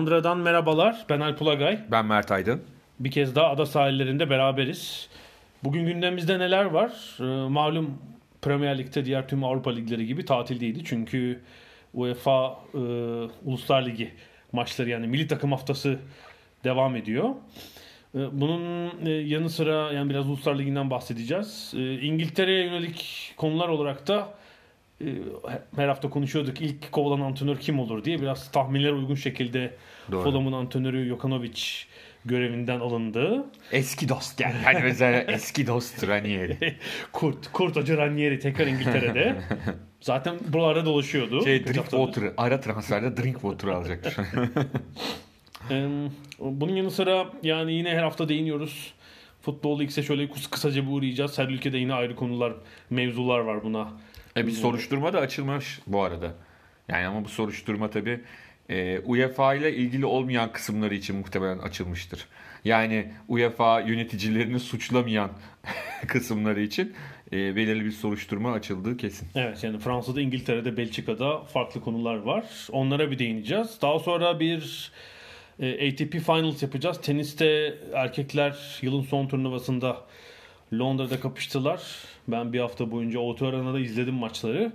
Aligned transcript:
Londra'dan 0.00 0.38
merhabalar. 0.38 1.04
Ben 1.08 1.20
Alp 1.20 1.42
Ulagay. 1.42 1.80
Ben 1.90 2.06
Mert 2.06 2.32
Aydın. 2.32 2.62
Bir 3.00 3.10
kez 3.10 3.34
daha 3.34 3.46
ada 3.48 3.66
sahillerinde 3.66 4.30
beraberiz. 4.30 5.08
Bugün 5.64 5.86
gündemimizde 5.86 6.38
neler 6.38 6.64
var? 6.64 6.92
Ee, 7.20 7.48
malum 7.48 7.98
Premier 8.42 8.78
Lig'de 8.78 9.04
diğer 9.04 9.28
tüm 9.28 9.44
Avrupa 9.44 9.70
ligleri 9.70 10.06
gibi 10.06 10.24
tatildeydi. 10.24 10.84
Çünkü 10.84 11.40
UEFA 11.94 12.58
e, 12.74 12.78
Uluslar 13.44 13.86
Ligi 13.86 14.10
maçları 14.52 14.88
yani 14.90 15.06
milli 15.06 15.26
takım 15.26 15.52
haftası 15.52 15.98
devam 16.64 16.96
ediyor. 16.96 17.28
E, 18.14 18.40
bunun 18.40 18.90
e, 19.06 19.10
yanı 19.10 19.50
sıra 19.50 19.92
yani 19.92 20.10
biraz 20.10 20.28
Uluslar 20.28 20.58
Ligi'nden 20.58 20.90
bahsedeceğiz. 20.90 21.72
E, 21.76 22.00
İngiltere'ye 22.00 22.64
yönelik 22.64 23.32
konular 23.36 23.68
olarak 23.68 24.08
da 24.08 24.28
her 25.76 25.88
hafta 25.88 26.10
konuşuyorduk 26.10 26.60
ilk 26.60 26.92
kovalan 26.92 27.20
antrenör 27.20 27.56
kim 27.56 27.80
olur 27.80 28.04
diye 28.04 28.20
biraz 28.20 28.52
tahminlere 28.52 28.92
uygun 28.92 29.14
şekilde 29.14 29.74
Doğru. 30.12 30.22
Fulham'ın 30.22 30.52
antrenörü 30.52 31.08
Jokanovic 31.08 31.60
görevinden 32.24 32.80
alındı. 32.80 33.44
Eski 33.72 34.08
dost 34.08 34.40
yani. 34.40 34.54
Hani 34.64 34.80
mesela 34.82 35.20
eski 35.20 35.66
dost 35.66 36.08
Ranieri. 36.08 36.76
Kurt, 37.12 37.52
Kurt 37.52 37.76
Hoca 37.76 37.96
Ranieri 37.96 38.38
tekrar 38.38 38.66
İngiltere'de. 38.66 39.36
Zaten 40.00 40.36
buralarda 40.48 40.84
dolaşıyordu. 40.84 41.44
Şey 41.44 41.66
drink 41.66 41.90
water, 41.90 42.32
ara 42.36 42.60
transferde 42.60 43.22
drink 43.22 43.40
water 43.40 43.68
alacaktır. 43.68 44.16
Bunun 46.38 46.76
yanı 46.76 46.90
sıra 46.90 47.26
yani 47.42 47.72
yine 47.72 47.90
her 47.90 48.02
hafta 48.02 48.28
değiniyoruz. 48.28 48.94
Futbol 49.42 49.80
X'e 49.80 50.02
şöyle 50.02 50.28
kısaca 50.50 50.86
bir 50.86 50.90
uğrayacağız. 50.90 51.38
Her 51.38 51.48
ülkede 51.48 51.78
yine 51.78 51.94
ayrı 51.94 52.16
konular, 52.16 52.52
mevzular 52.90 53.38
var 53.38 53.64
buna. 53.64 53.88
E 54.36 54.46
bir 54.46 54.52
soruşturma 54.52 55.12
da 55.12 55.20
açılmış 55.20 55.80
bu 55.86 56.02
arada. 56.02 56.34
Yani 56.88 57.06
ama 57.06 57.24
bu 57.24 57.28
soruşturma 57.28 57.90
tabii 57.90 58.20
e, 58.70 59.00
UEFA 59.00 59.54
ile 59.54 59.74
ilgili 59.74 60.06
olmayan 60.06 60.52
kısımları 60.52 60.94
için 60.94 61.16
muhtemelen 61.16 61.58
açılmıştır. 61.58 62.26
Yani 62.64 63.12
UEFA 63.28 63.80
yöneticilerini 63.80 64.60
suçlamayan 64.60 65.30
kısımları 66.06 66.60
için 66.60 66.94
e, 67.32 67.56
belirli 67.56 67.84
bir 67.84 67.90
soruşturma 67.90 68.52
açıldığı 68.52 68.96
kesin. 68.96 69.28
Evet 69.34 69.64
yani 69.64 69.78
Fransa'da, 69.78 70.20
İngiltere'de, 70.20 70.76
Belçika'da 70.76 71.40
farklı 71.44 71.80
konular 71.80 72.16
var. 72.16 72.44
Onlara 72.72 73.10
bir 73.10 73.18
değineceğiz. 73.18 73.78
Daha 73.82 73.98
sonra 73.98 74.40
bir 74.40 74.92
e, 75.60 75.88
ATP 75.88 76.12
Finals 76.12 76.62
yapacağız. 76.62 77.00
Teniste 77.02 77.74
erkekler 77.94 78.78
yılın 78.82 79.02
son 79.02 79.28
turnuvasında 79.28 79.96
Londra'da 80.72 81.20
kapıştılar. 81.20 81.82
Ben 82.28 82.52
bir 82.52 82.60
hafta 82.60 82.90
boyunca 82.90 83.20
Auto 83.20 83.46
Arena'da 83.46 83.80
izledim 83.80 84.14
maçları. 84.14 84.72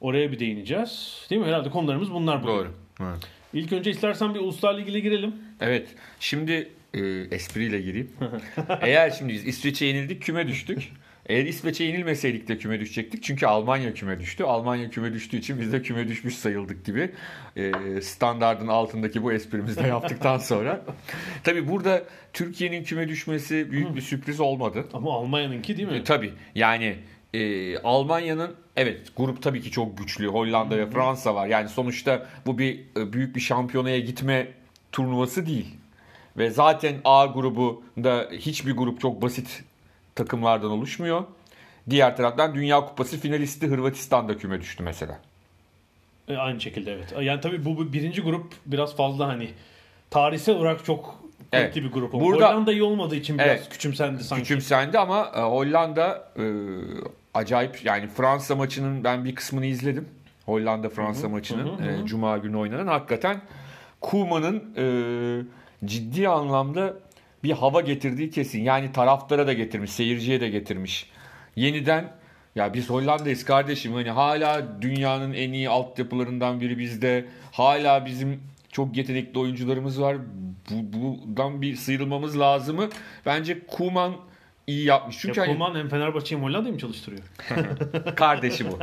Oraya 0.00 0.32
bir 0.32 0.38
değineceğiz. 0.38 1.26
Değil 1.30 1.40
mi? 1.40 1.46
Herhalde 1.46 1.70
konularımız 1.70 2.10
bunlar 2.10 2.42
bugün. 2.42 2.52
Doğru. 2.54 2.72
Evet. 3.00 3.18
İlk 3.52 3.72
önce 3.72 3.90
istersen 3.90 4.34
bir 4.34 4.40
Uluslar 4.40 4.78
Ligi'yle 4.78 5.00
girelim. 5.00 5.34
Evet. 5.60 5.88
Şimdi 6.20 6.68
e, 6.94 7.00
espriyle 7.30 7.80
gireyim. 7.80 8.10
Eğer 8.80 9.10
şimdi 9.10 9.32
biz 9.32 9.46
İsveç'e 9.46 9.86
yenildik 9.86 10.22
küme 10.22 10.48
düştük. 10.48 10.92
Eğer 11.28 11.44
İsveç'e 11.44 11.84
yenilmeseydik 11.84 12.48
de 12.48 12.58
küme 12.58 12.80
düşecektik. 12.80 13.22
Çünkü 13.22 13.46
Almanya 13.46 13.94
küme 13.94 14.20
düştü. 14.20 14.44
Almanya 14.44 14.90
küme 14.90 15.12
düştüğü 15.12 15.36
için 15.36 15.60
biz 15.60 15.72
de 15.72 15.82
küme 15.82 16.08
düşmüş 16.08 16.36
sayıldık 16.36 16.84
gibi. 16.84 17.10
E, 17.56 17.72
standardın 18.00 18.68
altındaki 18.68 19.22
bu 19.22 19.32
esprimizi 19.32 19.82
de 19.82 19.86
yaptıktan 19.86 20.38
sonra. 20.38 20.84
Tabii 21.44 21.68
burada 21.68 22.02
Türkiye'nin 22.32 22.84
küme 22.84 23.08
düşmesi 23.08 23.72
büyük 23.72 23.96
bir 23.96 24.00
sürpriz 24.00 24.40
olmadı. 24.40 24.84
Ama 24.92 25.12
Almanya'nınki 25.12 25.76
değil 25.76 25.88
mi? 25.88 25.96
E, 25.96 26.04
tabii 26.04 26.32
yani 26.54 26.96
e, 27.34 27.78
Almanya'nın 27.78 28.54
evet 28.76 29.00
grup 29.16 29.42
tabii 29.42 29.60
ki 29.60 29.70
çok 29.70 29.98
güçlü. 29.98 30.26
Hollanda 30.26 30.78
ve 30.78 30.90
Fransa 30.90 31.34
var. 31.34 31.46
Yani 31.46 31.68
sonuçta 31.68 32.26
bu 32.46 32.58
bir 32.58 32.80
e, 32.96 33.12
büyük 33.12 33.36
bir 33.36 33.40
şampiyonaya 33.40 34.00
gitme 34.00 34.48
turnuvası 34.92 35.46
değil. 35.46 35.74
Ve 36.36 36.50
zaten 36.50 36.96
A 37.04 37.26
grubunda 37.26 38.28
hiçbir 38.32 38.72
grup 38.72 39.00
çok 39.00 39.22
basit 39.22 39.64
takımlardan 40.22 40.70
oluşmuyor. 40.70 41.24
Diğer 41.90 42.16
taraftan 42.16 42.54
Dünya 42.54 42.80
Kupası 42.86 43.18
finalisti 43.20 43.66
Hırvatistan 43.66 44.28
da 44.28 44.38
küme 44.38 44.60
düştü 44.60 44.82
mesela. 44.82 45.18
E, 46.28 46.36
aynı 46.36 46.60
şekilde 46.60 46.92
evet. 46.92 47.14
Yani 47.20 47.40
tabii 47.40 47.64
bu, 47.64 47.76
bu 47.76 47.92
birinci 47.92 48.22
grup 48.22 48.52
biraz 48.66 48.96
fazla 48.96 49.28
hani 49.28 49.50
tarihsel 50.10 50.56
olarak 50.56 50.84
çok 50.84 51.18
Evet. 51.52 51.76
bir 51.76 51.90
grup 51.92 52.14
oldu. 52.14 52.24
Burada- 52.24 52.48
Hollanda 52.50 52.72
iyi 52.72 52.82
olmadığı 52.82 53.16
için 53.16 53.38
biraz 53.38 53.48
Evet. 53.48 53.68
küçümsendi 53.70 54.24
sanki. 54.24 54.42
Küçümsendi 54.42 54.98
ama 54.98 55.32
e, 55.36 55.40
Hollanda 55.40 56.28
e, 56.38 56.44
acayip 57.34 57.84
yani 57.84 58.08
Fransa 58.08 58.56
maçının 58.56 59.04
ben 59.04 59.24
bir 59.24 59.34
kısmını 59.34 59.66
izledim. 59.66 60.08
Hollanda 60.46 60.88
Fransa 60.88 61.28
maçının 61.28 61.78
hı 61.78 61.84
hı, 61.84 62.02
e, 62.02 62.06
Cuma 62.06 62.38
günü 62.38 62.56
oynanan 62.56 62.86
hakikaten 62.86 63.40
Kuma'nın 64.00 64.64
e, 64.76 64.86
ciddi 65.86 66.28
anlamda 66.28 66.94
bir 67.44 67.50
hava 67.50 67.80
getirdiği 67.80 68.30
kesin. 68.30 68.62
Yani 68.62 68.92
taraftara 68.92 69.46
da 69.46 69.52
getirmiş, 69.52 69.90
seyirciye 69.90 70.40
de 70.40 70.48
getirmiş. 70.48 71.10
Yeniden 71.56 72.12
ya 72.54 72.74
biz 72.74 72.90
Hollanda'yız 72.90 73.44
kardeşim. 73.44 73.92
Hani 73.92 74.10
hala 74.10 74.82
dünyanın 74.82 75.32
en 75.32 75.52
iyi 75.52 75.68
altyapılarından 75.68 76.60
biri 76.60 76.78
bizde. 76.78 77.26
Hala 77.52 78.06
bizim 78.06 78.42
çok 78.72 78.96
yetenekli 78.96 79.38
oyuncularımız 79.38 80.00
var. 80.00 80.16
Bu, 80.70 80.92
bundan 80.92 81.62
bir 81.62 81.76
sıyrılmamız 81.76 82.38
lazımı. 82.38 82.88
Bence 83.26 83.66
Kuman 83.66 84.12
iyi 84.68 84.84
yapmış. 84.84 85.18
Çünkü 85.18 85.40
ya 85.40 85.46
hani 85.46 85.52
Koman 85.52 85.74
hem 85.74 85.88
Fenerbahçe'yi 85.88 86.40
hem 86.40 86.48
Hollanda'yı 86.48 86.74
mı 86.74 86.80
çalıştırıyor? 86.80 87.22
kardeşi 88.16 88.64
bu. 88.70 88.78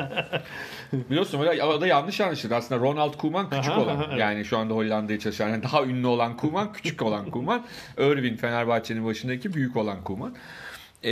Biliyorsun 1.09 1.39
öyle 1.39 1.63
o 1.63 1.81
da 1.81 1.87
yanlış 1.87 2.21
anlaşıldı. 2.21 2.55
Aslında 2.55 2.81
Ronald 2.81 3.13
Koeman 3.13 3.49
küçük 3.49 3.71
Aha, 3.71 3.81
olan. 3.81 3.95
aha, 3.95 4.05
evet. 4.09 4.19
Yani 4.19 4.45
şu 4.45 4.57
anda 4.57 4.73
Hollanda'yı 4.73 5.19
çalışan. 5.19 5.49
Yani 5.49 5.63
daha 5.63 5.83
ünlü 5.83 6.07
olan 6.07 6.37
Koeman, 6.37 6.73
küçük 6.73 7.01
olan 7.01 7.31
Koeman. 7.31 7.65
Irving 7.97 8.39
Fenerbahçe'nin 8.39 9.05
başındaki 9.05 9.53
büyük 9.53 9.75
olan 9.77 10.03
Koeman. 10.03 10.35
Ee, 11.03 11.11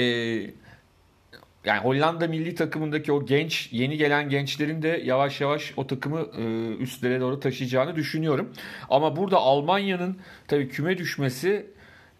yani 1.65 1.79
Hollanda 1.79 2.27
milli 2.27 2.55
takımındaki 2.55 3.11
o 3.11 3.25
genç, 3.25 3.69
yeni 3.71 3.97
gelen 3.97 4.29
gençlerin 4.29 4.81
de 4.81 5.01
yavaş 5.05 5.41
yavaş 5.41 5.73
o 5.77 5.87
takımı 5.87 6.19
e, 6.37 6.75
üstlere 6.75 7.19
doğru 7.19 7.39
taşıyacağını 7.39 7.95
düşünüyorum. 7.95 8.53
Ama 8.89 9.15
burada 9.15 9.37
Almanya'nın 9.37 10.17
tabii 10.47 10.69
küme 10.69 10.97
düşmesi 10.97 11.72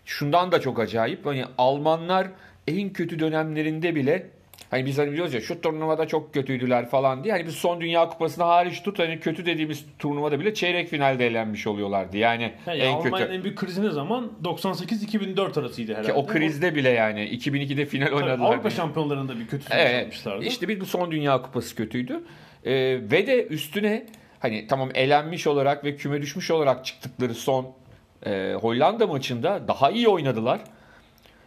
şundan 0.05 0.51
da 0.51 0.61
çok 0.61 0.79
acayip. 0.79 1.25
Hani 1.25 1.45
Almanlar 1.57 2.27
en 2.67 2.89
kötü 2.94 3.19
dönemlerinde 3.19 3.95
bile 3.95 4.27
hani 4.71 4.85
biz 4.85 4.97
hani 4.97 5.11
biliyoruz 5.11 5.33
ya 5.33 5.41
şu 5.41 5.61
turnuvada 5.61 6.07
çok 6.07 6.33
kötüydüler 6.33 6.89
falan 6.89 7.23
diye. 7.23 7.33
Hani 7.33 7.45
biz 7.45 7.55
son 7.55 7.81
Dünya 7.81 8.09
Kupası'nı 8.09 8.45
hariç 8.45 8.83
tut 8.83 9.00
hani 9.00 9.19
kötü 9.19 9.45
dediğimiz 9.45 9.85
turnuvada 10.00 10.39
bile 10.39 10.53
çeyrek 10.53 10.89
finalde 10.89 11.27
elenmiş 11.27 11.67
oluyorlardı. 11.67 12.17
Yani 12.17 12.53
Yani 12.67 12.79
en 12.79 12.94
Almanya'nın 12.94 13.17
kötü. 13.17 13.33
en 13.33 13.44
büyük 13.44 13.57
krizi 13.57 13.83
ne 13.83 13.89
zaman? 13.91 14.31
98-2004 14.44 15.59
arasıydı 15.59 15.91
herhalde. 15.91 16.07
Ki 16.07 16.13
o 16.13 16.25
krizde 16.27 16.75
bile 16.75 16.89
yani 16.89 17.19
2002'de 17.29 17.85
final 17.85 18.06
Tabii 18.06 18.15
oynadılar. 18.15 18.53
Avrupa 18.53 18.69
şampiyonlarında 18.69 19.39
bir 19.39 19.47
kötü 19.47 19.63
sonuç 19.63 19.81
Evet. 19.81 20.03
almışlardı. 20.03 20.45
İşte 20.45 20.67
bir 20.67 20.79
bu 20.79 20.85
son 20.85 21.11
Dünya 21.11 21.41
Kupası 21.41 21.75
kötüydü. 21.75 22.23
Ee, 22.65 22.71
ve 23.11 23.27
de 23.27 23.47
üstüne 23.47 24.06
hani 24.39 24.67
tamam 24.67 24.89
elenmiş 24.94 25.47
olarak 25.47 25.83
ve 25.85 25.95
küme 25.95 26.21
düşmüş 26.21 26.51
olarak 26.51 26.85
çıktıkları 26.85 27.33
son 27.33 27.71
e, 28.25 28.53
Hollanda 28.61 29.07
maçında 29.07 29.67
daha 29.67 29.91
iyi 29.91 30.07
oynadılar. 30.07 30.59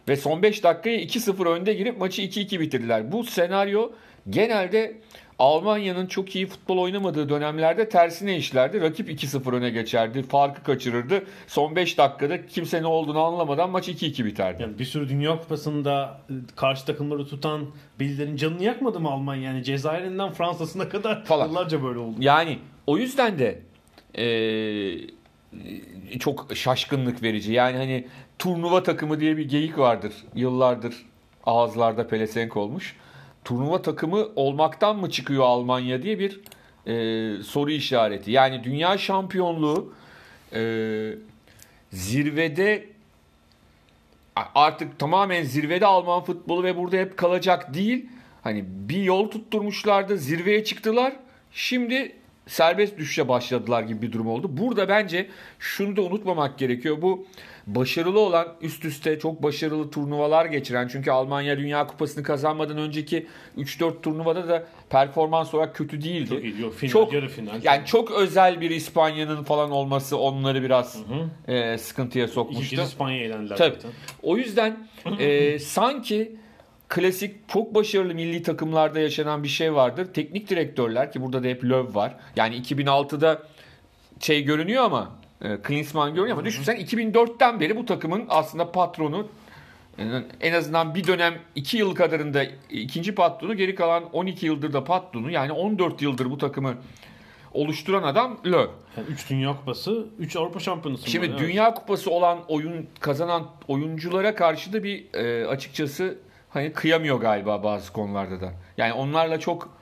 Ve 0.07 0.15
son 0.15 0.41
5 0.41 0.63
dakikaya 0.63 0.97
2-0 1.01 1.49
önde 1.49 1.73
girip 1.73 1.97
maçı 1.97 2.21
2-2 2.21 2.59
bitirdiler. 2.59 3.11
Bu 3.11 3.23
senaryo 3.23 3.91
genelde 4.29 4.97
Almanya'nın 5.39 6.05
çok 6.07 6.35
iyi 6.35 6.47
futbol 6.47 6.77
oynamadığı 6.77 7.29
dönemlerde 7.29 7.89
tersine 7.89 8.37
işlerdi. 8.37 8.81
Rakip 8.81 9.09
2-0 9.09 9.55
öne 9.55 9.69
geçerdi. 9.69 10.23
Farkı 10.23 10.63
kaçırırdı. 10.63 11.23
Son 11.47 11.75
5 11.75 11.97
dakikada 11.97 12.45
kimse 12.45 12.81
ne 12.81 12.87
olduğunu 12.87 13.19
anlamadan 13.19 13.69
maç 13.69 13.87
2-2 13.89 14.25
biterdi. 14.25 14.61
Yani 14.61 14.79
bir 14.79 14.85
sürü 14.85 15.09
Dünya 15.09 15.39
Kupası'nda 15.39 16.21
e, 16.29 16.33
karşı 16.55 16.85
takımları 16.85 17.27
tutan 17.27 17.65
birilerinin 17.99 18.35
canını 18.35 18.63
yakmadı 18.63 18.99
mı 18.99 19.09
Almanya? 19.09 19.43
Yani 19.51 19.63
Cezayir'inden 19.63 20.31
Fransa'sına 20.31 20.89
kadar 20.89 21.25
Falan. 21.25 21.47
yıllarca 21.47 21.83
böyle 21.83 21.99
oldu. 21.99 22.15
Yani 22.19 22.59
o 22.87 22.97
yüzden 22.97 23.39
de 23.39 23.61
e, 24.13 24.25
e, 24.25 25.16
çok 26.19 26.47
şaşkınlık 26.55 27.23
verici. 27.23 27.53
Yani 27.53 27.77
hani 27.77 28.07
turnuva 28.39 28.83
takımı 28.83 29.19
diye 29.19 29.37
bir 29.37 29.49
geyik 29.49 29.77
vardır. 29.77 30.13
Yıllardır 30.35 31.05
ağızlarda 31.45 32.07
pelesenk 32.07 32.57
olmuş. 32.57 32.95
Turnuva 33.45 33.81
takımı 33.81 34.27
olmaktan 34.35 34.97
mı 34.97 35.09
çıkıyor 35.09 35.43
Almanya 35.43 36.01
diye 36.03 36.19
bir 36.19 36.41
e, 36.85 37.43
soru 37.43 37.71
işareti. 37.71 38.31
Yani 38.31 38.63
dünya 38.63 38.97
şampiyonluğu 38.97 39.93
e, 40.53 40.61
zirvede 41.91 42.85
artık 44.55 44.99
tamamen 44.99 45.43
zirvede 45.43 45.85
Alman 45.85 46.23
futbolu 46.23 46.63
ve 46.63 46.77
burada 46.77 46.97
hep 46.97 47.17
kalacak 47.17 47.73
değil. 47.73 48.09
Hani 48.43 48.65
bir 48.67 49.03
yol 49.03 49.31
tutturmuşlardı, 49.31 50.17
zirveye 50.17 50.63
çıktılar. 50.63 51.13
Şimdi 51.51 52.15
serbest 52.47 52.97
düşüşe 52.97 53.27
başladılar 53.29 53.83
gibi 53.83 54.01
bir 54.01 54.11
durum 54.11 54.27
oldu. 54.27 54.47
Burada 54.49 54.89
bence 54.89 55.29
şunu 55.59 55.95
da 55.95 56.01
unutmamak 56.01 56.57
gerekiyor. 56.57 57.01
Bu 57.01 57.27
başarılı 57.67 58.19
olan 58.19 58.47
üst 58.61 58.85
üste 58.85 59.19
çok 59.19 59.43
başarılı 59.43 59.91
turnuvalar 59.91 60.45
geçiren 60.45 60.87
çünkü 60.87 61.11
Almanya 61.11 61.57
Dünya 61.57 61.87
Kupası'nı 61.87 62.23
kazanmadan 62.23 62.77
önceki 62.77 63.27
3-4 63.57 64.01
turnuvada 64.01 64.47
da 64.47 64.65
performans 64.89 65.53
olarak 65.53 65.75
kötü 65.75 66.01
değildi. 66.03 66.29
Çok 66.29 66.43
iyi. 66.43 66.61
Yok, 66.61 66.73
final, 66.75 66.91
çok 66.91 67.13
yarı 67.13 67.29
final. 67.29 67.63
yani 67.63 67.85
çok 67.85 68.11
özel 68.11 68.61
bir 68.61 68.69
İspanya'nın 68.69 69.43
falan 69.43 69.71
olması 69.71 70.17
onları 70.17 70.63
biraz 70.63 70.97
e, 71.47 71.77
sıkıntıya 71.77 72.27
sokmuştu. 72.27 72.75
kez 72.75 72.87
İspanya'ya 72.87 73.25
elendiler 73.25 73.57
Tabii. 73.57 73.75
zaten. 73.75 73.91
O 74.23 74.37
yüzden 74.37 74.87
e, 75.19 75.59
sanki 75.77 76.35
klasik 76.89 77.49
çok 77.49 77.75
başarılı 77.75 78.13
milli 78.15 78.43
takımlarda 78.43 78.99
yaşanan 78.99 79.43
bir 79.43 79.47
şey 79.47 79.73
vardır. 79.73 80.07
Teknik 80.13 80.49
direktörler 80.49 81.11
ki 81.11 81.21
burada 81.21 81.43
da 81.43 81.47
hep 81.47 81.63
Löw 81.63 81.95
var. 81.99 82.15
Yani 82.35 82.55
2006'da 82.55 83.43
şey 84.19 84.43
görünüyor 84.43 84.83
ama 84.83 85.11
e, 85.41 85.57
Klinsmann 85.61 86.15
görünüyor 86.15 86.37
ama 86.37 86.45
düşünsen 86.45 86.75
2004'ten 86.77 87.59
beri 87.59 87.75
bu 87.77 87.85
takımın 87.85 88.25
aslında 88.29 88.71
patronu 88.71 89.27
en- 89.97 90.23
en 90.41 90.53
azından 90.53 90.95
bir 90.95 91.07
dönem 91.07 91.33
2 91.55 91.77
yıl 91.77 91.95
kadarında 91.95 92.43
ikinci 92.69 93.15
patronu 93.15 93.53
geri 93.57 93.75
kalan 93.75 94.03
12 94.13 94.45
yıldır 94.45 94.73
da 94.73 94.83
patronu 94.83 95.31
yani 95.31 95.51
14 95.51 96.01
yıldır 96.01 96.29
bu 96.31 96.37
takımı 96.37 96.73
oluşturan 97.53 98.03
adam 98.03 98.37
Löw. 98.45 98.71
Yani 98.97 99.07
3 99.09 99.29
Dünya 99.29 99.49
Kupası, 99.57 100.05
3 100.19 100.35
Avrupa 100.35 100.59
Şampiyonası. 100.59 101.09
Şimdi 101.09 101.27
var, 101.27 101.31
evet. 101.31 101.47
Dünya 101.47 101.73
Kupası 101.73 102.11
olan 102.11 102.39
oyun 102.47 102.87
kazanan 102.99 103.47
oyunculara 103.67 104.35
karşı 104.35 104.73
da 104.73 104.83
bir 104.83 105.13
e, 105.13 105.47
açıkçası 105.47 106.17
hani 106.49 106.73
kıyamıyor 106.73 107.19
galiba 107.19 107.63
bazı 107.63 107.93
konularda 107.93 108.41
da. 108.41 108.53
Yani 108.77 108.93
onlarla 108.93 109.39
çok 109.39 109.77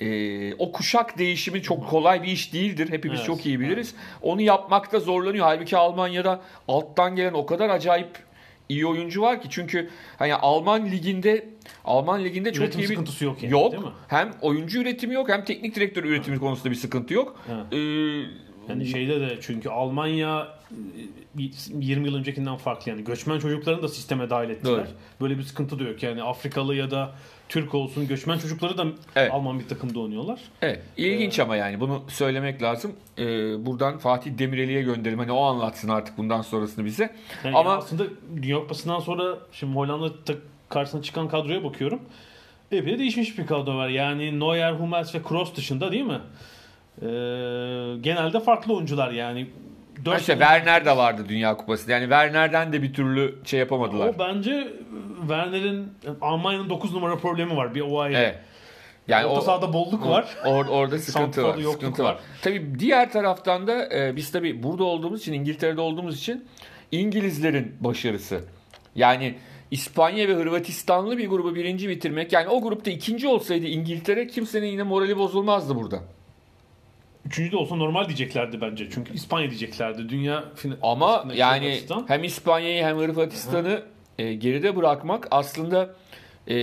e, 0.00 0.54
o 0.54 0.72
kuşak 0.72 1.18
değişimi 1.18 1.62
çok 1.62 1.88
kolay 1.88 2.22
bir 2.22 2.28
iş 2.28 2.52
değildir. 2.52 2.90
Hepimiz 2.90 3.18
Evet, 3.18 3.26
çok 3.26 3.46
iyi 3.46 3.60
biliriz. 3.60 3.94
Onu 4.22 4.40
yapmakta 4.40 5.00
zorlanıyor. 5.00 5.46
Halbuki 5.46 5.76
Almanya'da 5.76 6.40
alttan 6.68 7.16
gelen 7.16 7.32
o 7.32 7.46
kadar 7.46 7.70
acayip 7.70 8.10
iyi 8.68 8.86
oyuncu 8.86 9.22
var 9.22 9.42
ki 9.42 9.48
çünkü 9.50 9.90
hani 10.18 10.34
Alman 10.34 10.86
liginde 10.86 11.48
Alman 11.84 12.24
liginde 12.24 12.52
çok 12.52 12.64
Üretim 12.64 12.80
iyi 12.80 12.82
bir 12.82 12.88
sıkıntısı 12.88 13.24
yok 13.24 13.42
yani, 13.42 13.52
yok. 13.52 13.72
değil 13.72 13.82
mi? 13.82 13.90
Hem 14.08 14.32
oyuncu 14.40 14.80
üretimi 14.80 15.14
yok 15.14 15.28
hem 15.28 15.44
teknik 15.44 15.74
direktör 15.74 16.04
üretimi 16.04 16.38
konusunda 16.38 16.70
bir 16.70 16.76
sıkıntı 16.76 17.14
yok. 17.14 17.40
Evet. 17.48 17.72
Ee, 17.72 18.49
Yani 18.70 18.86
şeyde 18.86 19.20
de 19.20 19.38
çünkü 19.40 19.68
Almanya 19.68 20.48
e, 21.38 21.42
20 21.80 22.08
yıl 22.08 22.14
öncekinden 22.14 22.56
farklı 22.56 22.90
yani 22.90 23.04
göçmen 23.04 23.38
çocuklarını 23.38 23.82
da 23.82 23.88
sisteme 23.88 24.30
dahil 24.30 24.50
ettiler. 24.50 24.78
Doğru. 24.78 24.86
Böyle 25.20 25.38
bir 25.38 25.42
sıkıntı 25.42 25.78
da 25.78 25.84
yok. 25.84 26.02
Yani 26.02 26.22
Afrikalı 26.22 26.74
ya 26.74 26.90
da 26.90 27.12
Türk 27.48 27.74
olsun 27.74 28.08
göçmen 28.08 28.38
çocukları 28.38 28.78
da 28.78 28.86
Evet. 29.16 29.32
Alman 29.32 29.58
bir 29.58 29.68
takımda 29.68 30.00
oynuyorlar. 30.00 30.40
Evet, 30.62 30.82
ilginç 30.96 31.38
ama 31.38 31.56
yani 31.56 31.80
bunu 31.80 32.02
söylemek 32.08 32.62
lazım. 32.62 32.92
Ee, 33.18 33.24
buradan 33.66 33.98
Fatih 33.98 34.38
Demireli'ye 34.38 34.82
gönderelim. 34.82 35.18
Hani 35.18 35.32
o 35.32 35.42
anlatsın 35.42 35.88
artık 35.88 36.18
bundan 36.18 36.42
sonrasını 36.42 36.84
bize. 36.84 37.16
Yani 37.44 37.56
ama 37.56 37.72
aslında 37.72 38.04
Dünya 38.42 38.58
Kupası'ndan 38.58 39.00
sonra 39.00 39.38
şimdi 39.52 39.74
Hollanda 39.74 40.12
karşısına 40.68 41.02
çıkan 41.02 41.28
kadroya 41.28 41.64
bakıyorum. 41.64 42.00
Epey 42.72 42.94
de 42.94 42.98
değişmiş 42.98 43.38
bir 43.38 43.46
kadro 43.46 43.76
var. 43.76 43.88
Yani 43.88 44.40
Neuer, 44.40 44.72
Hummels 44.72 45.14
ve 45.14 45.22
Kroos 45.22 45.54
dışında 45.54 45.92
değil 45.92 46.04
mi? 46.04 46.20
Ee, 47.02 47.06
genelde 48.00 48.40
farklı 48.40 48.74
oyuncular 48.74 49.10
yani. 49.10 49.46
Dört 50.04 50.20
işte 50.20 50.32
Werner 50.32 50.84
de 50.84 50.96
vardı 50.96 51.24
Dünya 51.28 51.56
Kupası. 51.56 51.90
Yani 51.90 52.02
Werner'den 52.02 52.72
de 52.72 52.82
bir 52.82 52.92
türlü 52.92 53.38
şey 53.44 53.60
yapamadılar. 53.60 54.08
O 54.08 54.18
bence 54.18 54.68
Werner'in 55.20 55.92
Almanya'nın 56.20 56.70
9 56.70 56.94
numara 56.94 57.16
problemi 57.16 57.56
var. 57.56 57.74
Bir 57.74 57.80
o 57.80 58.00
ayrı. 58.00 58.16
Evet. 58.16 58.38
Yani 59.08 59.26
Orta 59.26 59.40
o, 59.40 59.44
sahada 59.44 59.72
bolluk 59.72 60.06
var. 60.06 60.36
Or, 60.46 60.66
orada 60.66 60.98
sıkıntı 60.98 61.44
var. 61.44 61.58
Sıkıntı 61.72 62.04
var. 62.04 62.14
var. 62.14 62.20
Tabii 62.42 62.78
diğer 62.78 63.12
taraftan 63.12 63.66
da 63.66 63.94
e, 63.94 64.16
biz 64.16 64.32
tabii 64.32 64.62
burada 64.62 64.84
olduğumuz 64.84 65.20
için 65.20 65.32
İngiltere'de 65.32 65.80
olduğumuz 65.80 66.18
için 66.18 66.44
İngilizlerin 66.92 67.76
başarısı. 67.80 68.44
Yani 68.94 69.34
İspanya 69.70 70.28
ve 70.28 70.34
Hırvatistanlı 70.34 71.18
bir 71.18 71.28
grubu 71.28 71.54
birinci 71.54 71.88
bitirmek. 71.88 72.32
Yani 72.32 72.48
o 72.48 72.62
grupta 72.62 72.90
ikinci 72.90 73.28
olsaydı 73.28 73.66
İngiltere 73.66 74.26
kimsenin 74.26 74.66
yine 74.66 74.82
morali 74.82 75.18
bozulmazdı 75.18 75.76
burada. 75.76 76.00
Üçüncü 77.26 77.52
de 77.52 77.56
olsa 77.56 77.76
normal 77.76 78.06
diyeceklerdi 78.06 78.60
bence. 78.60 78.90
Çünkü 78.90 79.14
İspanya 79.14 79.50
diyeceklerdi. 79.50 80.08
Dünya 80.08 80.44
Ama 80.82 81.24
yani 81.34 81.66
Hırvatistan. 81.66 82.04
hem 82.08 82.24
İspanya'yı 82.24 82.84
hem 82.84 82.96
Hırvatistan'ı 82.98 83.82
e, 84.18 84.34
geride 84.34 84.76
bırakmak 84.76 85.28
aslında 85.30 85.94
e, 86.48 86.56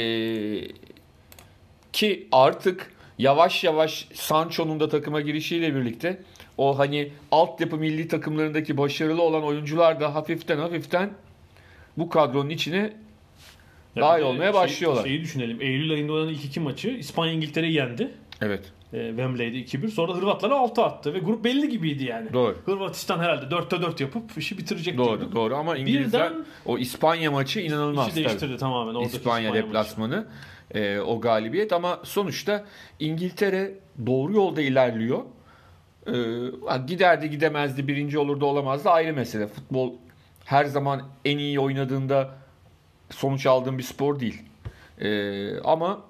ki 1.93 2.27
artık 2.31 2.91
yavaş 3.17 3.63
yavaş 3.63 4.07
Sancho'nun 4.13 4.79
da 4.79 4.89
takıma 4.89 5.21
girişiyle 5.21 5.75
birlikte 5.75 6.21
o 6.57 6.79
hani 6.79 7.11
altyapı 7.31 7.77
milli 7.77 8.07
takımlarındaki 8.07 8.77
başarılı 8.77 9.21
olan 9.21 9.43
oyuncular 9.43 9.99
da 9.99 10.15
hafiften 10.15 10.57
hafiften 10.57 11.09
bu 11.97 12.09
kadronun 12.09 12.49
içine 12.49 12.93
Ya 13.95 14.03
dahil 14.03 14.23
olmaya 14.23 14.51
şey- 14.51 14.61
başlıyorlar. 14.61 15.03
Şeyi 15.03 15.21
düşünelim. 15.21 15.61
Eylül 15.61 15.91
ayında 15.91 16.13
oynanan 16.13 16.33
ilk 16.33 16.45
iki 16.45 16.59
maçı 16.59 16.89
İspanya 16.89 17.33
İngiltere'yi 17.33 17.73
yendi. 17.73 18.11
Evet. 18.41 18.71
E, 18.93 19.07
Wembley'de 19.07 19.57
2-1. 19.57 19.87
Sonra 19.87 20.13
Hırvatlara 20.13 20.55
6 20.55 20.83
attı 20.83 21.13
ve 21.13 21.19
grup 21.19 21.43
belli 21.43 21.69
gibiydi 21.69 22.03
yani. 22.03 22.33
Doğru. 22.33 22.55
Hırvatistan 22.65 23.19
herhalde 23.19 23.45
4'te 23.55 23.81
4 23.81 24.01
yapıp 24.01 24.37
işi 24.37 24.57
bitirecek 24.57 24.97
Doğru 24.97 25.25
gibi. 25.25 25.35
doğru 25.35 25.55
ama 25.55 25.77
İngilizler 25.77 26.29
Birden 26.31 26.45
o 26.65 26.77
İspanya 26.77 27.31
maçı 27.31 27.59
inanılmaz. 27.59 28.07
İşi 28.07 28.15
tabii. 28.15 28.25
değiştirdi 28.25 28.57
tamamen. 28.57 28.95
Oradaki 28.95 29.17
İspanya 29.17 29.49
maçı. 29.49 29.63
deplasmanı 29.63 30.27
e, 30.73 30.99
o 30.99 31.21
galibiyet 31.21 31.73
ama 31.73 31.99
sonuçta 32.03 32.65
İngiltere 32.99 33.73
doğru 34.05 34.33
yolda 34.33 34.61
ilerliyor. 34.61 35.21
E, 36.07 36.13
giderdi 36.87 37.29
gidemezdi 37.29 37.87
birinci 37.87 38.19
olurdu 38.19 38.45
olamazdı 38.45 38.89
ayrı 38.89 39.13
mesele. 39.13 39.47
Futbol 39.47 39.93
her 40.45 40.65
zaman 40.65 41.01
en 41.25 41.37
iyi 41.37 41.59
oynadığında 41.59 42.29
sonuç 43.09 43.45
aldığın 43.45 43.77
bir 43.77 43.83
spor 43.83 44.19
değil. 44.19 44.41
E, 45.01 45.59
ama 45.59 46.01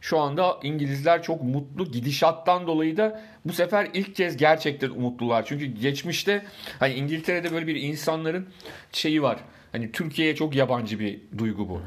şu 0.00 0.18
anda 0.18 0.58
İngilizler 0.62 1.22
çok 1.22 1.42
mutlu. 1.42 1.90
Gidişattan 1.90 2.66
dolayı 2.66 2.96
da 2.96 3.22
bu 3.44 3.52
sefer 3.52 3.88
ilk 3.94 4.14
kez 4.14 4.36
gerçekten 4.36 4.90
umutlular. 4.90 5.44
Çünkü 5.46 5.66
geçmişte 5.66 6.44
hani 6.78 6.94
İngiltere'de 6.94 7.52
böyle 7.52 7.66
bir 7.66 7.76
insanların 7.76 8.48
şeyi 8.92 9.22
var. 9.22 9.38
Hani 9.72 9.92
Türkiye'ye 9.92 10.36
çok 10.36 10.54
yabancı 10.54 11.00
bir 11.00 11.20
duygu 11.38 11.68
bu. 11.68 11.82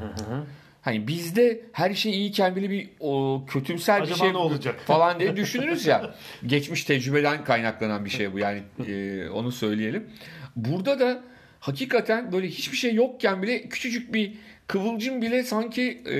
Hani 0.82 1.08
bizde 1.08 1.60
her 1.72 1.94
şey 1.94 2.12
iyiyken 2.12 2.56
bile 2.56 2.70
bir 2.70 2.88
o 3.00 3.42
kötümser 3.48 3.98
bir 3.98 4.02
Acaba 4.02 4.18
şey 4.18 4.32
ne 4.32 4.36
olacak? 4.36 4.80
falan 4.86 5.20
diye 5.20 5.36
düşünürüz 5.36 5.86
ya. 5.86 6.14
Geçmiş 6.46 6.84
tecrübeden 6.84 7.44
kaynaklanan 7.44 8.04
bir 8.04 8.10
şey 8.10 8.32
bu 8.32 8.38
yani 8.38 8.62
e, 8.88 9.28
onu 9.28 9.52
söyleyelim. 9.52 10.10
Burada 10.56 11.00
da 11.00 11.22
hakikaten 11.60 12.32
böyle 12.32 12.48
hiçbir 12.48 12.76
şey 12.76 12.94
yokken 12.94 13.42
bile 13.42 13.68
küçücük 13.68 14.14
bir 14.14 14.32
kıvılcım 14.72 15.22
bile 15.22 15.42
sanki 15.42 16.02
e, 16.06 16.16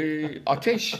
ateş 0.46 0.94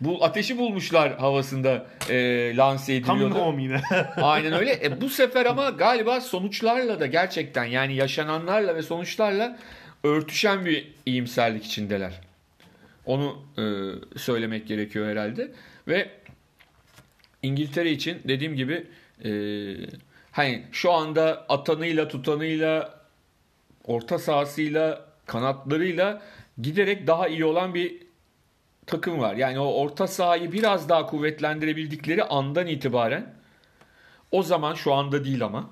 bu 0.00 0.24
ateşi 0.24 0.58
bulmuşlar 0.58 1.18
havasında 1.18 1.86
e, 2.10 2.16
lanse 2.56 3.02
Coming 3.02 3.22
ediliyordu. 3.22 3.46
home 3.46 3.62
yine. 3.62 3.80
Aynen 4.16 4.52
öyle. 4.52 4.80
E, 4.84 5.00
bu 5.00 5.08
sefer 5.08 5.46
ama 5.46 5.70
galiba 5.70 6.20
sonuçlarla 6.20 7.00
da 7.00 7.06
gerçekten 7.06 7.64
yani 7.64 7.94
yaşananlarla 7.94 8.76
ve 8.76 8.82
sonuçlarla 8.82 9.58
örtüşen 10.04 10.66
bir 10.66 10.92
iyimserlik 11.06 11.64
içindeler. 11.64 12.20
Onu 13.06 13.42
e, 13.58 13.64
söylemek 14.18 14.68
gerekiyor 14.68 15.08
herhalde. 15.08 15.52
Ve 15.88 16.10
İngiltere 17.42 17.90
için 17.90 18.18
dediğim 18.28 18.56
gibi 18.56 18.86
e, 19.24 19.30
hani 20.32 20.62
şu 20.72 20.92
anda 20.92 21.46
atanıyla 21.48 22.08
tutanıyla 22.08 23.00
orta 23.84 24.18
sahasıyla 24.18 25.06
kanatlarıyla 25.26 26.22
giderek 26.62 27.06
daha 27.06 27.28
iyi 27.28 27.44
olan 27.44 27.74
bir 27.74 28.06
takım 28.86 29.18
var. 29.18 29.34
Yani 29.34 29.58
o 29.58 29.72
orta 29.72 30.06
sahayı 30.06 30.52
biraz 30.52 30.88
daha 30.88 31.06
kuvvetlendirebildikleri 31.06 32.24
andan 32.24 32.66
itibaren 32.66 33.34
o 34.30 34.42
zaman 34.42 34.74
şu 34.74 34.94
anda 34.94 35.24
değil 35.24 35.44
ama 35.44 35.70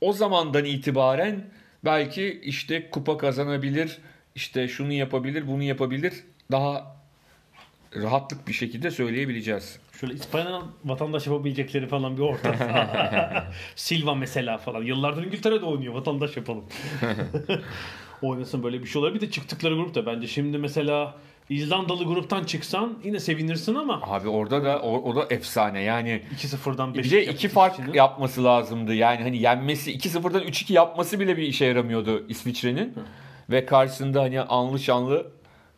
o 0.00 0.12
zamandan 0.12 0.64
itibaren 0.64 1.44
belki 1.84 2.40
işte 2.44 2.90
kupa 2.90 3.18
kazanabilir, 3.18 3.98
işte 4.34 4.68
şunu 4.68 4.92
yapabilir, 4.92 5.46
bunu 5.46 5.62
yapabilir. 5.62 6.24
Daha 6.52 6.96
rahatlık 7.96 8.48
bir 8.48 8.52
şekilde 8.52 8.90
söyleyebileceğiz 8.90 9.78
Şöyle 10.00 10.14
İspanya'nın 10.14 10.62
vatandaş 10.84 11.26
yapabilecekleri 11.26 11.86
falan 11.86 12.16
bir 12.16 12.22
orta. 12.22 12.54
Silva 13.76 14.14
mesela 14.14 14.58
falan. 14.58 14.82
Yıllardır 14.82 15.24
İngiltere'de 15.24 15.64
oynuyor. 15.64 15.94
Vatandaş 15.94 16.36
yapalım. 16.36 16.64
Oynasın 18.22 18.62
böyle 18.62 18.82
bir 18.82 18.86
şey 18.86 19.02
olabilir. 19.02 19.20
Bir 19.20 19.26
de 19.26 19.30
çıktıkları 19.30 19.74
grup 19.74 19.94
da 19.94 20.06
bence 20.06 20.26
şimdi 20.26 20.58
mesela 20.58 21.14
İzlandalı 21.48 22.04
gruptan 22.04 22.44
çıksan 22.44 22.98
yine 23.04 23.20
sevinirsin 23.20 23.74
ama 23.74 24.00
Abi 24.02 24.28
orada 24.28 24.64
da 24.64 24.82
o, 24.82 25.10
o 25.10 25.16
da 25.16 25.26
efsane. 25.34 25.82
Yani 25.82 26.22
2-0'dan 26.36 26.94
5 26.94 27.04
bir 27.04 27.10
de 27.10 27.26
iki 27.26 27.48
fark 27.48 27.94
yapması 27.94 28.44
lazımdı. 28.44 28.94
Yani 28.94 29.22
hani 29.22 29.38
yenmesi 29.38 29.96
2-0'dan 29.96 30.42
3-2 30.42 30.72
yapması 30.72 31.20
bile 31.20 31.36
bir 31.36 31.42
işe 31.42 31.64
yaramıyordu 31.64 32.24
İsviçre'nin. 32.28 32.94
Ve 33.50 33.66
karşısında 33.66 34.22
hani 34.22 34.40
anlı 34.40 34.78
şanlı 34.78 35.26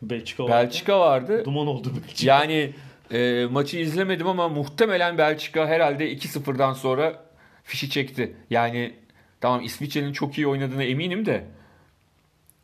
Belçika, 0.01 0.43
vardı. 0.43 0.53
Belçika 0.53 0.99
vardı. 0.99 1.45
Duman 1.45 1.67
oldu 1.67 1.91
Belçika. 2.03 2.33
Yani 2.33 2.73
e, 3.11 3.45
maçı 3.51 3.77
izlemedim 3.77 4.27
ama 4.27 4.49
muhtemelen 4.49 5.17
Belçika 5.17 5.67
herhalde 5.67 6.13
2-0'dan 6.13 6.73
sonra 6.73 7.25
fişi 7.63 7.89
çekti. 7.89 8.35
Yani 8.49 8.93
tamam 9.41 9.61
İsviçre'nin 9.63 10.13
çok 10.13 10.37
iyi 10.37 10.47
oynadığına 10.47 10.83
eminim 10.83 11.25
de 11.25 11.45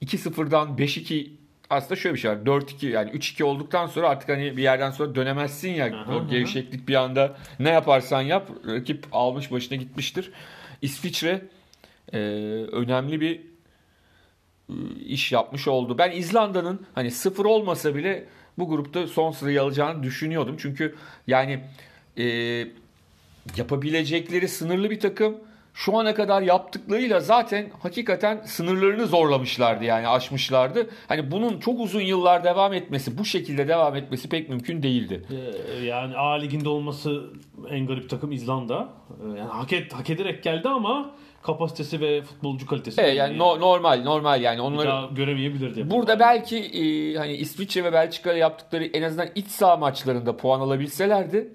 2-0'dan 0.01 0.69
5-2 0.77 1.31
aslında 1.69 1.95
şöyle 1.95 2.15
bir 2.15 2.19
şey 2.19 2.31
var. 2.31 2.37
4-2 2.37 2.87
yani 2.87 3.11
3-2 3.11 3.43
olduktan 3.43 3.87
sonra 3.87 4.09
artık 4.09 4.29
hani 4.29 4.57
bir 4.57 4.63
yerden 4.63 4.91
sonra 4.91 5.15
dönemezsin 5.15 5.69
ya. 5.69 5.85
Aha, 5.85 6.15
o 6.15 6.27
gevşeklik 6.27 6.87
bir 6.87 6.95
anda 6.95 7.37
ne 7.59 7.69
yaparsan 7.69 8.21
yap 8.21 8.49
rakip 8.67 9.05
almış 9.11 9.51
başına 9.51 9.77
gitmiştir. 9.77 10.31
İsviçre 10.81 11.41
e, 12.13 12.17
önemli 12.71 13.21
bir 13.21 13.41
e, 14.69 14.73
iş 15.05 15.31
yapmış 15.31 15.67
oldu. 15.67 15.97
Ben 15.97 16.11
İzlanda'nın 16.11 16.85
hani 16.95 17.11
sıfır 17.11 17.45
olmasa 17.45 17.95
bile 17.95 18.25
bu 18.59 18.69
grupta 18.69 19.07
son 19.07 19.31
sırayı 19.31 19.61
alacağını 19.61 20.03
düşünüyordum. 20.03 20.55
Çünkü 20.59 20.95
yani 21.27 21.59
e, 22.17 22.23
yapabilecekleri 23.57 24.47
sınırlı 24.47 24.89
bir 24.89 24.99
takım. 24.99 25.35
Şu 25.73 25.97
ana 25.97 26.13
kadar 26.13 26.41
yaptıklarıyla 26.41 27.19
zaten 27.19 27.69
hakikaten 27.83 28.41
sınırlarını 28.45 29.07
zorlamışlardı 29.07 29.83
yani 29.83 30.07
aşmışlardı. 30.07 30.89
Hani 31.07 31.31
bunun 31.31 31.59
çok 31.59 31.79
uzun 31.79 32.01
yıllar 32.01 32.43
devam 32.43 32.73
etmesi, 32.73 33.17
bu 33.17 33.25
şekilde 33.25 33.67
devam 33.67 33.95
etmesi 33.95 34.29
pek 34.29 34.49
mümkün 34.49 34.83
değildi. 34.83 35.25
Ee, 35.31 35.85
yani 35.85 36.17
A 36.17 36.31
liginde 36.33 36.69
olması 36.69 37.23
en 37.69 37.87
garip 37.87 38.09
takım 38.09 38.31
İzlanda. 38.31 38.89
Ee, 39.09 39.27
Yani 39.27 39.49
hak, 39.49 39.73
et, 39.73 39.93
hak 39.93 40.09
ederek 40.09 40.43
geldi 40.43 40.69
ama 40.69 41.11
kapasitesi 41.43 42.01
ve 42.01 42.21
futbolcu 42.21 42.65
kalitesi 42.65 43.01
Evet, 43.01 43.15
yani 43.15 43.37
no- 43.37 43.59
normal 43.59 44.03
normal 44.03 44.41
yani 44.41 44.57
bir 44.57 44.63
onları 44.63 44.87
daha 44.87 45.07
göremeyebilirdi. 45.07 45.89
Burada 45.91 46.19
belki 46.19 46.57
e, 46.57 47.15
hani 47.17 47.33
İsviçre 47.33 47.83
ve 47.83 47.93
Belçika 47.93 48.33
yaptıkları 48.33 48.85
en 48.85 49.01
azından 49.01 49.27
iç 49.35 49.47
saha 49.47 49.77
maçlarında 49.77 50.37
puan 50.37 50.59
alabilselerdi 50.59 51.53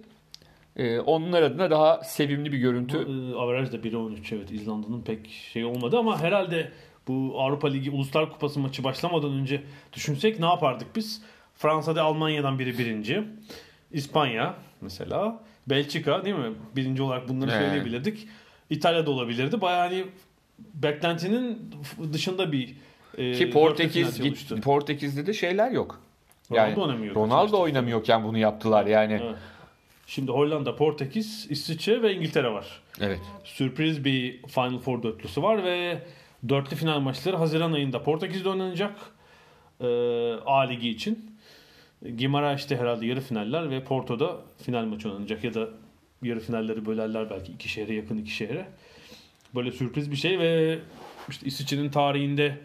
e, 0.77 0.99
onlar 1.01 1.43
adına 1.43 1.71
daha 1.71 2.05
sevimli 2.05 2.53
bir 2.53 2.59
görüntü. 2.59 2.97
Ee, 2.99 3.35
Averaj 3.37 3.73
da 3.73 3.77
1.13 3.77 4.35
evet 4.37 4.51
İzlanda'nın 4.51 5.03
pek 5.03 5.31
şey 5.53 5.65
olmadı 5.65 5.99
ama 5.99 6.21
herhalde 6.21 6.73
bu 7.09 7.35
Avrupa 7.41 7.69
Ligi 7.69 7.91
Uluslar 7.91 8.33
Kupası 8.33 8.61
maçı 8.61 8.85
başlamadan 8.85 9.33
önce 9.33 9.63
düşünsek 9.93 10.41
ne 10.41 10.47
yapardık 10.47 10.97
biz? 10.97 11.23
Fransa'da 11.57 12.03
Almanya'dan 12.03 12.59
biri 12.59 12.79
birinci. 12.79 13.25
İspanya 13.93 14.55
mesela. 14.81 15.41
Belçika 15.67 16.25
değil 16.25 16.37
mi? 16.37 16.55
Birinci 16.77 17.03
olarak 17.03 17.29
bunları 17.29 17.51
söyleyebilirdik. 17.51 18.29
İtalya'da 18.75 19.11
olabilirdi. 19.11 19.61
Bayağı 19.61 19.89
hani 19.89 20.05
beklentinin 20.75 21.71
dışında 22.13 22.53
bir 22.53 22.75
e, 23.19 23.33
Ki 23.33 23.51
Portekiz 23.51 24.23
git, 24.23 24.63
Portekiz'de 24.63 25.27
de 25.27 25.33
şeyler 25.33 25.71
yok. 25.71 26.01
Ronaldo 26.51 26.83
oynamıyor. 26.83 27.15
Ronaldo 27.15 27.61
oynamıyorken 27.61 28.25
bunu 28.25 28.39
yaptılar 28.39 28.87
yani. 28.87 29.21
Evet. 29.25 29.37
Şimdi 30.07 30.33
Hollanda, 30.33 30.77
Portekiz, 30.77 31.47
İsviçre 31.51 32.03
ve 32.03 32.15
İngiltere 32.15 32.53
var. 32.53 32.81
Evet. 33.01 33.21
sürpriz 33.45 34.05
bir 34.05 34.43
Final 34.43 34.79
Four 34.79 35.03
dörtlüsü 35.03 35.43
var 35.43 35.65
ve 35.65 36.03
dörtlü 36.49 36.77
final 36.77 37.01
maçları 37.01 37.37
Haziran 37.37 37.73
ayında 37.73 38.03
Portekiz'de 38.03 38.49
oynanacak 38.49 38.93
ee, 39.81 39.87
A 40.47 40.61
Ligi 40.61 40.89
için. 40.89 41.37
Gimaraş'ta 42.17 42.77
herhalde 42.77 43.07
yarı 43.07 43.21
finaller 43.21 43.71
ve 43.71 43.85
Porto'da 43.85 44.37
final 44.63 44.85
maçı 44.85 45.11
oynanacak 45.11 45.45
ya 45.45 45.55
da 45.55 45.69
yarı 46.23 46.41
finalleri 46.41 46.87
bölerler 46.87 47.31
belki 47.31 47.53
iki 47.53 47.69
şehre 47.69 47.95
yakın 47.95 48.19
iki 48.19 48.31
şehre. 48.31 48.67
Böyle 49.55 49.73
sürpriz 49.73 50.11
bir 50.11 50.17
şey 50.17 50.39
ve 50.39 50.79
işte 51.29 51.47
İsviçre'nin 51.47 51.91
tarihinde 51.91 52.59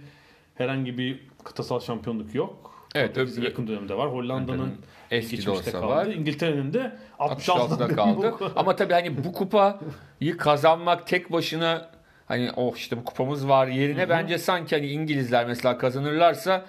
herhangi 0.55 0.97
bir 0.97 1.19
kıtasal 1.43 1.79
şampiyonluk 1.79 2.35
yok. 2.35 2.87
Evet, 2.95 3.17
öbür- 3.17 3.41
yakın 3.43 3.67
dönemde 3.67 3.97
var. 3.97 4.11
Hollanda'nın 4.11 4.73
Eski 5.11 5.45
de 5.45 5.51
olsa 5.51 5.71
kaldı. 5.71 5.87
var. 5.87 6.05
İngiltere'nin 6.05 6.73
de 6.73 6.97
66'da 7.19 7.53
66'da 7.53 7.87
kaldı. 7.95 8.35
Ama 8.55 8.75
tabii 8.75 8.93
hani 8.93 9.23
bu 9.23 9.33
kupayı 9.33 10.37
kazanmak 10.37 11.07
tek 11.07 11.31
başına 11.31 11.89
hani 12.27 12.51
oh 12.55 12.75
işte 12.77 12.97
bu 12.97 13.03
kupamız 13.03 13.47
var 13.47 13.67
yerine 13.67 14.09
bence 14.09 14.37
sanki 14.37 14.75
hani 14.75 14.87
İngilizler 14.87 15.47
mesela 15.47 15.77
kazanırlarsa 15.77 16.65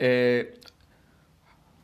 e, 0.00 0.46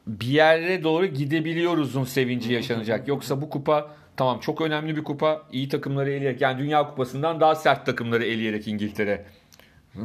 bir 0.06 0.26
yere 0.26 0.84
doğru 0.84 1.06
gidebiliyoruzun 1.06 2.04
sevinci 2.04 2.52
yaşanacak. 2.52 3.08
Yoksa 3.08 3.42
bu 3.42 3.50
kupa 3.50 3.90
tamam 4.16 4.40
çok 4.40 4.60
önemli 4.60 4.96
bir 4.96 5.04
kupa. 5.04 5.42
iyi 5.52 5.68
takımları 5.68 6.10
eleyerek 6.10 6.40
yani 6.40 6.58
Dünya 6.58 6.88
Kupası'ndan 6.90 7.40
daha 7.40 7.54
sert 7.54 7.86
takımları 7.86 8.24
eleyerek 8.24 8.68
İngiltere 8.68 9.26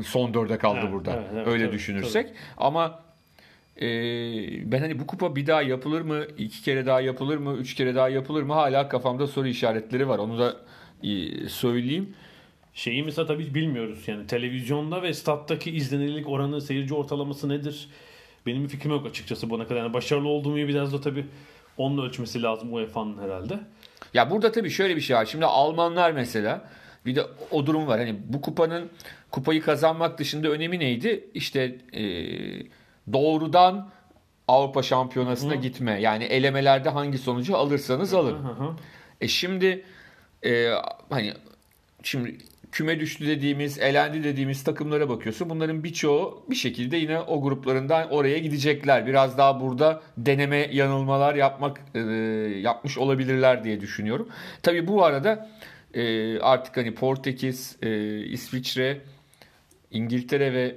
son 0.04 0.34
dörde 0.34 0.58
kaldı 0.58 0.80
Evet, 0.82 0.92
burada. 0.92 1.14
evet, 1.14 1.28
evet, 1.34 1.48
Öyle 1.48 1.66
tabii, 1.66 1.76
düşünürsek. 1.76 2.30
Ama 2.58 3.00
e, 3.82 3.88
ben 4.72 4.80
hani 4.80 5.00
bu 5.00 5.08
kupa 5.08 5.36
bir 5.36 5.48
daha 5.48 5.62
yapılır 5.62 6.02
mı? 6.02 6.24
iki 6.38 6.62
kere 6.64 6.86
daha 6.86 7.02
yapılır 7.02 7.38
mı? 7.38 7.54
Üç 7.54 7.76
kere 7.76 7.96
daha 7.96 8.10
yapılır 8.10 8.44
mı? 8.44 8.54
Hala 8.54 8.90
kafamda 8.90 9.28
soru 9.28 9.48
işaretleri 9.48 10.08
var. 10.08 10.20
Onu 10.20 10.40
da 10.40 10.56
e, 11.04 11.50
söyleyeyim. 11.50 12.14
Şeyi 12.74 13.04
mesela 13.04 13.26
tabii 13.28 13.54
bilmiyoruz 13.54 14.08
yani 14.08 14.28
televizyonda 14.28 15.02
ve 15.02 15.14
stat'taki 15.14 15.72
izlenirlik 15.72 16.30
oranı 16.30 16.62
seyirci 16.62 16.94
ortalaması 16.94 17.50
nedir? 17.50 17.90
Benim 18.46 18.64
bir 18.64 18.70
fikrim 18.70 18.92
yok 18.92 19.06
açıkçası 19.06 19.50
buna 19.50 19.68
kadar. 19.68 19.80
Yani 19.82 19.94
başarılı 19.94 20.28
olduğumu 20.28 20.56
biraz 20.58 20.94
da 20.94 21.02
tabii 21.02 21.26
onun 21.77 22.05
ölçmesi 22.05 22.41
lazım 22.41 22.74
UEFA'nın 22.74 23.17
herhalde. 23.24 23.60
Ya 24.13 24.32
burada 24.32 24.51
tabii 24.51 24.70
şöyle 24.70 24.96
bir 24.96 25.01
şey 25.01 25.15
var. 25.15 25.25
Şimdi 25.25 25.46
Almanlar 25.46 26.12
mesela 26.12 26.62
bir 27.05 27.15
de 27.15 27.24
o 27.51 27.65
durum 27.65 27.88
var. 27.88 28.00
Hani 28.00 28.15
bu 28.27 28.41
kupanın 28.41 28.89
kupayı 29.32 29.62
kazanmak 29.62 30.17
dışında 30.17 30.48
önemi 30.48 30.79
neydi? 30.79 31.29
İşte 31.34 31.77
e, 31.94 32.03
doğrudan 33.13 33.89
Avrupa 34.48 34.84
Şampiyonası'na 34.84 35.53
Hı. 35.53 35.55
gitme. 35.55 36.01
Yani 36.01 36.24
elemelerde 36.24 36.89
hangi 36.89 37.17
sonucu 37.17 37.58
alırsanız 37.58 38.13
alın. 38.13 38.44
Hı 38.44 38.51
hı. 38.51 38.74
E 39.22 39.27
şimdi 39.27 39.86
e, 40.46 40.72
hani 41.10 41.34
şimdi 42.03 42.38
küme 42.75 43.00
düştü 43.00 43.27
dediğimiz, 43.27 43.79
elendi 43.79 44.24
dediğimiz 44.24 44.63
takımlara 44.63 45.10
bakıyorsun. 45.10 45.50
Bunların 45.50 45.84
birçoğu 45.84 46.46
bir 46.50 46.55
şekilde 46.55 46.98
yine 46.98 47.20
o 47.20 47.41
gruplarından 47.41 48.12
oraya 48.12 48.38
gidecekler. 48.38 49.08
Biraz 49.08 49.38
daha 49.38 49.62
burada 49.62 50.01
deneme 50.17 50.58
yanılmalar 50.58 51.36
yapmak 51.36 51.82
e, 51.96 52.00
yapmış 52.62 52.98
olabilirler 52.98 53.63
diye 53.63 53.82
düşünüyorum. 53.82 54.29
Tabii 54.63 54.88
bu 54.88 55.05
arada 55.05 55.50
e, 55.94 56.39
artık 56.39 56.77
hani 56.77 56.96
Portekiz, 56.96 57.75
e, 57.82 58.20
İsviçre, 58.20 59.01
İngiltere 59.91 60.53
ve 60.53 60.75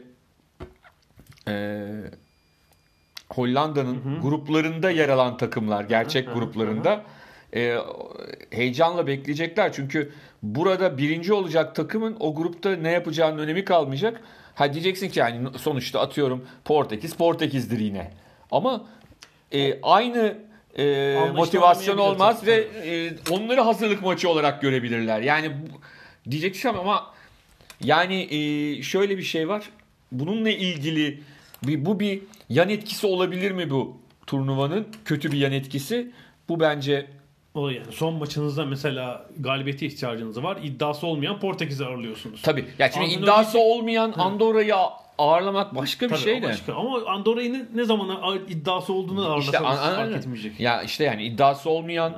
e, 1.48 1.86
Hollanda'nın 3.28 4.20
gruplarında 4.22 4.90
yer 4.90 5.08
alan 5.08 5.36
takımlar, 5.36 5.84
gerçek 5.84 6.26
Hı 6.26 6.30
hı, 6.30 6.34
gruplarında 6.34 7.04
e, 7.54 7.76
heyecanla 8.50 9.06
bekleyecekler. 9.06 9.72
Çünkü 9.72 10.12
burada 10.42 10.98
birinci 10.98 11.32
olacak 11.32 11.74
takımın 11.74 12.16
o 12.20 12.34
grupta 12.34 12.76
ne 12.76 12.90
yapacağının 12.90 13.38
önemi 13.38 13.64
kalmayacak. 13.64 14.20
Ha 14.54 14.72
diyeceksin 14.72 15.08
ki 15.08 15.18
yani 15.18 15.48
sonuçta 15.58 16.00
atıyorum 16.00 16.46
Portekiz, 16.64 17.14
Portekiz'dir 17.14 17.78
yine. 17.78 18.10
Ama 18.50 18.86
e, 19.52 19.80
aynı 19.82 20.38
e, 20.78 21.14
motivasyon 21.36 21.98
olmaz 21.98 22.46
ve 22.46 22.54
e, 22.86 23.10
onları 23.30 23.60
hazırlık 23.60 24.02
maçı 24.02 24.28
olarak 24.28 24.62
görebilirler. 24.62 25.20
Yani 25.20 25.50
bu- 25.50 25.80
diyeceksin 26.30 26.68
ama 26.68 27.14
yani 27.84 28.34
e, 28.34 28.82
şöyle 28.82 29.18
bir 29.18 29.22
şey 29.22 29.48
var. 29.48 29.70
Bununla 30.12 30.50
ilgili 30.50 31.22
bir, 31.66 31.84
bu 31.84 32.00
bir 32.00 32.20
yan 32.48 32.68
etkisi 32.68 33.06
olabilir 33.06 33.50
mi 33.50 33.70
bu 33.70 33.96
turnuvanın? 34.26 34.86
Kötü 35.04 35.32
bir 35.32 35.38
yan 35.38 35.52
etkisi. 35.52 36.10
Bu 36.48 36.60
bence 36.60 37.06
O 37.58 37.68
yani 37.68 37.92
son 37.92 38.14
maçınızda 38.14 38.64
mesela 38.64 39.26
galibiyete 39.38 39.86
ihtiyacınız 39.86 40.42
var. 40.42 40.58
İddiası 40.62 41.06
olmayan 41.06 41.40
Portekiz'i 41.40 41.84
ağırlıyorsunuz. 41.86 42.42
tabii. 42.42 42.64
Ya 42.78 42.90
şimdi 42.90 43.06
Andorra 43.06 43.20
iddiası 43.22 43.58
olmayan 43.58 44.12
Andorra'yı 44.18 44.74
ağırlamak 45.18 45.74
başka 45.74 46.06
bir 46.06 46.10
Tabii, 46.10 46.20
şey 46.20 46.42
de. 46.42 46.46
başka. 46.46 46.74
Ama 46.74 47.04
Andorra'yı 47.06 47.52
ne, 47.52 47.66
ne 47.74 47.84
zaman 47.84 48.38
iddiası 48.48 48.92
olduğunu 48.92 49.20
ağırlasanız 49.26 49.44
İşte 49.54 49.58
an- 49.58 49.76
an- 49.76 49.96
fark 49.96 50.16
etmeyecek. 50.16 50.60
Ya 50.60 50.82
işte 50.82 51.04
yani 51.04 51.24
iddiası 51.24 51.70
olmayan 51.70 52.14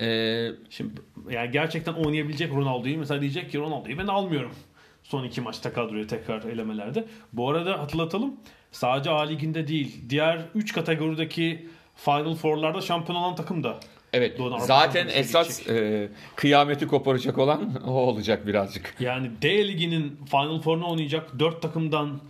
e, 0.00 0.48
Şimdi 0.70 0.92
yani 1.30 1.50
gerçekten 1.50 1.92
oynayabilecek 1.92 2.52
Ronaldo'yu 2.54 2.98
mesela 2.98 3.20
diyecek 3.20 3.50
ki 3.52 3.58
Ronaldo'yu 3.58 3.98
ben 3.98 4.06
almıyorum. 4.06 4.52
Son 5.02 5.24
iki 5.24 5.40
maçta 5.40 5.72
kadroya 5.72 6.06
tekrar 6.06 6.42
elemelerde. 6.44 7.04
Bu 7.32 7.50
arada 7.50 7.78
hatırlatalım. 7.78 8.36
Sadece 8.72 9.10
A 9.10 9.20
Ligi'nde 9.22 9.68
değil. 9.68 9.96
Diğer 10.10 10.40
3 10.54 10.72
kategorideki 10.72 11.68
Final 11.96 12.34
Four'larda 12.34 12.80
şampiyon 12.80 13.18
olan 13.20 13.34
takım 13.34 13.64
da 13.64 13.76
Evet. 14.12 14.40
Avrupa 14.40 14.58
zaten 14.58 15.08
esas 15.12 15.68
e, 15.68 16.08
kıyameti 16.36 16.86
koparacak 16.86 17.38
olan 17.38 17.82
o 17.86 17.90
olacak 17.90 18.46
birazcık. 18.46 18.94
Yani 19.00 19.30
D 19.42 19.68
liginin 19.68 20.20
Final 20.30 20.60
Four'unu 20.60 20.90
oynayacak 20.90 21.38
4 21.38 21.62
takımdan 21.62 22.20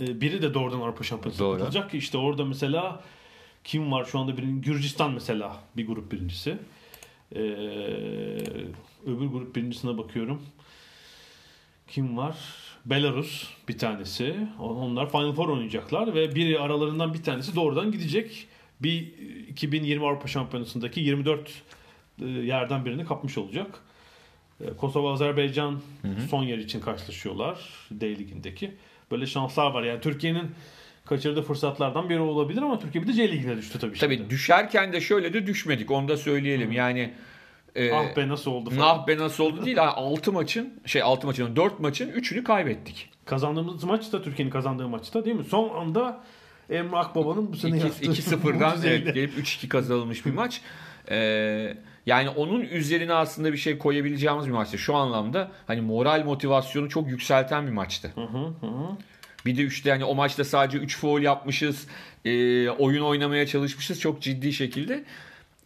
e, 0.00 0.20
biri 0.20 0.42
de 0.42 0.54
doğrudan 0.54 0.80
Avrupa 0.80 1.04
Şampiyonası'na 1.04 1.46
Doğru. 1.46 1.58
katılacak 1.58 1.90
ki 1.90 1.98
işte 1.98 2.18
orada 2.18 2.44
mesela 2.44 3.02
kim 3.64 3.92
var 3.92 4.04
şu 4.04 4.18
anda 4.18 4.36
birinci 4.36 4.70
Gürcistan 4.70 5.12
mesela 5.12 5.56
bir 5.76 5.86
grup 5.86 6.12
birincisi. 6.12 6.56
Ee, 7.34 7.38
öbür 9.06 9.26
grup 9.26 9.56
birincisine 9.56 9.98
bakıyorum. 9.98 10.42
Kim 11.88 12.16
var? 12.16 12.36
Belarus 12.86 13.48
bir 13.68 13.78
tanesi. 13.78 14.36
Onlar 14.60 15.10
Final 15.10 15.32
Four 15.32 15.48
oynayacaklar 15.48 16.14
ve 16.14 16.34
biri 16.34 16.58
aralarından 16.58 17.14
bir 17.14 17.22
tanesi 17.22 17.56
doğrudan 17.56 17.92
gidecek. 17.92 18.46
Bir 18.80 19.12
2020 19.48 20.06
Avrupa 20.06 20.28
Şampiyonası'ndaki 20.28 21.00
24 21.00 21.62
e, 22.22 22.24
yerden 22.24 22.84
birini 22.84 23.04
kapmış 23.04 23.38
olacak. 23.38 23.80
E, 24.60 24.76
Kosova, 24.76 25.12
Azerbaycan 25.12 25.80
son 26.30 26.42
yer 26.42 26.58
için 26.58 26.80
karşılaşıyorlar 26.80 27.58
D 27.90 28.18
ligindeki. 28.18 28.74
Böyle 29.10 29.26
şanslar 29.26 29.70
var. 29.70 29.82
Yani 29.82 30.00
Türkiye'nin 30.00 30.50
kaçırdığı 31.04 31.42
fırsatlardan 31.42 32.08
biri 32.08 32.20
olabilir 32.20 32.62
ama 32.62 32.78
Türkiye 32.78 33.04
bir 33.04 33.08
de 33.08 33.12
C 33.12 33.32
ligine 33.32 33.56
düştü 33.56 33.78
tabii. 33.78 33.98
Tabii 33.98 34.16
şimdi. 34.16 34.30
düşerken 34.30 34.92
de 34.92 35.00
şöyle 35.00 35.32
de 35.32 35.46
düşmedik. 35.46 35.90
Onu 35.90 36.08
da 36.08 36.16
söyleyelim. 36.16 36.72
Yani 36.72 37.14
e, 37.74 37.92
Ah 37.92 38.16
be 38.16 38.28
nasıl 38.28 38.50
oldu 38.50 38.70
falan. 38.70 38.98
nah 38.98 39.06
be 39.06 39.18
nasıl 39.18 39.44
oldu 39.44 39.64
değil. 39.64 39.76
6 39.80 40.32
maçın 40.32 40.80
şey 40.86 41.02
6 41.02 41.26
maçın 41.26 41.56
4 41.56 41.80
maçın 41.80 42.08
3'ünü 42.08 42.44
kaybettik. 42.44 43.10
Kazandığımız 43.24 43.84
maç 43.84 44.12
da 44.12 44.22
Türkiye'nin 44.22 44.50
kazandığı 44.52 44.88
maçta 44.88 45.24
değil 45.24 45.36
mi? 45.36 45.44
Son 45.44 45.68
anda 45.68 46.24
Emre 46.70 46.96
Akbaba'nın 46.96 47.52
bu 47.52 47.56
sene 47.56 47.76
2 47.76 47.86
yaptığı 47.86 48.04
2-0'dan 48.06 48.70
mucizeyle. 48.70 48.96
evet, 49.04 49.14
gelip 49.14 49.38
3-2 49.38 49.68
kazanılmış 49.68 50.26
bir 50.26 50.32
maç. 50.32 50.60
E, 51.10 51.76
yani 52.06 52.28
onun 52.28 52.60
üzerine 52.60 53.14
aslında 53.14 53.52
bir 53.52 53.58
şey 53.58 53.78
koyabileceğimiz 53.78 54.46
bir 54.46 54.52
maçtı. 54.52 54.78
Şu 54.78 54.94
anlamda 54.94 55.50
hani 55.66 55.80
moral 55.80 56.24
motivasyonu 56.24 56.88
çok 56.88 57.08
yükselten 57.08 57.66
bir 57.66 57.72
maçtı. 57.72 58.12
Hı 58.14 58.20
hı 58.20 58.46
hı. 58.66 58.96
Bir 59.46 59.56
de 59.56 59.64
işte 59.64 59.90
hani 59.90 60.04
o 60.04 60.14
maçta 60.14 60.44
sadece 60.44 60.78
3 60.78 60.98
foul 60.98 61.22
yapmışız. 61.22 61.86
e, 62.24 62.68
oyun 62.68 63.02
oynamaya 63.02 63.46
çalışmışız 63.46 64.00
çok 64.00 64.22
ciddi 64.22 64.52
şekilde. 64.52 65.04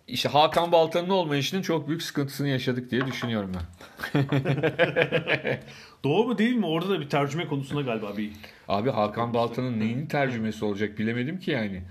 İşte 0.08 0.28
Hakan 0.28 0.72
Baltan'ın 0.72 1.08
olmayışının 1.08 1.62
çok 1.62 1.88
büyük 1.88 2.02
sıkıntısını 2.02 2.48
yaşadık 2.48 2.90
diye 2.90 3.06
düşünüyorum 3.06 3.52
ben. 3.54 3.62
Doğru 6.04 6.26
mu 6.28 6.38
değil 6.38 6.54
mi? 6.54 6.66
Orada 6.66 6.90
da 6.90 7.00
bir 7.00 7.08
tercüme 7.08 7.46
konusunda 7.46 7.82
galiba 7.82 8.16
bir 8.16 8.32
Abi 8.68 8.90
Hakan 8.90 9.34
Baltan'ın 9.34 9.80
neyin 9.80 10.06
tercümesi 10.06 10.64
olacak 10.64 10.98
bilemedim 10.98 11.38
ki 11.40 11.50
yani. 11.50 11.82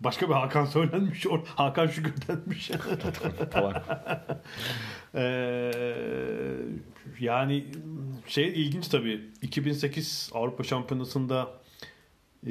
başka 0.00 0.28
bir 0.28 0.34
Hakan 0.34 0.64
söylenmiş. 0.64 1.24
Or- 1.26 1.46
Hakan 1.46 1.86
Şükür 1.86 2.14
denmiş. 2.28 2.70
Falan. 3.52 3.82
Ee, 5.14 5.70
yani 7.20 7.64
şey 8.26 8.48
ilginç 8.48 8.88
tabii. 8.88 9.20
2008 9.42 10.30
Avrupa 10.34 10.62
Şampiyonası'nda 10.64 11.50
e, 12.46 12.50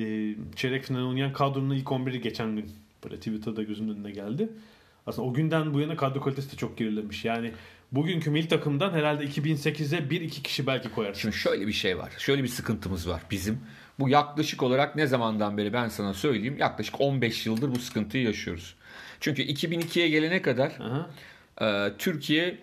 çeyrek 0.55 0.84
final 0.84 1.08
oynayan 1.10 1.34
kadronun 1.34 1.75
ilk 1.75 1.88
11'i 1.88 2.22
geçen 2.22 2.55
gün 2.55 2.72
böyle 3.03 3.15
Twitter'da 3.17 3.63
gözümün 3.63 3.96
önüne 3.96 4.12
geldi. 4.12 4.50
Aslında 5.08 5.27
o 5.27 5.34
günden 5.34 5.74
bu 5.74 5.79
yana 5.79 5.96
kadro 5.96 6.22
kalitesi 6.22 6.51
de 6.51 6.55
çok 6.55 6.77
gerilemiş. 6.77 7.25
Yani 7.25 7.51
bugünkü 7.91 8.31
milli 8.31 8.48
takımdan 8.48 8.93
herhalde 8.93 9.23
2008'e 9.23 10.10
bir 10.10 10.21
iki 10.21 10.43
kişi 10.43 10.67
belki 10.67 10.91
koyarsın. 10.91 11.21
Şimdi 11.21 11.36
şöyle 11.36 11.67
bir 11.67 11.73
şey 11.73 11.97
var. 11.97 12.12
Şöyle 12.17 12.43
bir 12.43 12.47
sıkıntımız 12.47 13.10
var 13.10 13.21
bizim. 13.32 13.60
Bu 13.99 14.10
yaklaşık 14.10 14.63
olarak 14.63 14.95
ne 14.95 15.08
zamandan 15.08 15.58
beri 15.58 15.73
ben 15.73 15.88
sana 15.88 16.13
söyleyeyim. 16.13 16.58
Yaklaşık 16.58 17.01
15 17.01 17.45
yıldır 17.45 17.75
bu 17.75 17.80
sıkıntıyı 17.80 18.23
yaşıyoruz. 18.23 18.75
Çünkü 19.19 19.41
2002'ye 19.41 20.10
gelene 20.10 20.41
kadar 20.41 20.71
Aha. 20.80 21.10
e, 21.67 21.97
Türkiye 21.97 22.58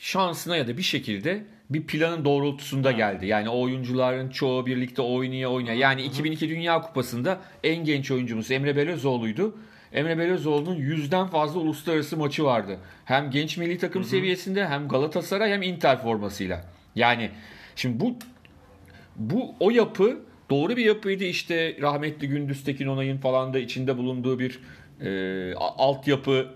şansına 0.00 0.56
ya 0.56 0.68
da 0.68 0.76
bir 0.76 0.82
şekilde 0.82 1.44
bir 1.70 1.86
planın 1.86 2.24
doğrultusunda 2.24 2.92
geldi. 2.92 3.26
Yani 3.26 3.48
o 3.48 3.60
oyuncuların 3.60 4.30
çoğu 4.30 4.66
birlikte 4.66 5.02
oynaya 5.02 5.50
oynaya. 5.50 5.74
Yani 5.74 6.02
2002 6.02 6.48
Dünya 6.48 6.80
Kupası'nda 6.80 7.40
en 7.64 7.84
genç 7.84 8.10
oyuncumuz 8.10 8.50
Emre 8.50 8.76
Belözoğlu'ydu. 8.76 9.56
Emre 9.92 10.18
Belözoğlu'nun 10.18 10.74
yüzden 10.74 11.26
fazla 11.26 11.60
uluslararası 11.60 12.16
maçı 12.16 12.44
vardı. 12.44 12.78
Hem 13.04 13.30
genç 13.30 13.56
milli 13.56 13.78
takım 13.78 14.04
seviyesinde 14.04 14.68
hem 14.68 14.88
Galatasaray 14.88 15.52
hem 15.52 15.62
Inter 15.62 16.02
formasıyla. 16.02 16.64
Yani 16.94 17.30
şimdi 17.76 18.00
bu 18.00 18.16
bu 19.16 19.54
o 19.60 19.70
yapı 19.70 20.20
doğru 20.50 20.76
bir 20.76 20.84
yapıydı 20.84 21.24
işte 21.24 21.76
rahmetli 21.80 22.28
Gündüz 22.28 22.64
Tekin 22.64 22.86
Onay'ın 22.86 23.18
falan 23.18 23.54
da 23.54 23.58
içinde 23.58 23.98
bulunduğu 23.98 24.38
bir 24.38 24.60
e, 25.00 25.54
altyapı 25.54 26.48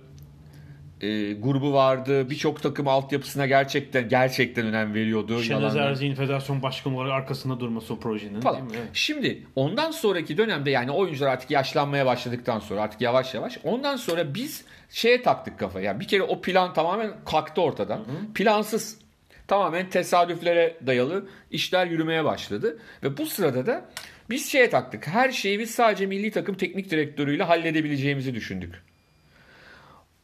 e, 1.05 1.33
grubu 1.33 1.73
vardı. 1.73 2.31
Birçok 2.31 2.63
takım 2.63 2.89
altyapısına 2.89 3.47
gerçekten 3.47 4.09
gerçekten 4.09 4.67
önem 4.67 4.95
veriyordu. 4.95 5.43
Yalandan. 5.43 5.77
Erzi'nin 5.77 6.15
federasyon 6.15 6.63
başkanı 6.63 6.97
olarak 6.97 7.13
arkasında 7.13 7.61
durması 7.61 7.95
o 7.95 7.99
projenin. 7.99 8.41
falan. 8.41 8.57
değil 8.57 8.71
mi? 8.71 8.77
Evet. 8.79 8.89
Şimdi 8.93 9.43
ondan 9.57 9.91
sonraki 9.91 10.37
dönemde 10.37 10.71
yani 10.71 10.91
oyuncular 10.91 11.31
artık 11.31 11.51
yaşlanmaya 11.51 12.07
başladıktan 12.07 12.59
sonra 12.59 12.83
artık 12.83 13.01
yavaş 13.01 13.35
yavaş 13.35 13.59
ondan 13.65 13.97
sonra 13.97 14.35
biz 14.35 14.65
şeye 14.91 15.23
taktık 15.23 15.59
kafa. 15.59 15.81
Yani 15.81 16.01
bir 16.01 16.09
kere 16.09 16.23
o 16.23 16.41
plan 16.41 16.73
tamamen 16.73 17.13
kalktı 17.25 17.63
ortadan. 17.63 18.05
Plansız 18.35 18.99
tamamen 19.47 19.91
tesadüflere 19.91 20.77
dayalı 20.87 21.29
işler 21.51 21.87
yürümeye 21.87 22.25
başladı 22.25 22.79
ve 23.03 23.17
bu 23.19 23.27
sırada 23.27 23.67
da 23.67 23.85
biz 24.31 24.51
şeye 24.51 24.71
taktık. 24.71 25.07
Her 25.07 25.33
şeyi 25.33 25.59
biz 25.59 25.71
sadece 25.71 26.07
milli 26.07 26.31
takım 26.31 26.55
teknik 26.55 26.91
direktörüyle 26.91 27.43
halledebileceğimizi 27.43 28.35
düşündük. 28.35 28.75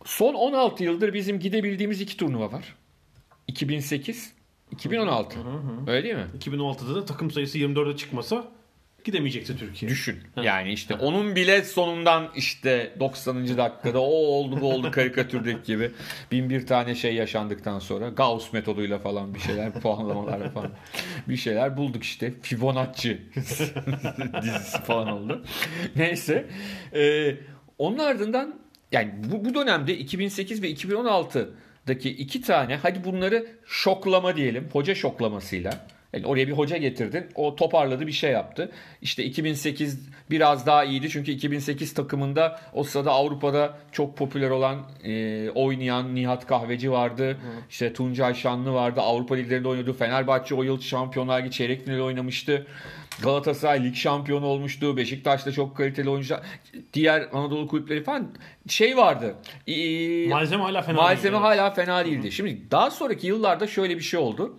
Son 0.04 0.34
16 0.34 0.84
yıldır 0.84 1.14
bizim 1.14 1.38
gidebildiğimiz 1.40 2.00
iki 2.00 2.16
turnuva 2.16 2.52
var. 2.52 2.76
2008, 3.48 4.32
2016. 4.70 5.38
Öyle 5.86 6.02
değil 6.02 6.14
mi? 6.14 6.26
2016'da 6.38 6.94
da 6.94 7.04
takım 7.04 7.30
sayısı 7.30 7.58
24'e 7.58 7.96
çıkmasa 7.96 8.44
gidemeyecekti 9.04 9.56
Türkiye. 9.56 9.90
Düşün. 9.90 10.18
Yani 10.42 10.72
işte 10.72 10.94
onun 10.94 11.36
bile 11.36 11.62
sonundan 11.62 12.28
işte 12.36 12.96
90. 13.00 13.58
dakikada 13.58 14.00
o 14.00 14.04
oldu 14.04 14.60
bu 14.60 14.72
oldu 14.72 14.90
karikatürdeki 14.90 15.62
gibi 15.62 15.90
bin 16.32 16.50
bir 16.50 16.66
tane 16.66 16.94
şey 16.94 17.14
yaşandıktan 17.14 17.78
sonra 17.78 18.08
Gauss 18.08 18.52
metoduyla 18.52 18.98
falan 18.98 19.34
bir 19.34 19.40
şeyler 19.40 19.72
puanlamalar 19.80 20.52
falan 20.52 20.70
bir 21.28 21.36
şeyler 21.36 21.76
bulduk 21.76 22.02
işte. 22.02 22.34
Fibonacci 22.42 23.22
dizisi 24.42 24.82
falan 24.86 25.08
oldu. 25.08 25.44
Neyse. 25.96 26.46
Ee, 26.94 27.36
onun 27.78 27.98
ardından 27.98 28.59
yani 28.92 29.12
bu, 29.32 29.44
bu 29.44 29.54
dönemde 29.54 29.98
2008 29.98 30.62
ve 30.62 30.72
2016'daki 30.72 32.10
iki 32.10 32.40
tane 32.40 32.76
hadi 32.76 33.04
bunları 33.04 33.46
şoklama 33.66 34.36
diyelim. 34.36 34.68
Hoca 34.72 34.94
şoklamasıyla. 34.94 35.86
Yani 36.12 36.26
oraya 36.26 36.48
bir 36.48 36.52
hoca 36.52 36.76
getirdin. 36.76 37.26
O 37.34 37.56
toparladı 37.56 38.06
bir 38.06 38.12
şey 38.12 38.32
yaptı. 38.32 38.72
İşte 39.02 39.24
2008 39.24 40.08
biraz 40.30 40.66
daha 40.66 40.84
iyiydi. 40.84 41.10
Çünkü 41.10 41.30
2008 41.32 41.94
takımında 41.94 42.60
o 42.72 42.84
sırada 42.84 43.10
Avrupa'da 43.10 43.76
çok 43.92 44.16
popüler 44.16 44.50
olan 44.50 44.78
e, 45.04 45.50
oynayan 45.50 46.14
Nihat 46.14 46.46
Kahveci 46.46 46.92
vardı. 46.92 47.36
İşte 47.70 47.92
Tuncay 47.92 48.34
Şanlı 48.34 48.72
vardı. 48.72 49.00
Avrupa 49.00 49.34
liglerinde 49.34 49.68
oynadı. 49.68 49.92
Fenerbahçe 49.92 50.54
o 50.54 50.62
yıl 50.62 50.80
Şampiyonlar 50.80 51.40
Ligi 51.40 51.50
çeyrek 51.50 51.84
finali 51.84 52.02
oynamıştı. 52.02 52.66
Galatasaray 53.22 53.84
lig 53.84 53.94
şampiyonu 53.94 54.46
olmuştu. 54.46 54.96
Beşiktaş'ta 54.96 55.52
çok 55.52 55.76
kaliteli 55.76 56.10
oyuncular. 56.10 56.40
Diğer 56.94 57.28
Anadolu 57.32 57.66
kulüpleri 57.66 58.02
falan 58.04 58.28
şey 58.68 58.96
vardı. 58.96 59.34
Ee, 59.66 60.28
Malzeme 60.28 60.62
hala 60.62 60.82
fena 60.82 60.96
Malzeme 60.96 61.32
değil. 61.32 61.42
hala 61.42 61.70
fena 61.70 62.04
değildi. 62.04 62.32
Şimdi 62.32 62.70
daha 62.70 62.90
sonraki 62.90 63.26
yıllarda 63.26 63.66
şöyle 63.66 63.96
bir 63.96 64.02
şey 64.02 64.20
oldu. 64.20 64.56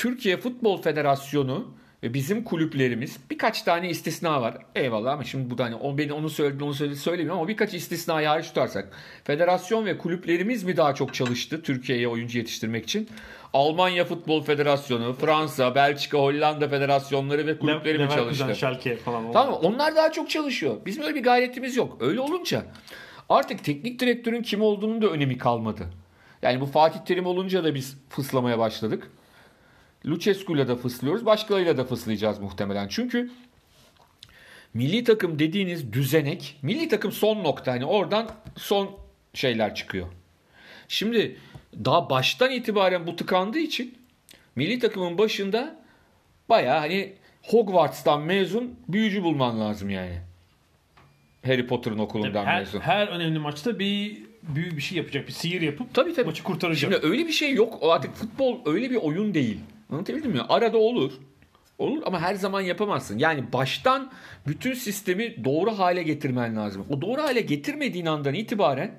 Türkiye 0.00 0.36
Futbol 0.36 0.82
Federasyonu 0.82 1.74
ve 2.02 2.14
bizim 2.14 2.44
kulüplerimiz 2.44 3.18
birkaç 3.30 3.62
tane 3.62 3.90
istisna 3.90 4.42
var. 4.42 4.58
Eyvallah 4.74 5.12
ama 5.12 5.24
şimdi 5.24 5.50
bu 5.50 5.58
da 5.58 5.64
hani 5.64 5.74
o 5.74 5.98
beni 5.98 6.12
onu 6.12 6.30
söyledi 6.30 6.64
onu 6.64 6.74
söyledi 6.74 6.96
söylemiyorum 6.96 7.40
ama 7.40 7.48
birkaç 7.48 7.74
istisnayı 7.74 8.28
hariç 8.28 8.46
tutarsak. 8.46 8.88
Federasyon 9.24 9.86
ve 9.86 9.98
kulüplerimiz 9.98 10.64
mi 10.64 10.76
daha 10.76 10.94
çok 10.94 11.14
çalıştı 11.14 11.62
Türkiye'ye 11.62 12.08
oyuncu 12.08 12.38
yetiştirmek 12.38 12.84
için? 12.84 13.08
Almanya 13.52 14.04
Futbol 14.04 14.42
Federasyonu, 14.42 15.12
Fransa, 15.12 15.74
Belçika, 15.74 16.18
Hollanda 16.18 16.68
federasyonları 16.68 17.46
ve 17.46 17.58
kulüpleri 17.58 17.98
mi 17.98 18.04
Leverkusen, 18.04 18.22
çalıştı? 18.22 18.54
Schalke 18.54 18.96
falan. 18.96 19.24
oldu. 19.24 19.32
Tamam 19.32 19.54
onlar 19.62 19.96
daha 19.96 20.12
çok 20.12 20.30
çalışıyor. 20.30 20.76
Bizim 20.86 21.02
öyle 21.02 21.14
bir 21.14 21.22
gayretimiz 21.22 21.76
yok. 21.76 21.96
Öyle 22.00 22.20
olunca 22.20 22.62
artık 23.28 23.64
teknik 23.64 24.00
direktörün 24.00 24.42
kim 24.42 24.62
olduğunun 24.62 25.02
da 25.02 25.06
önemi 25.06 25.38
kalmadı. 25.38 25.86
Yani 26.42 26.60
bu 26.60 26.66
Fatih 26.66 27.00
Terim 27.00 27.26
olunca 27.26 27.64
da 27.64 27.74
biz 27.74 27.98
fıslamaya 28.08 28.58
başladık. 28.58 29.10
Lucescu'yla 30.06 30.68
da 30.68 30.76
fıslıyoruz. 30.76 31.26
Başkalarıyla 31.26 31.76
da 31.76 31.84
fıslayacağız 31.84 32.38
muhtemelen. 32.38 32.88
Çünkü 32.88 33.30
milli 34.74 35.04
takım 35.04 35.38
dediğiniz 35.38 35.92
düzenek, 35.92 36.58
milli 36.62 36.88
takım 36.88 37.12
son 37.12 37.44
nokta. 37.44 37.72
Hani 37.72 37.84
oradan 37.84 38.30
son 38.56 38.96
şeyler 39.34 39.74
çıkıyor. 39.74 40.06
Şimdi 40.88 41.36
daha 41.84 42.10
baştan 42.10 42.50
itibaren 42.50 43.06
bu 43.06 43.16
tıkandığı 43.16 43.58
için 43.58 43.98
milli 44.56 44.78
takımın 44.78 45.18
başında 45.18 45.76
baya 46.48 46.80
hani 46.80 47.12
Hogwarts'tan 47.42 48.22
mezun 48.22 48.74
büyücü 48.88 49.22
bulman 49.22 49.60
lazım 49.60 49.90
yani. 49.90 50.20
Harry 51.46 51.66
Potter'ın 51.66 51.98
okulundan 51.98 52.44
her, 52.44 52.58
mezun. 52.58 52.80
her 52.80 53.08
önemli 53.08 53.38
maçta 53.38 53.78
bir 53.78 54.22
büyük 54.42 54.76
bir 54.76 54.82
şey 54.82 54.98
yapacak. 54.98 55.26
Bir 55.28 55.32
sihir 55.32 55.60
yapıp 55.60 55.94
Tabii, 55.94 56.14
tabii. 56.14 56.26
maçı 56.26 56.42
kurtaracak. 56.42 56.92
Şimdi 56.92 57.06
öyle 57.06 57.26
bir 57.26 57.32
şey 57.32 57.54
yok. 57.54 57.78
O 57.80 57.90
artık 57.90 58.14
futbol 58.14 58.60
öyle 58.66 58.90
bir 58.90 58.96
oyun 58.96 59.34
değil. 59.34 59.60
Anlatabildim 59.90 60.30
mi? 60.30 60.40
Arada 60.48 60.78
olur. 60.78 61.12
Olur 61.78 62.02
ama 62.06 62.20
her 62.20 62.34
zaman 62.34 62.60
yapamazsın. 62.60 63.18
Yani 63.18 63.52
baştan 63.52 64.10
bütün 64.46 64.74
sistemi 64.74 65.44
doğru 65.44 65.78
hale 65.78 66.02
getirmen 66.02 66.56
lazım. 66.56 66.86
O 66.90 67.00
doğru 67.00 67.22
hale 67.22 67.40
getirmediğin 67.40 68.06
andan 68.06 68.34
itibaren 68.34 68.94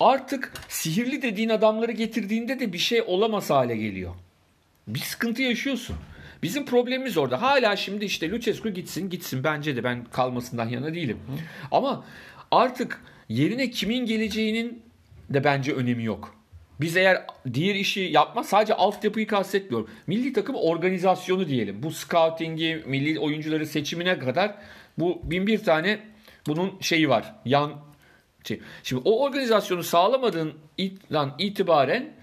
artık 0.00 0.52
sihirli 0.68 1.22
dediğin 1.22 1.48
adamları 1.48 1.92
getirdiğinde 1.92 2.60
de 2.60 2.72
bir 2.72 2.78
şey 2.78 3.02
olamaz 3.06 3.50
hale 3.50 3.76
geliyor. 3.76 4.14
Bir 4.88 4.98
sıkıntı 4.98 5.42
yaşıyorsun. 5.42 5.96
Bizim 6.42 6.66
problemimiz 6.66 7.16
orada. 7.16 7.42
Hala 7.42 7.76
şimdi 7.76 8.04
işte 8.04 8.30
Lucescu 8.30 8.70
gitsin 8.70 9.10
gitsin 9.10 9.44
bence 9.44 9.76
de 9.76 9.84
ben 9.84 10.04
kalmasından 10.04 10.68
yana 10.68 10.94
değilim. 10.94 11.18
Ama 11.70 12.04
artık 12.50 13.02
yerine 13.28 13.70
kimin 13.70 14.06
geleceğinin 14.06 14.82
de 15.30 15.44
bence 15.44 15.72
önemi 15.72 16.04
yok. 16.04 16.35
Biz 16.80 16.96
eğer 16.96 17.26
diğer 17.54 17.74
işi 17.74 18.00
yapma 18.00 18.44
sadece 18.44 18.74
altyapıyı 18.74 19.26
kastetmiyorum. 19.26 19.90
Milli 20.06 20.32
takım 20.32 20.56
organizasyonu 20.56 21.48
diyelim. 21.48 21.82
Bu 21.82 21.90
scouting'i, 21.90 22.82
milli 22.86 23.18
oyuncuları 23.18 23.66
seçimine 23.66 24.18
kadar 24.18 24.54
bu 24.98 25.20
bin 25.24 25.46
bir 25.46 25.64
tane 25.64 25.98
bunun 26.46 26.80
şeyi 26.80 27.08
var. 27.08 27.34
Yan 27.44 27.72
şey. 28.44 28.60
Şimdi 28.82 29.02
o 29.04 29.24
organizasyonu 29.24 29.82
sağlamadığın 29.82 30.52
an 31.14 31.34
itibaren 31.38 32.16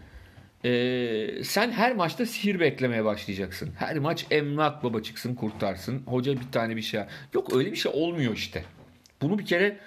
ee, 0.65 1.43
sen 1.43 1.71
her 1.71 1.95
maçta 1.95 2.25
sihir 2.25 2.59
beklemeye 2.59 3.05
başlayacaksın. 3.05 3.69
Her 3.77 3.99
maç 3.99 4.25
emlak 4.31 4.83
baba 4.83 5.01
çıksın 5.01 5.35
kurtarsın. 5.35 6.03
Hoca 6.05 6.33
bir 6.33 6.51
tane 6.51 6.75
bir 6.75 6.81
şey. 6.81 7.01
Yok 7.33 7.55
öyle 7.55 7.71
bir 7.71 7.77
şey 7.77 7.91
olmuyor 7.95 8.33
işte. 8.33 8.63
Bunu 9.21 9.39
bir 9.39 9.45
kere 9.45 9.77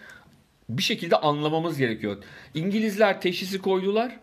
bir 0.68 0.82
şekilde 0.82 1.16
anlamamız 1.16 1.78
gerekiyor. 1.78 2.16
İngilizler 2.54 3.20
teşhisi 3.20 3.58
koydular. 3.58 4.20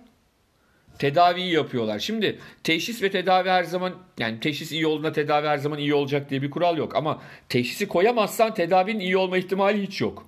Tedaviyi 1.00 1.54
yapıyorlar. 1.54 2.00
Şimdi 2.00 2.40
teşhis 2.64 3.02
ve 3.02 3.12
tedavi 3.12 3.50
her 3.50 3.64
zaman 3.64 3.94
yani 4.18 4.40
teşhis 4.40 4.72
iyi 4.72 4.88
olduğunda 4.88 5.12
tedavi 5.12 5.48
her 5.48 5.58
zaman 5.58 5.80
iyi 5.80 5.94
olacak 5.94 6.30
diye 6.30 6.42
bir 6.42 6.52
kural 6.52 6.78
yok. 6.78 6.96
Ama 6.96 7.22
teşhisi 7.50 7.88
koyamazsan 7.88 8.54
tedavinin 8.54 9.00
iyi 9.00 9.18
olma 9.18 9.38
ihtimali 9.38 9.82
hiç 9.82 10.02
yok. 10.02 10.28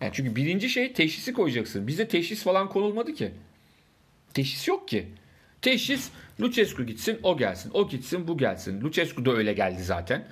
Yani 0.00 0.12
çünkü 0.14 0.36
birinci 0.36 0.68
şey 0.68 0.92
teşhisi 0.92 1.32
koyacaksın. 1.32 1.86
Bize 1.86 2.08
teşhis 2.08 2.42
falan 2.44 2.68
konulmadı 2.68 3.14
ki. 3.14 3.30
Teşhis 4.34 4.68
yok 4.68 4.88
ki. 4.88 5.08
Teşhis 5.62 6.10
Lucescu 6.40 6.86
gitsin 6.86 7.18
o 7.22 7.36
gelsin. 7.36 7.70
O 7.74 7.88
gitsin 7.88 8.28
bu 8.28 8.38
gelsin. 8.38 8.80
Lucescu 8.80 9.24
da 9.24 9.32
öyle 9.32 9.52
geldi 9.52 9.82
zaten. 9.82 10.24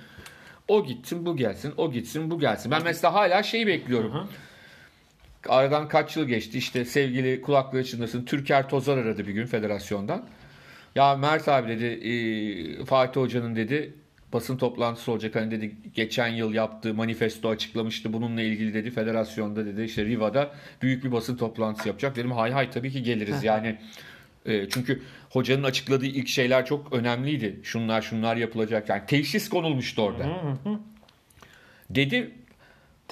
O 0.67 0.85
gitsin 0.85 1.25
bu 1.25 1.37
gelsin. 1.37 1.73
O 1.77 1.91
gitsin 1.91 2.31
bu 2.31 2.39
gelsin. 2.39 2.71
Ben 2.71 2.83
mesela 2.83 3.13
hala 3.13 3.43
şeyi 3.43 3.67
bekliyorum. 3.67 4.13
Hı 4.13 4.17
hı. 4.17 4.27
Aradan 5.49 5.87
kaç 5.87 6.17
yıl 6.17 6.27
geçti? 6.27 6.57
İşte 6.57 6.85
sevgili 6.85 7.41
kulaklığı 7.41 7.83
çınlasın. 7.83 8.25
Türker 8.25 8.69
Tozar 8.69 8.97
aradı 8.97 9.27
bir 9.27 9.33
gün 9.33 9.45
federasyondan. 9.45 10.25
Ya 10.95 11.15
Mert 11.15 11.47
abi 11.47 11.69
dedi 11.69 11.85
e, 11.85 12.85
Fatih 12.85 13.21
Hoca'nın 13.21 13.55
dedi 13.55 13.93
basın 14.33 14.57
toplantısı 14.57 15.11
olacak. 15.11 15.35
Hani 15.35 15.51
dedi 15.51 15.75
geçen 15.95 16.27
yıl 16.27 16.53
yaptığı 16.53 16.93
manifesto 16.93 17.49
açıklamıştı. 17.49 18.13
Bununla 18.13 18.41
ilgili 18.41 18.73
dedi 18.73 18.91
federasyonda 18.91 19.65
dedi 19.65 19.81
işte 19.81 20.05
Riva'da 20.05 20.51
büyük 20.81 21.03
bir 21.03 21.11
basın 21.11 21.37
toplantısı 21.37 21.87
yapacak. 21.87 22.15
Dedim 22.15 22.31
hay 22.31 22.51
hay 22.51 22.71
tabii 22.71 22.91
ki 22.91 23.03
geliriz. 23.03 23.43
Yani 23.43 23.77
e, 24.45 24.69
çünkü 24.69 25.01
hocanın 25.29 25.63
açıkladığı 25.63 26.05
ilk 26.05 26.27
şeyler 26.27 26.65
çok 26.65 26.93
önemliydi. 26.93 27.59
Şunlar 27.63 28.01
şunlar 28.01 28.35
yapılacak. 28.35 28.89
Yani 28.89 29.01
teşhis 29.07 29.49
konulmuştu 29.49 30.01
orada. 30.01 30.25
Dedi 31.89 32.31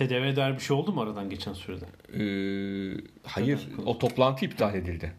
Tedavi 0.08 0.28
eder 0.28 0.56
bir 0.56 0.60
şey 0.60 0.78
oldu 0.78 0.92
mu 0.92 1.02
aradan 1.02 1.30
geçen 1.30 1.54
sürede? 1.54 1.86
Ee, 2.14 3.02
hayır 3.24 3.60
o 3.86 3.98
toplantı 3.98 4.46
iptal 4.46 4.76
edildi. 4.76 5.14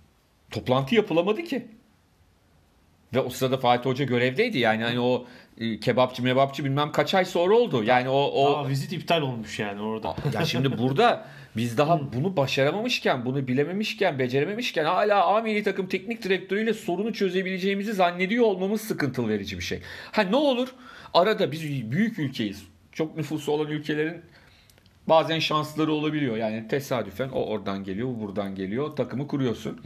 Toplantı 0.50 0.94
yapılamadı 0.94 1.42
ki. 1.42 1.66
Ve 3.14 3.20
o 3.20 3.30
sırada 3.30 3.56
Fatih 3.58 3.90
Hoca 3.90 4.04
görevdeydi 4.04 4.58
yani 4.58 4.82
hani 4.82 5.00
o 5.00 5.26
e, 5.58 5.80
kebapçı 5.80 6.22
mebapçı 6.22 6.64
bilmem 6.64 6.92
kaç 6.92 7.14
ay 7.14 7.24
sonra 7.24 7.54
oldu. 7.54 7.84
Yani 7.84 8.08
o 8.08 8.14
o 8.14 8.56
Aa, 8.56 8.68
vizit 8.68 8.92
iptal 8.92 9.22
olmuş 9.22 9.58
yani 9.58 9.80
orada. 9.82 10.16
ya 10.34 10.44
şimdi 10.44 10.78
burada 10.78 11.26
biz 11.56 11.78
daha 11.78 12.12
bunu 12.12 12.36
başaramamışken, 12.36 13.24
bunu 13.24 13.48
bilememişken, 13.48 14.18
becerememişken 14.18 14.84
hala 14.84 15.26
A 15.26 15.40
milli 15.40 15.62
takım 15.62 15.86
teknik 15.86 16.22
direktörüyle 16.22 16.74
sorunu 16.74 17.12
çözebileceğimizi 17.12 17.92
zannediyor 17.92 18.44
olmamız 18.44 18.80
sıkıntılı 18.80 19.28
verici 19.28 19.58
bir 19.58 19.64
şey. 19.64 19.80
Ha 20.12 20.22
ne 20.22 20.36
olur? 20.36 20.68
Arada 21.14 21.52
biz 21.52 21.90
büyük 21.90 22.18
ülkeyiz. 22.18 22.64
Çok 22.92 23.16
nüfusu 23.16 23.52
olan 23.52 23.68
ülkelerin 23.68 24.22
bazen 25.08 25.38
şansları 25.38 25.92
olabiliyor. 25.92 26.36
Yani 26.36 26.68
tesadüfen 26.68 27.28
o 27.28 27.44
oradan 27.44 27.84
geliyor, 27.84 28.08
bu 28.08 28.20
buradan 28.20 28.54
geliyor. 28.54 28.96
Takımı 28.96 29.26
kuruyorsun. 29.26 29.80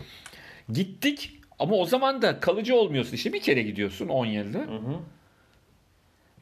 Gittik 0.72 1.40
ama 1.58 1.76
o 1.76 1.86
zaman 1.86 2.22
da 2.22 2.40
kalıcı 2.40 2.76
olmuyorsun. 2.76 3.14
İşte 3.14 3.32
bir 3.32 3.40
kere 3.40 3.62
gidiyorsun 3.62 4.08
10 4.08 4.26
yılda. 4.26 4.58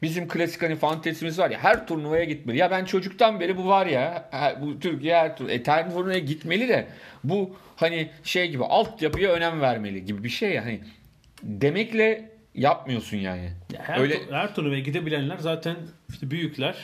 Bizim 0.01 0.27
klasik 0.27 0.61
hani 0.61 0.75
fantezimiz 0.75 1.39
var 1.39 1.51
ya 1.51 1.59
her 1.59 1.87
turnuvaya 1.87 2.23
gitmeli. 2.23 2.57
Ya 2.57 2.71
ben 2.71 2.85
çocuktan 2.85 3.39
beri 3.39 3.57
bu 3.57 3.67
var 3.67 3.87
ya 3.87 4.29
bu 4.61 4.79
Türkiye 4.79 5.15
her 5.15 5.37
tur 5.37 5.49
e, 5.49 5.63
turnuvaya 5.63 6.19
gitmeli 6.19 6.67
de 6.67 6.87
bu 7.23 7.55
hani 7.75 8.09
şey 8.23 8.47
gibi 8.51 8.63
altyapıya 8.63 9.31
önem 9.31 9.61
vermeli 9.61 10.05
gibi 10.05 10.23
bir 10.23 10.29
şey 10.29 10.53
ya 10.53 10.65
hani 10.65 10.79
demekle 11.43 12.31
yapmıyorsun 12.55 13.17
yani. 13.17 13.49
Ya 13.73 13.81
Her, 13.83 13.99
Öyle 13.99 14.19
her 14.31 14.55
turnuvaya 14.55 14.79
gidebilenler 14.79 15.37
zaten 15.37 15.75
işte 16.09 16.31
büyükler 16.31 16.75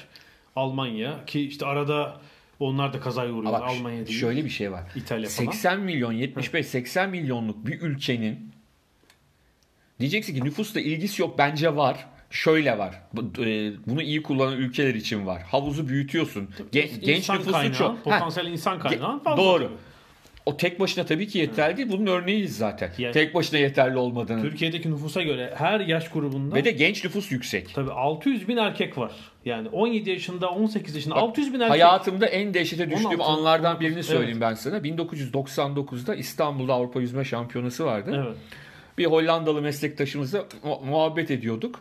Almanya 0.55 1.25
ki 1.25 1.41
işte 1.47 1.65
arada 1.65 2.21
onlar 2.59 2.93
da 2.93 2.99
kazaya 2.99 3.31
uğruyor. 3.33 3.53
Bak, 3.53 3.61
Almanya 3.63 4.07
değil. 4.07 4.19
şöyle 4.19 4.45
bir 4.45 4.49
şey 4.49 4.71
var. 4.71 4.83
İtalya 4.95 5.29
falan. 5.29 5.51
80 5.51 5.79
milyon 5.79 6.13
75-80 6.13 7.07
milyonluk 7.09 7.65
bir 7.67 7.81
ülkenin 7.81 8.51
diyeceksin 9.99 10.35
ki 10.35 10.43
nüfusla 10.43 10.79
ilgisi 10.79 11.21
yok 11.21 11.37
bence 11.37 11.75
var. 11.75 12.07
Şöyle 12.29 12.77
var. 12.77 13.01
E, 13.39 13.71
Bunu 13.87 14.01
iyi 14.01 14.23
kullanan 14.23 14.57
ülkeler 14.57 14.95
için 14.95 15.25
var. 15.25 15.41
Havuzu 15.41 15.87
büyütüyorsun. 15.87 16.49
Gen- 16.71 16.89
genç 17.01 17.29
nüfusu 17.29 17.51
kaynağı, 17.51 17.73
çok. 17.77 17.89
Ha, 17.97 18.03
Potansiyel 18.03 18.47
insan 18.47 18.79
kaynağı 18.79 19.23
fazla. 19.23 19.43
doğru. 19.43 19.63
tabii. 19.63 19.73
O 20.45 20.57
tek 20.57 20.79
başına 20.79 21.05
tabii 21.05 21.27
ki 21.27 21.37
yeterli 21.39 21.77
değil. 21.77 21.89
Bunun 21.91 22.05
örneğiyiz 22.07 22.57
zaten. 22.57 22.91
Yani- 22.97 23.13
tek 23.13 23.35
başına 23.35 23.59
yeterli 23.59 23.97
olmadığını. 23.97 24.41
Türkiye'deki 24.41 24.91
nüfusa 24.91 25.21
göre 25.21 25.53
her 25.57 25.79
yaş 25.79 26.09
grubunda 26.09 26.55
Ve 26.55 26.65
de 26.65 26.71
genç 26.71 27.03
nüfus 27.03 27.31
yüksek. 27.31 27.73
tabii 27.75 27.91
600 27.91 28.47
bin 28.47 28.57
erkek 28.57 28.97
var. 28.97 29.11
Yani 29.45 29.69
17 29.69 30.09
yaşında 30.09 30.49
18 30.49 30.95
yaşında 30.95 31.15
600 31.15 31.53
bin 31.53 31.59
erkek. 31.59 31.71
Hayatımda 31.71 32.25
en 32.25 32.53
dehşete 32.53 32.91
düştüğüm 32.91 33.05
16, 33.19 33.23
anlardan 33.23 33.71
19, 33.75 33.87
birini 33.87 34.03
söyleyeyim 34.03 34.41
ben 34.41 34.53
sana. 34.53 34.77
1999'da 34.83 36.15
İstanbul'da 36.15 36.73
Avrupa 36.73 37.01
Yüzme 37.01 37.23
Şampiyonası 37.25 37.85
vardı. 37.85 38.23
Evet. 38.25 38.37
Bir 38.97 39.05
Hollandalı 39.05 39.61
meslektaşımızla 39.61 40.45
mu- 40.63 40.81
muhabbet 40.85 41.31
ediyorduk. 41.31 41.79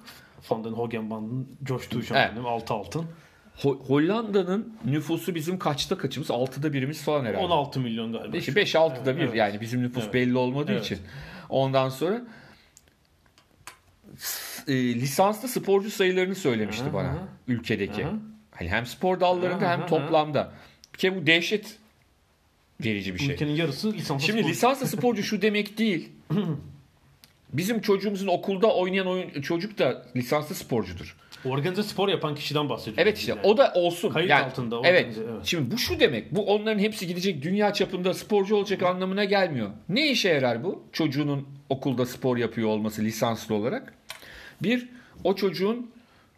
Van 0.51 0.64
den 0.64 0.70
Hogenband'ın 0.73 1.49
coştuğu 1.64 1.99
Evet. 1.99 2.09
şampiyon 2.09 2.44
6 2.44 2.75
altın. 2.75 3.05
Ho- 3.59 3.79
Hollanda'nın 3.87 4.75
nüfusu 4.85 5.35
bizim 5.35 5.59
kaçta 5.59 5.99
kaçımız? 5.99 6.31
6'da 6.31 6.73
birimiz 6.73 7.03
falan 7.03 7.25
herhalde. 7.25 7.45
16 7.45 7.81
milyon 7.81 8.13
galiba. 8.13 8.37
5-6'da 8.37 9.17
bir 9.17 9.21
Evet. 9.23 9.35
yani 9.35 9.61
bizim 9.61 9.83
nüfus 9.83 10.05
Evet. 10.05 10.15
belli 10.15 10.37
olmadığı 10.37 10.73
Evet. 10.73 10.85
için. 10.85 10.99
Ondan 11.49 11.89
sonra 11.89 12.23
e, 14.69 14.75
lisanslı 14.95 15.49
sporcu 15.49 15.91
sayılarını 15.91 16.35
söylemişti 16.35 16.85
Aha. 16.85 16.93
bana 16.93 17.19
ülkedeki. 17.49 18.05
Aha. 18.07 18.13
Hani 18.51 18.69
hem 18.69 18.87
spor 18.87 19.21
dallarında 19.21 19.65
Aha, 19.67 19.73
hem 19.73 19.81
aha. 19.81 19.87
toplamda. 19.87 20.53
Bir 20.95 20.99
kere 20.99 21.17
bu 21.17 21.27
dehşet 21.27 21.77
verici 22.85 23.15
bir 23.15 23.19
şey. 23.19 23.29
Ülkenin 23.35 23.55
yarısı 23.57 23.93
lisanslı 23.93 24.27
Şimdi 24.27 24.39
sporcu. 24.39 24.53
lisanslı 24.55 24.87
sporcu 24.87 25.23
şu 25.23 25.43
demek 25.43 25.79
değil. 25.79 26.09
Bizim 27.53 27.81
çocuğumuzun 27.81 28.27
okulda 28.27 28.75
oynayan 28.75 29.07
oyun, 29.07 29.43
çocuk 29.43 29.79
da 29.79 30.07
lisanslı 30.17 30.55
sporcudur. 30.55 31.17
Organize 31.44 31.83
spor 31.83 32.09
yapan 32.09 32.35
kişiden 32.35 32.68
bahsediyoruz. 32.68 33.03
Evet 33.03 33.18
işte 33.18 33.33
yani. 33.33 33.40
o 33.42 33.57
da 33.57 33.72
olsun. 33.74 34.11
Kayıt 34.11 34.31
yani, 34.31 34.44
altında 34.44 34.81
Evet. 34.85 35.00
organize, 35.07 35.33
evet. 35.33 35.44
Şimdi 35.44 35.70
bu 35.70 35.79
şu 35.79 36.00
demek. 36.00 36.35
Bu 36.35 36.46
onların 36.46 36.79
hepsi 36.79 37.07
gidecek 37.07 37.42
dünya 37.42 37.72
çapında 37.72 38.14
sporcu 38.14 38.57
olacak 38.57 38.83
anlamına 38.83 39.24
gelmiyor. 39.24 39.70
Ne 39.88 40.11
işe 40.11 40.29
yarar 40.29 40.64
bu? 40.64 40.85
Çocuğunun 40.92 41.48
okulda 41.68 42.07
spor 42.07 42.37
yapıyor 42.37 42.68
olması 42.68 43.03
lisanslı 43.03 43.55
olarak. 43.55 43.94
Bir, 44.62 44.88
o 45.24 45.35
çocuğun 45.35 45.90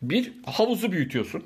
bir 0.03 0.33
havuzu 0.47 0.93
büyütüyorsun. 0.93 1.45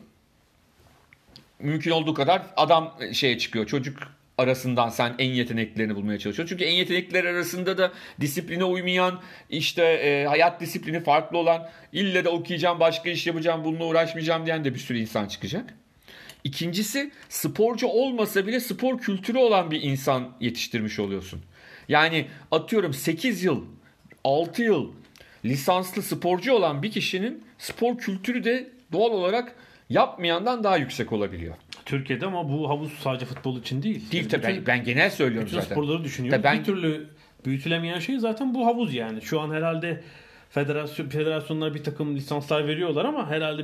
Mümkün 1.61 1.91
olduğu 1.91 2.15
kadar 2.15 2.43
adam 2.57 2.99
şeye 3.13 3.39
çıkıyor. 3.39 3.67
Çocuk 3.67 3.99
arasından 4.39 4.89
sen 4.89 5.15
en 5.19 5.31
yeteneklerini 5.31 5.95
bulmaya 5.95 6.19
çalışıyorsun. 6.19 6.57
Çünkü 6.57 6.71
en 6.71 6.75
yetenekler 6.75 7.25
arasında 7.25 7.79
da 7.79 7.93
disipline 8.21 8.65
uymayan, 8.65 9.21
işte 9.51 9.83
e, 9.83 10.27
hayat 10.27 10.61
disiplini 10.61 11.01
farklı 11.01 11.39
olan, 11.39 11.69
ille 11.93 12.25
de 12.25 12.29
okuyacağım, 12.29 12.81
başka 12.81 13.11
iş 13.11 13.27
yapacağım, 13.27 13.65
bununla 13.65 13.85
uğraşmayacağım 13.85 14.47
diyen 14.47 14.65
de 14.65 14.75
bir 14.75 14.79
sürü 14.79 14.99
insan 14.99 15.29
çıkacak. 15.29 15.75
İkincisi 16.45 17.11
sporcu 17.29 17.87
olmasa 17.87 18.47
bile 18.47 18.61
spor 18.61 18.99
kültürü 18.99 19.39
olan 19.39 19.71
bir 19.71 19.83
insan 19.83 20.33
yetiştirmiş 20.41 20.99
oluyorsun. 20.99 21.41
Yani 21.89 22.27
atıyorum 22.51 22.95
8 22.95 23.45
yıl, 23.45 23.65
6 24.25 24.63
yıl 24.63 24.93
lisanslı 25.45 26.03
sporcu 26.03 26.53
olan 26.53 26.83
bir 26.83 26.91
kişinin 26.91 27.45
spor 27.59 27.99
kültürü 27.99 28.45
de 28.45 28.71
doğal 28.93 29.11
olarak 29.11 29.57
yapmayandan 29.91 30.65
daha 30.65 30.77
yüksek 30.77 31.13
olabiliyor. 31.13 31.55
Türkiye'de 31.87 32.27
ama 32.27 32.49
bu 32.53 32.69
havuz 32.69 32.93
sadece 32.93 33.27
futbol 33.27 33.59
için 33.61 33.83
değil. 33.83 34.11
Değil 34.13 34.23
Yani 34.33 34.43
tabii. 34.43 34.53
bütün- 34.53 34.67
Ben, 34.67 34.85
genel 34.85 35.11
söylüyorum 35.11 35.47
bütün 35.47 35.61
zaten. 35.61 35.75
sporları 35.75 36.05
düşünüyoruz. 36.05 36.43
Tabii 36.43 36.53
ben- 36.55 36.59
Bir 36.61 36.65
türlü 36.65 37.07
büyütülemeyen 37.45 37.99
şey 37.99 38.19
zaten 38.19 38.55
bu 38.55 38.67
havuz 38.67 38.95
yani. 38.95 39.23
Şu 39.23 39.41
an 39.41 39.51
herhalde 39.51 40.03
federasyon 40.51 41.09
federasyonlar 41.09 41.75
bir 41.75 41.85
takım 41.85 42.17
lisanslar 42.17 42.69
veriyorlar 42.69 43.05
ama 43.05 43.31
herhalde 43.31 43.63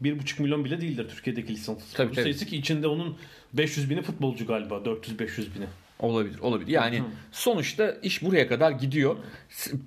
1,5 0.00 0.40
milyon 0.42 0.64
bile 0.64 0.80
değildir 0.80 1.06
Türkiye'deki 1.10 1.52
lisans 1.52 1.92
Tabii, 1.94 2.12
tabii. 2.12 2.22
sayısı 2.22 2.46
ki 2.46 2.56
içinde 2.56 2.86
onun 2.86 3.16
500 3.52 3.90
bini 3.90 4.02
futbolcu 4.02 4.46
galiba 4.46 4.74
400-500 4.84 5.54
bini. 5.56 5.64
Olabilir, 5.98 6.38
olabilir. 6.38 6.68
Yani 6.70 7.02
sonuçta 7.32 7.94
iş 8.02 8.22
buraya 8.22 8.48
kadar 8.48 8.70
gidiyor. 8.70 9.16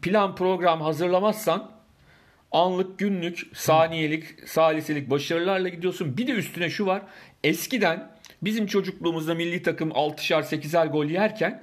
Plan 0.02 0.36
program 0.36 0.82
hazırlamazsan 0.82 1.72
anlık, 2.52 3.00
günlük, 3.00 3.52
saniyelik, 3.54 4.50
saliselik 4.50 5.10
başarılarla 5.10 5.70
gidiyorsun. 5.70 6.18
Bir 6.18 6.28
de 6.28 6.32
üstüne 6.32 6.70
şu 6.70 6.86
var. 6.86 7.02
Eskiden 7.44 8.12
bizim 8.42 8.68
çocukluğumuzda 8.68 9.36
milli 9.36 9.64
takım 9.64 9.90
6'şar 9.90 10.44
8'er 10.44 10.88
gol 10.88 11.06
yerken 11.06 11.62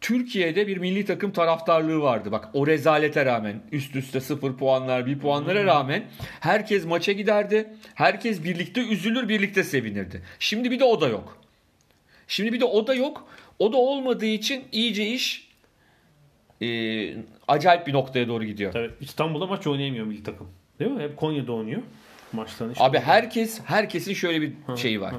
Türkiye'de 0.00 0.66
bir 0.66 0.76
milli 0.76 1.04
takım 1.04 1.32
taraftarlığı 1.32 2.00
vardı. 2.00 2.32
Bak 2.32 2.48
o 2.52 2.66
rezalete 2.66 3.24
rağmen 3.24 3.62
üst 3.72 3.96
üste 3.96 4.20
0 4.20 4.56
puanlar, 4.56 5.06
1 5.06 5.18
puanlara 5.18 5.64
rağmen 5.64 6.04
herkes 6.40 6.86
maça 6.86 7.12
giderdi. 7.12 7.68
Herkes 7.94 8.44
birlikte 8.44 8.80
üzülür, 8.80 9.28
birlikte 9.28 9.64
sevinirdi. 9.64 10.22
Şimdi 10.38 10.70
bir 10.70 10.80
de 10.80 10.84
o 10.84 11.00
da 11.00 11.08
yok. 11.08 11.38
Şimdi 12.28 12.52
bir 12.52 12.60
de 12.60 12.64
o 12.64 12.86
da 12.86 12.94
yok. 12.94 13.28
O 13.58 13.72
da 13.72 13.76
olmadığı 13.76 14.26
için 14.26 14.64
iyice 14.72 15.06
iş 15.06 15.48
e, 16.62 16.66
acayip 17.48 17.86
bir 17.86 17.92
noktaya 17.92 18.28
doğru 18.28 18.44
gidiyor. 18.44 18.72
Tabii 18.72 18.90
İstanbul'da 19.00 19.46
maç 19.46 19.66
oynayamıyor 19.66 20.06
milli 20.06 20.22
takım. 20.22 20.48
Değil 20.80 20.90
mi? 20.90 21.02
Hep 21.02 21.16
Konya'da 21.16 21.52
oynuyor 21.52 21.82
maçlarını. 22.32 22.72
işte. 22.72 22.84
Abi 22.84 22.98
herkes 22.98 23.60
herkesin 23.64 24.14
şöyle 24.14 24.40
bir 24.42 24.52
şeyi 24.76 25.00
var. 25.00 25.14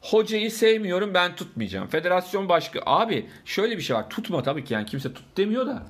Hocayı 0.00 0.50
sevmiyorum 0.50 1.14
ben 1.14 1.36
tutmayacağım. 1.36 1.88
Federasyon 1.88 2.48
başka. 2.48 2.80
Abi 2.86 3.26
şöyle 3.44 3.76
bir 3.76 3.82
şey 3.82 3.96
var. 3.96 4.10
Tutma 4.10 4.42
tabii 4.42 4.64
ki 4.64 4.74
yani 4.74 4.86
kimse 4.86 5.12
tut 5.14 5.24
demiyor 5.36 5.66
da. 5.66 5.82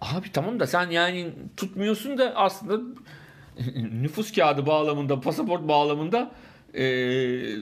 Abi 0.00 0.32
tamam 0.32 0.60
da 0.60 0.66
sen 0.66 0.90
yani 0.90 1.26
tutmuyorsun 1.56 2.18
da 2.18 2.32
aslında 2.36 2.80
nüfus 4.02 4.32
kağıdı 4.32 4.66
bağlamında, 4.66 5.20
pasaport 5.20 5.68
bağlamında 5.68 6.30
eee, 6.74 7.56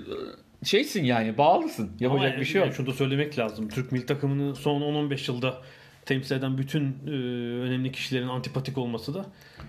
şeysin 0.64 1.04
yani 1.04 1.38
bağlısın. 1.38 1.90
Yapacak 2.00 2.32
Ama 2.32 2.40
bir 2.40 2.44
şey 2.44 2.58
yok. 2.58 2.66
yani 2.66 2.76
şunu 2.76 2.86
da 2.86 2.92
söylemek 2.92 3.38
lazım. 3.38 3.68
Türk 3.68 3.92
milli 3.92 4.06
takımını 4.06 4.54
son 4.56 4.80
10-15 4.80 5.30
yılda 5.32 5.54
temsil 6.06 6.36
eden 6.36 6.58
bütün 6.58 6.82
e, 7.06 7.10
önemli 7.60 7.92
kişilerin 7.92 8.28
antipatik 8.28 8.78
olması 8.78 9.14
da 9.14 9.26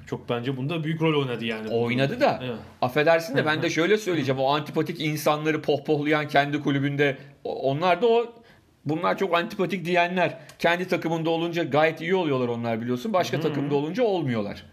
çok 0.08 0.30
bence 0.30 0.58
bunda 0.58 0.84
büyük 0.84 1.02
rol 1.02 1.21
oynadı 1.21 1.45
yani. 1.45 1.69
Oynadı 1.69 2.19
da 2.19 2.39
Evet. 2.43 2.56
affedersin 2.82 3.38
de 3.38 3.45
ben 3.45 3.62
de 3.62 3.69
şöyle 3.69 3.98
söyleyeceğim. 3.98 4.41
O 4.41 4.48
antipatik 4.56 5.02
insanları 5.02 5.62
pohpohlayan 5.62 6.28
kendi 6.28 6.62
kulübünde 6.62 7.17
onlar 7.43 8.02
da 8.02 8.08
o 8.08 8.34
bunlar 8.86 9.17
çok 9.17 9.36
antipatik 9.38 9.86
diyenler. 9.86 10.38
Kendi 10.60 10.88
takımında 10.88 11.30
olunca 11.30 11.63
gayet 11.63 12.02
iyi 12.02 12.15
oluyorlar 12.15 12.48
onlar 12.48 12.82
biliyorsun. 12.82 13.13
Başka 13.13 13.39
takımda 13.39 13.76
olunca 13.76 14.04
olmuyorlar. 14.04 14.63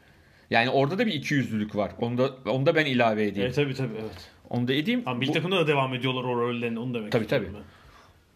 Yani 0.51 0.71
orada 0.71 0.99
da 0.99 1.07
bir 1.07 1.13
ikiyüzlülük 1.13 1.77
var. 1.77 1.91
Onu 2.01 2.19
da, 2.19 2.31
onu 2.51 2.67
da 2.67 2.75
ben 2.75 2.87
ilave 2.87 3.23
edeyim. 3.27 3.47
Evet 3.47 3.55
tabii 3.55 3.75
tabii 3.75 3.95
evet. 4.01 4.31
Onu 4.51 4.69
da 4.69 4.73
edeyim. 4.73 5.03
Ama 5.07 5.19
milli 5.19 5.29
Bu- 5.29 5.33
takımda 5.33 5.57
da 5.57 5.67
devam 5.67 5.95
ediyorlar 5.95 6.25
o 6.25 6.37
rollerini 6.37 6.79
onu 6.79 6.95
demek 6.95 7.13
Tabii, 7.13 7.27
tabii. 7.27 7.47
ben. 7.47 7.63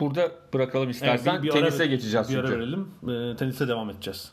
Burada 0.01 0.31
bırakalım 0.55 0.85
Evet, 0.85 0.95
istersen. 0.95 1.43
bir- 1.43 1.49
bir 1.49 1.53
ara- 1.55 1.61
Tenise 1.61 1.87
geçeceğiz 1.87 2.29
Bir 2.31 2.37
ara 2.39 2.47
çünkü. 2.47 2.59
verelim. 2.61 2.89
E, 3.33 3.37
tenise 3.37 3.69
devam 3.69 3.91
edeceğiz. 3.91 4.33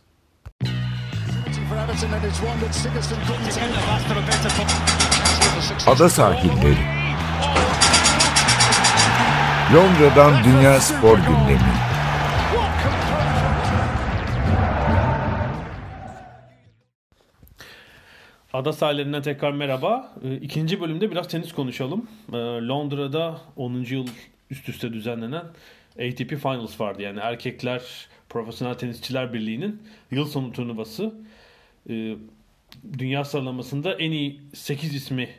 Ada 5.88 6.10
sahilleri. 6.10 6.78
Londra'dan 9.74 10.44
Dünya 10.44 10.80
Spor 10.80 11.18
Gündemi. 11.18 11.74
Ada 18.54 18.74
sahillerinden 18.74 19.22
tekrar 19.22 19.52
merhaba. 19.52 20.12
E, 20.24 20.36
İkinci 20.36 20.82
bölümde 20.82 21.12
biraz 21.12 21.28
tenis 21.28 21.52
konuşalım. 21.54 22.08
E, 22.34 22.38
Londra'da 22.38 23.38
10. 23.56 23.96
yıl 23.96 24.08
üst 24.52 24.70
üste 24.70 24.94
düzenlenen 24.94 25.44
ATP 25.96 26.30
Finals 26.30 26.80
vardı. 26.80 27.02
Yani 27.02 27.20
Erkekler 27.20 27.82
Profesyonel 28.30 28.74
Tenisçiler 28.74 29.34
Birliği'nin 29.34 29.82
yıl 30.12 30.26
sonu 30.26 30.52
turnuvası. 30.52 31.14
E, 31.90 32.16
Dünya 32.98 33.24
sıralamasında 33.26 33.94
en 33.94 34.12
iyi 34.12 34.42
8 34.54 34.96
ismi 34.96 35.30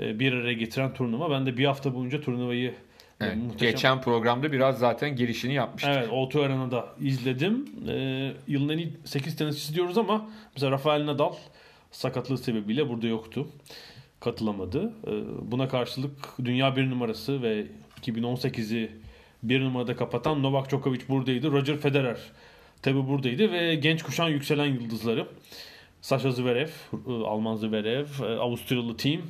e, 0.00 0.18
bir 0.18 0.32
araya 0.32 0.52
getiren 0.52 0.94
turnuva. 0.94 1.30
Ben 1.30 1.46
de 1.46 1.56
bir 1.56 1.64
hafta 1.64 1.94
boyunca 1.94 2.20
turnuvayı 2.20 2.68
e, 2.70 2.74
Evet, 3.20 3.36
muhteşem- 3.36 3.70
Geçen 3.70 4.00
programda 4.00 4.52
biraz 4.52 4.78
zaten 4.78 5.16
girişini 5.16 5.54
yapmıştık. 5.54 5.92
Evet, 5.96 6.08
O2 6.08 6.44
Arena'da 6.46 6.88
izledim. 7.00 7.66
Ee, 7.88 8.32
yılın 8.48 8.68
en 8.68 8.78
iyi 8.78 8.92
8 9.04 9.36
tenisçisi 9.36 9.74
diyoruz 9.74 9.98
ama 9.98 10.28
mesela 10.54 10.70
Rafael 10.72 11.06
Nadal 11.06 11.34
sakatlığı 11.90 12.38
sebebiyle 12.38 12.88
burada 12.88 13.06
yoktu. 13.06 13.48
Katılamadı. 14.20 14.92
Ee, 15.06 15.10
buna 15.50 15.68
karşılık 15.68 16.12
dünya 16.44 16.76
bir 16.76 16.90
numarası 16.90 17.42
ve 17.42 17.66
2018'i 18.02 18.90
bir 19.42 19.60
numarada 19.60 19.96
kapatan 19.96 20.42
Novak 20.42 20.70
Djokovic 20.70 21.00
buradaydı. 21.08 21.52
Roger 21.52 21.76
Federer 21.76 22.18
tabi 22.82 23.08
buradaydı 23.08 23.52
ve 23.52 23.74
genç 23.74 24.02
kuşağın 24.02 24.28
yükselen 24.30 24.66
yıldızları 24.66 25.26
Sasha 26.02 26.30
Zverev, 26.30 26.68
e, 27.08 27.12
Alman 27.12 27.56
Zverev, 27.56 28.06
e, 28.22 28.24
Avusturyalı 28.24 28.96
team 28.96 29.22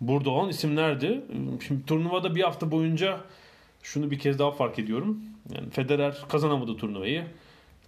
burada 0.00 0.30
olan 0.30 0.48
isimlerdi. 0.48 1.20
Şimdi 1.66 1.86
turnuvada 1.86 2.34
bir 2.34 2.42
hafta 2.42 2.70
boyunca 2.70 3.20
şunu 3.82 4.10
bir 4.10 4.18
kez 4.18 4.38
daha 4.38 4.50
fark 4.50 4.78
ediyorum. 4.78 5.20
Yani 5.54 5.70
Federer 5.70 6.16
kazanamadı 6.28 6.76
turnuvayı. 6.76 7.24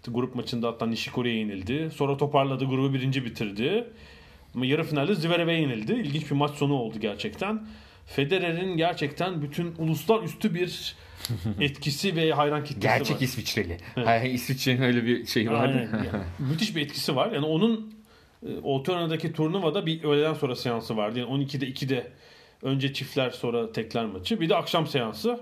Grup 0.08 0.34
maçında 0.34 0.68
hatta 0.68 0.86
Nishikori'ye 0.86 1.36
yenildi. 1.36 1.90
Sonra 1.94 2.16
toparladı, 2.16 2.64
grubu 2.64 2.94
birinci 2.94 3.24
bitirdi. 3.24 3.84
Ama 4.54 4.66
yarı 4.66 4.84
finalde 4.84 5.14
Zverev'e 5.14 5.52
yenildi. 5.52 5.92
İlginç 5.92 6.30
bir 6.30 6.36
maç 6.36 6.50
sonu 6.50 6.74
oldu 6.74 6.98
gerçekten. 7.00 7.66
Federer'in 8.06 8.76
gerçekten 8.76 9.42
bütün 9.42 9.74
uluslararası 9.78 10.54
bir 10.54 10.96
etkisi 11.60 12.16
ve 12.16 12.32
hayran 12.32 12.64
kitlesi 12.64 12.80
Gerçek 12.80 13.16
var. 13.16 13.20
İsviçreli. 13.20 13.78
Hayır, 13.94 14.34
İsviçre'nin 14.34 14.82
öyle 14.82 15.04
bir 15.04 15.26
şeyi 15.26 15.50
vardı. 15.50 15.88
Aynen. 15.92 16.04
Yani 16.04 16.24
müthiş 16.50 16.76
bir 16.76 16.82
etkisi 16.82 17.16
var. 17.16 17.32
Yani 17.32 17.46
onun 17.46 17.94
e, 18.46 18.56
Otorana'daki 18.62 19.32
turnuvada 19.32 19.86
bir 19.86 20.04
öğleden 20.04 20.34
sonra 20.34 20.56
seansı 20.56 20.96
vardı. 20.96 21.18
Yani 21.18 21.44
12'de 21.44 21.66
2'de 21.66 22.12
önce 22.62 22.92
çiftler 22.92 23.30
sonra 23.30 23.72
tekler 23.72 24.04
maçı. 24.06 24.40
Bir 24.40 24.48
de 24.48 24.56
akşam 24.56 24.86
seansı 24.86 25.40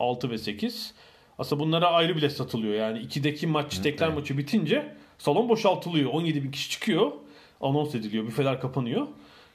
6 0.00 0.30
ve 0.30 0.38
8. 0.38 0.94
Aslında 1.38 1.62
bunlara 1.62 1.86
ayrı 1.86 2.16
bile 2.16 2.30
satılıyor. 2.30 2.74
Yani 2.74 2.98
2'deki 2.98 3.46
maç 3.46 3.78
tekler 3.78 4.08
maçı 4.08 4.38
bitince 4.38 4.94
salon 5.18 5.48
boşaltılıyor. 5.48 6.10
17 6.10 6.44
bin 6.44 6.50
kişi 6.50 6.70
çıkıyor. 6.70 7.12
Anons 7.60 7.94
ediliyor. 7.94 8.26
Büfeler 8.26 8.60
kapanıyor. 8.60 9.06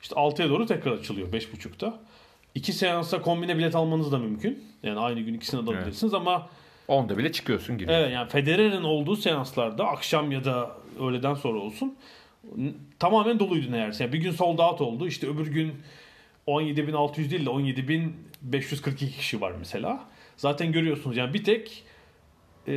İşte 0.02 0.16
6'ya 0.16 0.50
doğru 0.50 0.66
tekrar 0.66 0.92
açılıyor 0.92 1.32
5.30'da. 1.34 2.00
İki 2.56 2.74
seansa 2.74 3.22
kombine 3.22 3.58
bilet 3.58 3.76
almanız 3.76 4.12
da 4.12 4.18
mümkün. 4.18 4.64
Yani 4.84 5.00
aynı 5.00 5.20
gün 5.20 5.34
ikisini 5.34 5.68
de 5.68 5.72
alabilirsiniz 5.72 6.14
ama 6.14 6.50
Onda 6.88 7.18
bile 7.18 7.32
çıkıyorsun 7.32 7.78
giriyor. 7.78 8.00
Evet 8.00 8.14
yani 8.14 8.30
Federer'in 8.30 8.84
olduğu 8.84 9.16
seanslarda 9.16 9.88
akşam 9.88 10.32
ya 10.32 10.46
da 10.46 10.72
öğleden 11.00 11.34
sonra 11.34 11.60
olsun 11.60 11.98
tamamen 13.00 13.40
doluydu 13.40 13.72
neredeyse. 13.72 14.04
Yani 14.04 14.14
bir 14.14 14.18
gün 14.18 14.32
sold 14.32 14.60
out 14.60 14.82
oldu. 14.82 15.08
İşte 15.08 15.28
öbür 15.28 15.48
gün 15.48 15.74
17.600 16.48 17.16
değil 17.30 17.46
de 17.46 17.50
17.542 17.50 18.96
kişi 18.96 19.42
var 19.42 19.54
mesela. 19.60 20.04
Zaten 20.38 20.72
görüyorsunuz 20.72 21.18
yani 21.18 21.34
bir 21.34 21.44
tek 21.44 21.84
e, 22.68 22.74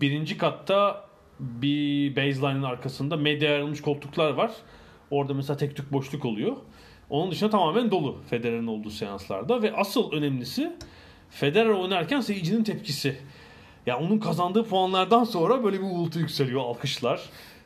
birinci 0.00 0.38
katta 0.38 1.04
bir 1.40 2.16
baseline'ın 2.16 2.62
arkasında 2.62 3.16
medya 3.16 3.52
ayrılmış 3.52 3.82
koltuklar 3.82 4.30
var. 4.30 4.50
Orada 5.10 5.34
mesela 5.34 5.56
tek 5.56 5.76
tük 5.76 5.92
boşluk 5.92 6.24
oluyor. 6.24 6.56
Onun 7.10 7.30
dışında 7.30 7.50
tamamen 7.50 7.90
dolu 7.90 8.18
Federer'in 8.30 8.66
olduğu 8.66 8.90
seanslarda 8.90 9.62
ve 9.62 9.72
asıl 9.72 10.12
önemlisi 10.12 10.72
Federer 11.30 11.68
oynarken 11.68 12.20
seyircinin 12.20 12.64
tepkisi. 12.64 13.16
Ya 13.86 13.98
onun 13.98 14.18
kazandığı 14.18 14.64
puanlardan 14.64 15.24
sonra 15.24 15.64
böyle 15.64 15.78
bir 15.78 15.84
uğultu 15.84 16.18
yükseliyor, 16.18 16.60
alkışlar. 16.60 17.20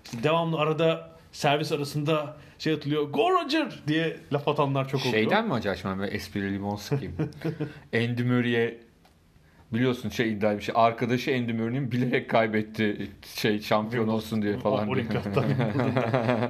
İşte 0.05 0.23
devamlı 0.23 0.59
arada 0.59 1.11
servis 1.33 1.73
arasında 1.73 2.37
şey 2.59 2.73
atılıyor. 2.73 3.03
Go 3.11 3.31
Roger 3.31 3.83
diye 3.87 4.17
laf 4.33 4.49
atanlar 4.49 4.89
çok 4.89 5.01
oluyor. 5.01 5.15
Şeyden 5.15 5.47
mi 5.47 5.55
acaba 5.55 5.77
ben 5.85 6.09
espri 6.17 6.55
limon 6.55 6.77
sıkayım? 6.77 7.17
Andy 7.95 8.23
Murray'e 8.23 8.81
biliyorsun 9.73 10.09
şey 10.09 10.33
iddia 10.33 10.53
etmiş. 10.53 10.71
Arkadaşı 10.75 11.35
Andy 11.35 11.53
Murray'nin 11.53 11.93
bilerek 11.93 12.31
kaybetti 12.31 13.11
şey 13.37 13.61
şampiyon 13.61 14.09
olsun 14.09 14.43
diye 14.43 14.59
falan. 14.59 14.95
diye. 14.95 15.05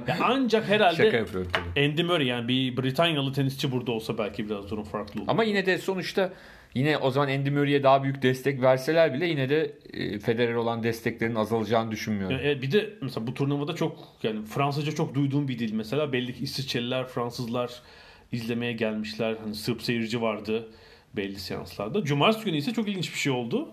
Ya 0.07 0.17
ancak 0.21 0.69
herhalde 0.69 0.95
Şaka 0.95 1.17
yapıyorum 1.17 1.51
tabii. 1.53 1.85
Andy 1.85 2.03
Murray 2.03 2.27
yani 2.27 2.47
bir 2.47 2.77
Britanyalı 2.77 3.33
tenisçi 3.33 3.71
burada 3.71 3.91
olsa 3.91 4.17
belki 4.17 4.49
biraz 4.49 4.69
durum 4.69 4.83
farklı 4.83 5.21
olur. 5.21 5.29
Ama 5.29 5.43
yine 5.43 5.65
de 5.65 5.77
sonuçta 5.77 6.33
yine 6.73 6.97
o 6.97 7.11
zaman 7.11 7.27
Andy 7.27 7.49
Murray'e 7.49 7.83
daha 7.83 8.03
büyük 8.03 8.21
destek 8.21 8.61
verseler 8.61 9.13
bile 9.13 9.25
yine 9.25 9.49
de 9.49 9.73
e, 9.93 10.19
Federer 10.19 10.53
olan 10.53 10.83
desteklerin 10.83 11.35
azalacağını 11.35 11.91
düşünmüyorum. 11.91 12.39
E, 12.43 12.61
bir 12.61 12.71
de 12.71 12.89
mesela 13.01 13.27
bu 13.27 13.33
turnuvada 13.33 13.75
çok 13.75 13.97
yani 14.23 14.45
Fransızca 14.45 14.91
çok 14.91 15.15
duyduğum 15.15 15.47
bir 15.47 15.59
dil 15.59 15.73
mesela 15.73 16.13
belli 16.13 16.33
ki 16.33 16.43
İsviçreliler, 16.43 17.07
Fransızlar 17.07 17.71
izlemeye 18.31 18.73
gelmişler. 18.73 19.35
Hani 19.43 19.55
Sırp 19.55 19.81
seyirci 19.81 20.21
vardı. 20.21 20.67
Belli 21.17 21.39
seanslarda. 21.39 22.03
Cumartesi 22.03 22.45
günü 22.45 22.57
ise 22.57 22.73
çok 22.73 22.87
ilginç 22.87 23.13
bir 23.13 23.19
şey 23.19 23.31
oldu. 23.31 23.71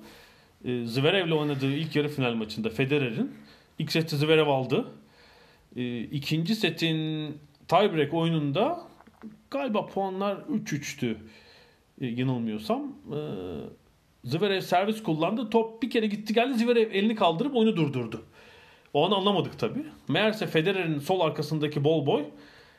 E, 0.65 0.87
Zverev'le 0.87 1.33
oynadığı 1.33 1.73
ilk 1.73 1.97
yarı 1.97 2.09
final 2.09 2.35
maçında 2.35 2.71
Federer'in 2.71 3.33
ilk 3.79 3.93
seti 3.93 4.17
Zverev 4.17 4.47
aldı. 4.47 4.87
E, 5.77 6.01
ikinci 6.01 6.55
setin 6.55 7.35
tiebreak 7.69 8.15
oyununda 8.15 8.81
galiba 9.51 9.87
puanlar 9.87 10.37
3-3'tü 10.37 11.17
e, 12.01 12.07
yanılmıyorsam. 12.07 12.93
E, 13.13 13.19
Zverev 14.25 14.61
servis 14.61 15.03
kullandı. 15.03 15.51
Top 15.51 15.83
bir 15.83 15.91
kere 15.91 16.07
gitti 16.07 16.35
geldi. 16.35 16.59
Zverev 16.59 16.91
elini 16.93 17.15
kaldırıp 17.15 17.57
oyunu 17.57 17.77
durdurdu. 17.77 18.23
O 18.95 19.07
an 19.07 19.11
anlamadık 19.11 19.59
tabii. 19.59 19.85
Meğerse 20.09 20.47
Federer'in 20.47 20.99
sol 20.99 21.21
arkasındaki 21.21 21.85
bol 21.85 22.07
boy 22.07 22.25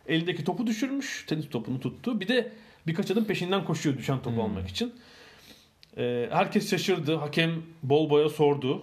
elindeki 0.08 0.44
topu 0.44 0.68
düşürmüş. 0.68 1.26
Tenis 1.28 1.50
topunu 1.50 1.80
tuttu. 1.80 2.20
Bir 2.20 2.28
de 2.28 2.52
birkaç 2.88 3.12
adım 3.12 3.26
peşinden 3.26 3.66
koşuyor 3.66 3.98
düşen 3.98 4.22
topu 4.22 4.44
almak 4.44 4.70
için. 4.70 4.94
Ee, 5.98 6.28
herkes 6.32 6.70
şaşırdı. 6.70 7.16
Hakem 7.16 7.52
bol 7.84 8.10
boya 8.10 8.30
sordu. 8.30 8.82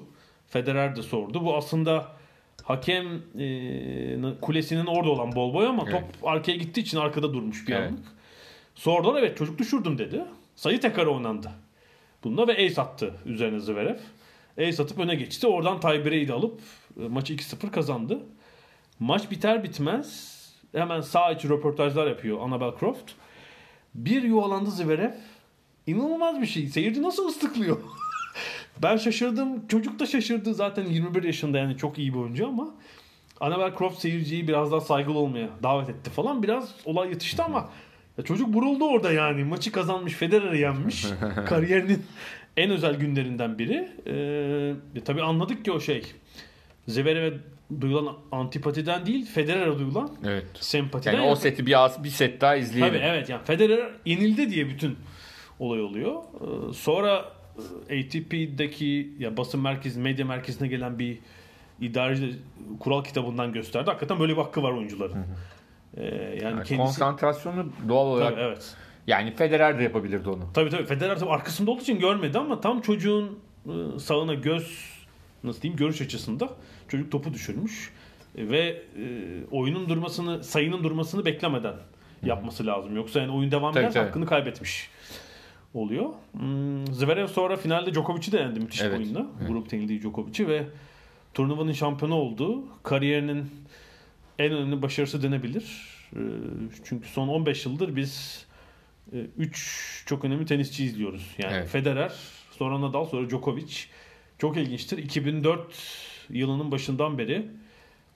Federer 0.49 0.97
de 0.97 1.03
sordu. 1.03 1.45
Bu 1.45 1.57
aslında 1.57 2.13
hakem 2.65 3.07
e, 3.39 4.41
kulesinin 4.41 4.87
orada 4.87 5.11
olan 5.11 5.35
bol 5.35 5.55
boy 5.55 5.67
ama 5.67 5.85
Evet. 5.89 5.93
top 5.93 6.29
arkaya 6.29 6.57
gittiği 6.57 6.81
için 6.81 6.99
arkada 6.99 7.35
durmuş 7.35 7.69
bir 7.69 7.73
Evet. 7.73 7.89
anlık. 7.89 8.05
Sordular 8.75 9.23
evet 9.23 9.39
çocuk 9.39 9.59
düşürdüm 9.59 9.99
dedi. 9.99 10.25
Sayı 10.57 10.81
tekrar 10.81 11.07
oynandı. 11.07 11.51
Bunda 12.25 12.49
ve 12.49 12.53
ace 12.53 12.81
attı 12.81 13.15
üzerine 13.27 13.61
Zverev. 13.61 13.99
Ace 14.59 14.83
atıp 14.83 14.99
öne 14.99 15.15
geçti. 15.15 15.47
Oradan 15.47 15.81
tiebreak'i 15.81 16.29
de 16.29 16.33
alıp 16.33 16.61
e, 17.01 17.09
maçı 17.09 17.35
2-0 17.35 17.71
kazandı. 17.71 18.19
Maç 18.99 19.31
biter 19.31 19.65
bitmez 19.65 20.41
hemen 20.73 21.01
sağ 21.01 21.33
içi 21.33 21.49
röportajlar 21.49 22.07
yapıyor 22.07 22.41
Annabel 22.41 22.71
Croft. 22.81 23.13
Bir 23.95 24.23
yuvalandı 24.23 24.71
Zverev. 24.71 25.11
İnanılmaz 25.87 26.41
bir 26.41 26.47
şey. 26.47 26.67
Seyirci 26.67 27.03
nasıl 27.03 27.29
ıslıklıyor? 27.29 27.77
ben 28.83 28.97
şaşırdım. 28.97 29.67
Çocuk 29.69 29.99
da 29.99 30.07
şaşırdı. 30.07 30.55
Zaten 30.55 30.87
21 30.87 31.23
yaşında 31.23 31.59
yani 31.59 31.77
çok 31.77 31.99
iyi 31.99 32.15
bir 32.15 32.19
oyuncu 32.19 32.49
ama 32.49 32.75
Annabel 33.41 33.79
Croft 33.79 34.01
seyirciyi 34.01 34.49
biraz 34.49 34.73
daha 34.73 34.81
saygılı 34.81 35.19
olmaya 35.19 35.49
davet 35.63 35.89
etti 35.89 36.11
falan. 36.11 36.43
Biraz 36.43 36.75
olay 36.85 37.11
yatıştı 37.11 37.45
ama 37.45 37.71
ya 38.19 38.25
çocuk 38.25 38.55
buruldu 38.55 38.85
orada 38.85 39.13
yani. 39.13 39.45
Maçı 39.45 39.73
kazanmış, 39.73 40.13
Federer'i 40.13 40.59
yenmiş. 40.59 41.07
Kariyerinin 41.47 42.03
en 42.57 42.71
özel 42.71 42.95
günlerinden 42.95 43.59
biri. 43.59 43.89
Ee, 44.07 45.01
tabii 45.05 45.23
anladık 45.23 45.65
ki 45.65 45.73
o 45.73 45.81
şey 45.81 46.03
Zverev'e 46.89 47.39
duyulan 47.81 48.17
antipatiden 48.33 49.07
değil, 49.07 49.27
Federer'e 49.27 49.79
duyulan 49.79 50.11
Evet. 50.25 50.47
sempatiden. 50.55 51.13
Yani 51.13 51.27
o 51.27 51.35
seti 51.37 51.67
bir, 51.67 51.77
bir 52.05 52.09
set 52.09 52.41
daha 52.41 52.57
izleyelim. 52.57 52.95
Tabii 52.95 53.05
evet 53.05 53.29
yani 53.29 53.45
Federer 53.45 53.91
yenildi 54.07 54.51
diye 54.51 54.69
bütün 54.69 54.99
olay 55.59 55.83
oluyor. 55.83 56.15
Ee, 56.15 56.73
sonra 56.73 57.25
e, 57.89 58.01
ATP'deki 58.07 59.11
ya 59.19 59.37
basın 59.37 59.61
merkezi, 59.61 60.01
medya 60.01 60.27
merkezine 60.27 60.69
gelen 60.69 60.99
bir 60.99 61.19
idareci 61.81 62.35
kural 62.81 63.05
kitabından 63.05 63.53
gösterdi. 63.53 63.87
Hakikaten 63.91 64.21
böyle 64.21 64.33
bir 64.33 64.43
hakkı 64.43 64.63
var 64.63 64.73
oyuncuların. 64.73 65.17
Ee, 65.97 66.05
yani 66.05 66.43
Yani 66.43 66.55
kendisi 66.55 66.77
Konsantrasyonu 66.77 67.67
doğal 67.89 68.07
olarak 68.07 68.31
Tabii, 68.33 68.41
evet. 68.41 68.75
yani 69.07 69.35
Federer 69.35 69.79
de 69.79 69.83
yapabilirdi 69.83 70.29
onu. 70.29 70.43
Tabii 70.55 70.71
tabii 70.71 70.85
Federer 70.87 71.19
tabii 71.19 71.31
arkasında 71.31 71.71
olduğu 71.71 71.83
için 71.83 71.99
görmedi 71.99 72.39
ama 72.39 72.61
tam 72.61 72.81
çocuğun 72.81 73.39
e, 73.67 73.99
sağına 73.99 74.35
göz 74.35 74.91
nasıl 75.45 75.63
diyeyim 75.63 75.79
görüş 75.79 76.01
açısında 76.01 76.49
çocuk 76.91 77.13
topu 77.13 77.35
düşürmüş 77.35 77.91
E, 78.37 78.49
ve 78.51 78.83
e, 78.99 79.05
oyunun 79.51 79.89
durmasını 79.89 80.45
sayının 80.45 80.85
durmasını 80.85 81.25
beklemeden 81.25 81.75
yapması 82.25 82.67
lazım. 82.67 82.97
Yoksa 82.97 83.21
yani 83.21 83.33
oyun 83.33 83.51
devam 83.51 83.75
tabii. 83.75 83.99
hakkını 83.99 84.27
kaybetmiş 84.27 84.89
oluyor. 85.75 86.07
Hmm, 86.33 86.87
Zverev 86.87 87.27
sonra 87.27 87.57
finalde 87.57 87.95
Djokovic'i 87.95 88.33
de 88.33 88.37
yendi 88.39 88.61
müthiş 88.61 88.81
bir 88.81 88.87
Evet, 88.87 88.99
oyunla. 88.99 89.27
evet. 89.39 89.49
Grupta 89.49 89.77
yenildiği 89.77 90.01
Djokovic'i 90.01 90.49
ve 90.49 90.65
turnuvanın 91.35 91.73
şampiyonu 91.73 92.15
oldu. 92.15 92.65
Kariyerinin 92.83 93.51
en 94.39 94.53
önemli 94.53 94.83
başarısı 94.83 95.23
denebilir. 95.23 95.87
E, 96.13 96.21
Çünkü 96.85 97.09
son 97.09 97.29
15 97.29 97.67
yıldır 97.67 97.97
biz 97.97 98.47
3 99.39 100.03
çok 100.07 100.25
önemli 100.25 100.47
tenisçi 100.47 100.85
izliyoruz. 100.85 101.35
Yani 101.39 101.55
Evet. 101.55 101.69
Federer, 101.69 102.13
sonra 102.51 102.81
Nadal, 102.81 103.05
sonra 103.05 103.31
Djokovic. 103.31 103.75
Çok 104.39 104.57
ilginçtir. 104.57 104.99
2004 104.99 106.10
yılının 106.33 106.71
başından 106.71 107.19
beri 107.19 107.47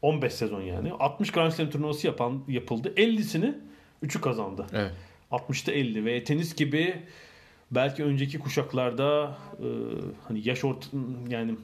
15 0.03 0.33
sezon 0.33 0.61
yani. 0.61 0.92
60 0.92 1.31
Grand 1.31 1.50
Slam 1.50 1.70
turnuvası 1.70 2.07
yapan 2.07 2.42
yapıldı. 2.48 2.92
50'sini 2.96 3.55
3'ü 4.03 4.20
kazandı. 4.20 4.66
Evet. 4.72 4.92
60'ta 5.31 5.72
50 5.72 6.05
ve 6.05 6.24
tenis 6.24 6.55
gibi 6.55 6.96
belki 7.70 8.05
önceki 8.05 8.38
kuşaklarda 8.38 9.38
e, 9.59 9.66
hani 10.29 10.48
yaş 10.48 10.64
ort 10.64 10.90
yani 11.29 11.55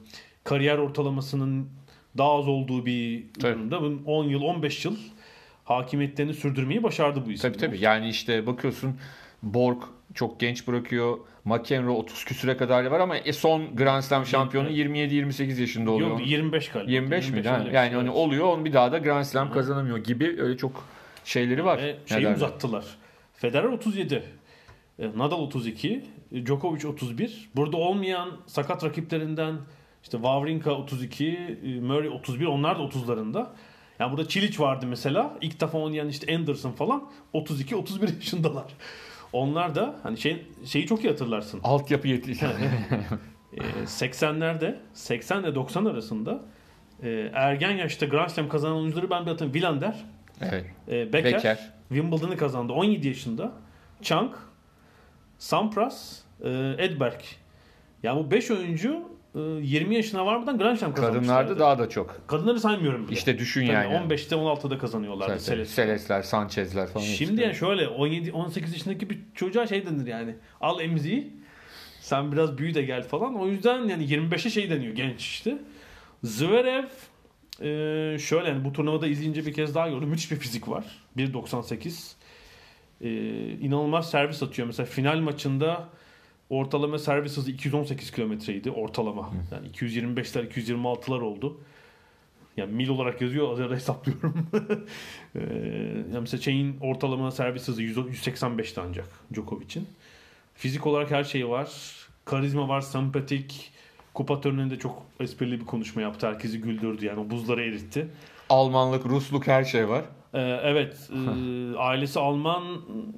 kariyer 0.43 0.77
ortalamasının 0.77 1.69
daha 2.17 2.31
az 2.39 2.47
olduğu 2.47 2.85
bir 2.85 3.23
durumda 3.39 3.81
bunun 3.81 4.03
10 4.05 4.23
yıl 4.25 4.41
15 4.41 4.85
yıl 4.85 4.95
hakimiyetlerini 5.65 6.33
sürdürmeyi 6.33 6.83
başardı 6.83 7.25
bu 7.25 7.31
isimler. 7.31 7.53
Tabii 7.53 7.67
tabii. 7.67 7.83
Yani 7.83 8.09
işte 8.09 8.47
bakıyorsun 8.47 8.95
Borg 9.43 9.83
çok 10.13 10.39
genç 10.39 10.67
bırakıyor. 10.67 11.17
McEnroe 11.45 11.91
30 11.97 12.25
küsüre 12.25 12.57
kadar 12.57 12.85
var 12.85 12.99
ama 12.99 13.17
e, 13.17 13.33
son 13.33 13.75
Grand 13.75 14.01
Slam 14.01 14.25
şampiyonu 14.25 14.69
27-28 14.69 15.61
yaşında 15.61 15.91
oluyor. 15.91 16.09
Yok 16.09 16.27
25 16.27 16.69
galiba. 16.69 16.91
25 16.91 17.29
mi? 17.29 17.37
öyle 17.37 17.47
Yani, 17.47 17.75
yani 17.75 17.95
hani 17.95 18.09
oluyor 18.09 18.45
onu 18.45 18.65
bir 18.65 18.73
daha 18.73 18.91
da 18.91 18.97
Grand 18.97 19.23
Slam 19.23 19.51
kazanamıyor 19.51 19.97
gibi 19.97 20.41
öyle 20.41 20.57
çok 20.57 20.83
şeyleri 21.25 21.65
var. 21.65 21.77
Ve 21.77 21.97
şeyi 22.05 22.21
Neler? 22.21 22.35
uzattılar. 22.35 22.85
Federer 23.33 23.63
37. 23.63 24.23
e, 24.99 25.11
Nadal 25.15 25.39
32. 25.39 26.03
e, 26.31 26.45
Djokovic 26.45 26.87
31. 26.87 27.49
Burada 27.55 27.77
olmayan 27.77 28.29
sakat 28.47 28.83
rakiplerinden 28.83 29.55
işte 30.03 30.17
Wawrinka 30.17 30.71
32, 30.71 31.57
e, 31.65 31.79
Murray 31.79 32.09
31 32.09 32.45
onlar 32.45 32.79
da 32.79 32.83
30'larında. 32.83 33.47
Yani 33.99 34.11
burada 34.11 34.27
Çiliç 34.27 34.59
vardı 34.59 34.85
mesela. 34.89 35.37
İlk 35.41 35.61
defa 35.61 35.77
oynayan 35.77 36.07
işte 36.07 36.35
Anderson 36.35 36.71
falan 36.71 37.09
32 37.33 37.75
31 37.75 38.15
yaşındalar. 38.15 38.65
Onlar 39.33 39.75
da 39.75 39.95
hani 40.03 40.17
şey 40.17 40.45
şeyi 40.65 40.87
çok 40.87 41.03
iyi 41.03 41.09
hatırlarsın. 41.09 41.59
Altyapı 41.63 42.07
yetişti. 42.07 42.47
Ee, 43.57 43.61
80'lerde 43.85 44.75
80 44.93 45.43
ile 45.43 45.55
90 45.55 45.85
arasında 45.85 46.41
e, 47.03 47.31
ergen 47.33 47.71
yaşta 47.71 48.05
Grand 48.05 48.29
Slam 48.29 48.49
kazanan 48.49 48.77
oyuncuları 48.77 49.09
ben 49.09 49.25
bir 49.25 49.31
hatırlıyorum. 49.31 49.53
Wilander, 49.53 50.05
evet. 50.41 50.65
e, 50.87 51.13
Becker, 51.13 51.33
Becker. 51.33 51.71
Wimbledon'ı 51.89 52.37
kazandı 52.37 52.73
17 52.73 53.07
yaşında. 53.07 53.51
Chang, 54.01 54.31
Sampras, 55.37 56.19
e, 56.43 56.49
Edberg. 56.77 57.19
Yani 58.03 58.25
bu 58.25 58.31
5 58.31 58.51
oyuncu 58.51 58.89
e, 58.89 59.01
20 59.35 59.95
yaşına 59.95 60.25
varmadan 60.25 60.57
Grand 60.57 60.77
Slam 60.77 60.93
kazanmışlardı. 60.93 61.27
Kadınlarda 61.27 61.59
daha 61.59 61.79
da 61.79 61.89
çok. 61.89 62.21
Kadınları 62.27 62.59
saymıyorum 62.59 63.07
bile. 63.07 63.13
İşte 63.13 63.37
düşün 63.37 63.61
Tabii 63.61 63.73
yani. 63.73 64.13
15'te 64.13 64.35
16'da 64.35 64.77
kazanıyorlardı. 64.77 65.33
Tabii, 65.33 65.39
tabii. 65.39 65.45
Seles. 65.45 65.69
Selesler, 65.69 66.21
Sanchez'ler 66.21 66.87
falan. 66.87 67.05
Şimdi 67.05 67.41
yani 67.41 67.55
şöyle 67.55 67.87
17 67.87 68.31
18 68.31 68.73
yaşındaki 68.73 69.09
bir 69.09 69.19
çocuğa 69.35 69.67
şey 69.67 69.85
denir 69.85 70.07
yani. 70.07 70.35
Al 70.61 70.79
emziği. 70.79 71.33
Sen 72.01 72.31
biraz 72.31 72.57
büyü 72.57 72.73
de 72.73 72.81
gel 72.81 73.03
falan. 73.03 73.35
O 73.35 73.47
yüzden 73.47 73.87
yani 73.87 74.05
25'e 74.05 74.49
şey 74.49 74.69
deniyor 74.69 74.95
genç 74.95 75.21
işte. 75.21 75.57
Zverev 76.23 76.85
e, 77.61 78.19
şöyle 78.19 78.49
yani 78.49 78.65
bu 78.65 78.73
turnuvada 78.73 79.07
izleyince 79.07 79.45
bir 79.45 79.53
kez 79.53 79.75
daha 79.75 79.89
gördüm. 79.89 80.09
Müthiş 80.09 80.31
bir 80.31 80.35
fizik 80.37 80.69
var. 80.69 80.85
1.98. 81.17 82.13
E, 83.01 83.09
inanılmaz 83.51 84.09
servis 84.09 84.43
atıyor. 84.43 84.67
Mesela 84.67 84.85
final 84.85 85.19
maçında 85.19 85.89
ortalama 86.51 86.99
servis 86.99 87.37
hızı 87.37 87.51
218 87.51 88.11
kilometreydi 88.11 88.71
ortalama. 88.71 89.29
Yani 89.51 89.67
225'ler 89.67 90.49
226'lar 90.49 91.21
oldu. 91.21 91.61
Yani 92.57 92.73
mil 92.73 92.89
olarak 92.89 93.21
yazıyor 93.21 93.51
az 93.51 93.59
ara 93.59 93.75
hesaplıyorum. 93.75 94.47
Ee, 95.35 95.39
yani 96.13 96.19
mesela 96.19 96.41
şeyin 96.41 96.77
ortalama 96.81 97.31
servis 97.31 97.67
hızı 97.67 97.83
100 97.83 97.97
185'ti 97.97 98.81
ancak 98.87 99.07
Djokovic'in. 99.33 99.87
Fizik 100.55 100.87
olarak 100.87 101.11
her 101.11 101.23
şeyi 101.23 101.49
var. 101.49 101.71
Karizma 102.25 102.67
var, 102.67 102.81
sempatik. 102.81 103.71
Kupa 104.13 104.41
töreninde 104.41 104.79
çok 104.79 105.05
esprili 105.19 105.59
bir 105.59 105.65
konuşma 105.65 106.01
yaptı. 106.01 106.27
Herkesi 106.27 106.61
güldürdü 106.61 107.05
yani 107.05 107.19
o 107.19 107.29
buzları 107.29 107.63
eritti. 107.63 108.07
Almanlık, 108.49 109.05
Rusluk 109.05 109.47
her 109.47 109.63
şey 109.63 109.89
var. 109.89 110.05
Ee, 110.33 110.39
evet, 110.63 111.09
e, 111.11 111.77
ailesi 111.77 112.19
Alman. 112.19 112.63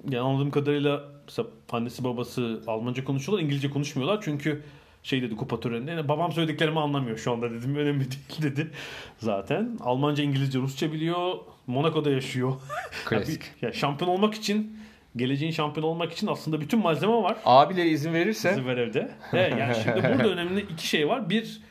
Yani 0.10 0.24
anladığım 0.24 0.52
kadarıyla 0.52 1.04
mesela 1.28 1.48
annesi 1.72 2.04
babası 2.04 2.62
Almanca 2.68 3.04
konuşuyorlar, 3.04 3.44
İngilizce 3.44 3.70
konuşmuyorlar. 3.70 4.20
Çünkü 4.22 4.64
şey 5.04 5.22
dedi 5.22 5.36
kupa 5.36 5.60
töreninde. 5.60 5.92
Yani 5.92 6.08
babam 6.08 6.32
söylediklerimi 6.32 6.80
anlamıyor 6.80 7.18
şu 7.18 7.32
anda 7.32 7.52
dedim. 7.52 7.76
Önemli 7.78 8.00
değil 8.12 8.42
dedi. 8.42 8.72
Zaten 9.18 9.78
Almanca, 9.82 10.24
İngilizce, 10.24 10.60
Rusça 10.60 10.94
biliyor. 10.94 11.36
Monaco'da 11.68 12.10
yaşıyor. 12.10 12.54
Klasik. 13.06 13.42
ya 13.62 13.74
şampiyon 13.74 14.12
olmak 14.12 14.34
için, 14.34 14.80
geleceğin 15.16 15.52
şampiyon 15.52 15.88
olmak 15.88 16.14
için 16.14 16.28
aslında 16.28 16.62
bütün 16.62 16.80
malzeme 16.80 17.14
var. 17.14 17.38
Abileri 17.46 17.90
izin 17.90 18.14
verirse 18.14 18.54
Zverev'de. 18.54 19.12
Evet, 19.34 19.54
yani 19.60 19.76
şimdi 19.84 20.04
burada 20.18 20.30
önemli 20.30 20.62
iki 20.62 20.88
şey 20.88 21.08
var. 21.08 21.30
Bir, 21.30 21.62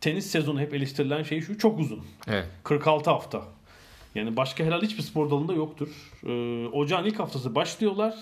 tenis 0.00 0.26
sezonu 0.26 0.60
hep 0.60 0.74
eleştirilen 0.74 1.22
şey 1.22 1.40
şu 1.40 1.58
çok 1.58 1.80
uzun. 1.80 2.04
evet. 2.28 2.46
46 2.64 3.10
hafta. 3.10 3.42
Yani 4.14 4.36
başka 4.36 4.64
herhalde 4.64 4.86
hiçbir 4.86 5.02
spor 5.02 5.30
dalında 5.30 5.52
yoktur. 5.52 5.88
Ee, 6.26 6.66
ocağın 6.72 7.04
ilk 7.04 7.18
haftası 7.18 7.54
başlıyorlar. 7.54 8.14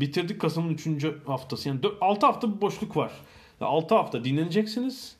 Bitirdik 0.00 0.40
Kasım'ın 0.40 0.74
3. 0.74 1.06
haftası. 1.26 1.68
Yani 1.68 1.80
6 2.00 2.26
hafta 2.26 2.56
bir 2.56 2.60
boşluk 2.60 2.96
var. 2.96 3.12
6 3.60 3.94
hafta 3.94 4.24
dinleneceksiniz. 4.24 5.16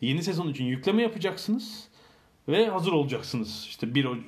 Yeni 0.00 0.22
sezon 0.22 0.48
için 0.48 0.64
yükleme 0.64 1.02
yapacaksınız. 1.02 1.88
Ve 2.48 2.66
hazır 2.66 2.92
olacaksınız. 2.92 3.64
İşte 3.68 3.94
1 3.94 4.04
Oca 4.04 4.20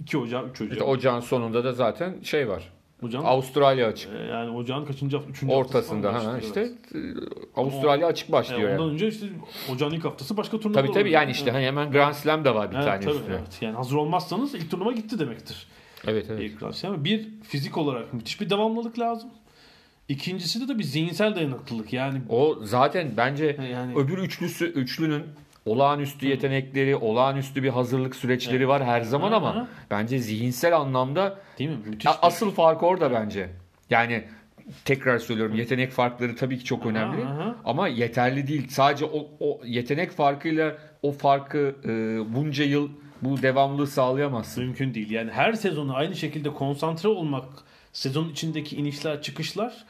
2 0.00 0.18
Ocağı, 0.18 0.48
3 0.48 0.60
Ocağı. 0.60 0.72
İşte 0.72 0.84
ocağın 0.84 1.20
sonunda 1.20 1.64
da 1.64 1.72
zaten 1.72 2.20
şey 2.22 2.48
var. 2.48 2.72
Ocağın, 3.02 3.24
Avustralya 3.24 3.86
açık. 3.88 4.12
e, 4.12 4.18
yani 4.18 4.50
ocağın 4.50 4.84
kaçıncı 4.84 5.16
hafta? 5.16 5.30
3. 5.30 5.42
Ortasında 5.48 6.14
ha 6.14 6.38
işte 6.38 6.60
e, 6.60 6.98
Avustralya 7.56 8.06
açık 8.06 8.32
başlıyor 8.32 8.60
Yani 8.60 8.70
yani. 8.70 8.80
ondan 8.80 8.94
önce 8.94 9.08
işte 9.08 9.26
ocağın 9.72 9.92
ilk 9.92 10.04
haftası 10.04 10.36
başka 10.36 10.60
turnuvalar 10.60 10.82
Tabii 10.82 10.92
tabii 10.92 11.00
oluyor. 11.02 11.14
yani 11.20 11.30
işte 11.30 11.50
hani 11.50 11.64
hemen 11.66 11.92
Grand 11.92 12.14
Slam 12.14 12.44
da 12.44 12.54
var 12.54 12.70
bir 12.70 12.76
Evet, 12.76 12.84
tane 12.86 13.00
tabii, 13.00 13.14
üstüne. 13.14 13.34
evet. 13.34 13.58
Yani 13.62 13.76
hazır 13.76 13.96
olmazsanız 13.96 14.54
ilk 14.54 14.70
turnuva 14.70 14.92
gitti 14.92 15.18
demektir. 15.18 15.66
Evet 16.06 16.26
evet. 16.30 16.42
İlk 16.42 16.60
Grand 16.60 16.72
Slam. 16.72 17.04
Bir 17.04 17.28
fizik 17.42 17.78
olarak 17.78 18.14
müthiş 18.14 18.40
bir 18.40 18.50
devamlılık 18.50 18.98
lazım. 18.98 19.30
İkincisi 20.08 20.60
de 20.60 20.68
de 20.74 20.78
bir 20.78 20.84
zihinsel 20.84 21.36
dayanıklılık. 21.36 21.92
Yani 21.92 22.20
O 22.28 22.56
zaten 22.62 23.10
bence 23.16 23.56
Yani- 23.72 23.94
öbür 23.96 24.18
üçlüsü 24.18 24.64
üçlünün 24.66 25.22
olağanüstü 25.66 26.28
yetenekleri, 26.28 26.96
olağanüstü 26.96 27.62
bir 27.62 27.68
hazırlık 27.68 28.16
süreçleri 28.16 28.68
var 28.68 28.84
her 28.84 29.00
zaman 29.00 29.32
ama 29.32 29.56
hı. 29.56 29.66
bence 29.90 30.18
zihinsel 30.18 30.76
anlamda 30.76 31.38
değil 31.58 31.70
mi? 31.70 31.76
Müthiş. 31.86 32.10
Asıl 32.22 32.50
fark 32.50 32.82
orada 32.82 33.12
bence. 33.12 33.48
Yani 33.90 34.24
tekrar 34.84 35.18
söylüyorum 35.18 35.54
yetenek 35.56 35.92
farkları 35.92 36.36
tabii 36.36 36.58
ki 36.58 36.64
çok 36.64 36.86
önemli 36.86 37.24
aha. 37.24 37.56
ama 37.64 37.88
yeterli 37.88 38.46
değil. 38.48 38.68
Sadece 38.68 39.04
o, 39.04 39.28
o 39.40 39.60
yetenek 39.64 40.10
farkıyla 40.10 40.78
o 41.02 41.12
farkı 41.12 41.76
e, 41.84 41.88
bunca 42.34 42.64
yıl 42.64 42.88
bu 43.22 43.42
devamlılığı 43.42 43.86
sağlayamazsın. 43.86 44.64
Mümkün 44.64 44.94
değil. 44.94 45.10
Yani 45.10 45.30
her 45.30 45.52
sezonu 45.52 45.96
aynı 45.96 46.16
şekilde 46.16 46.50
konsantre 46.50 47.08
olmak, 47.08 47.44
sezon 47.92 48.28
içindeki 48.28 48.76
inişler 48.76 49.22
çıkışlar 49.22 49.84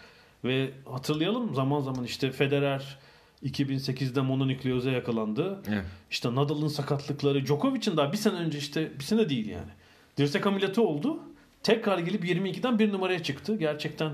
ve 0.44 0.70
hatırlayalım 0.84 1.54
zaman 1.54 1.80
zaman 1.80 2.04
işte 2.04 2.30
Federer 2.30 2.98
2008'de 3.46 4.20
mononükleoza 4.20 4.90
yakalandı. 4.90 5.62
Evet. 5.68 5.84
İşte 6.10 6.34
Nadal'ın 6.34 6.68
sakatlıkları, 6.68 7.46
Djokovic'in 7.46 7.96
daha 7.96 8.12
bir 8.12 8.16
sene 8.16 8.34
önce 8.34 8.58
işte 8.58 8.90
bir 8.98 9.04
sene 9.04 9.28
değil 9.28 9.48
yani. 9.48 9.70
Dirsek 10.16 10.46
ameliyatı 10.46 10.82
oldu. 10.82 11.18
Tekrar 11.62 11.98
gelip 11.98 12.24
22'den 12.24 12.78
bir 12.78 12.92
numaraya 12.92 13.22
çıktı. 13.22 13.56
Gerçekten 13.56 14.12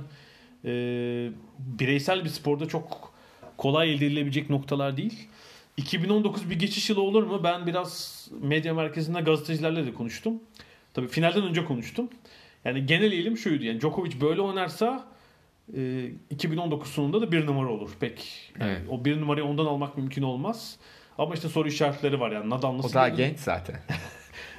e, 0.64 0.70
bireysel 1.58 2.24
bir 2.24 2.28
sporda 2.28 2.68
çok 2.68 3.12
kolay 3.56 3.94
elde 3.94 4.06
edilebilecek 4.06 4.50
noktalar 4.50 4.96
değil. 4.96 5.28
2019 5.76 6.50
bir 6.50 6.58
geçiş 6.58 6.90
yılı 6.90 7.00
olur 7.00 7.22
mu? 7.22 7.40
Ben 7.44 7.66
biraz 7.66 8.28
medya 8.40 8.74
merkezinde 8.74 9.20
gazetecilerle 9.20 9.86
de 9.86 9.94
konuştum. 9.94 10.40
Tabii 10.94 11.08
finalden 11.08 11.42
önce 11.42 11.64
konuştum. 11.64 12.08
Yani 12.64 12.86
genel 12.86 13.12
eğilim 13.12 13.36
şuydu. 13.36 13.64
Yani 13.64 13.80
Djokovic 13.80 14.20
böyle 14.20 14.40
oynarsa 14.40 15.11
e, 15.76 16.06
2019 16.30 16.88
sonunda 16.90 17.20
da 17.20 17.32
bir 17.32 17.46
numara 17.46 17.68
olur. 17.68 17.90
Pek. 18.00 18.50
Yani 18.60 18.70
Evet. 18.70 18.82
O 18.90 19.04
bir 19.04 19.20
numarayı 19.20 19.46
ondan 19.46 19.66
almak 19.66 19.96
mümkün 19.96 20.22
olmaz. 20.22 20.76
Ama 21.18 21.34
işte 21.34 21.48
soru 21.48 21.68
işaretleri 21.68 22.20
var 22.20 22.30
yani. 22.30 22.50
Nadal 22.50 22.76
nasıl 22.78 22.88
O 22.90 22.94
daha 22.94 23.08
genç 23.08 23.38
zaten. 23.38 23.76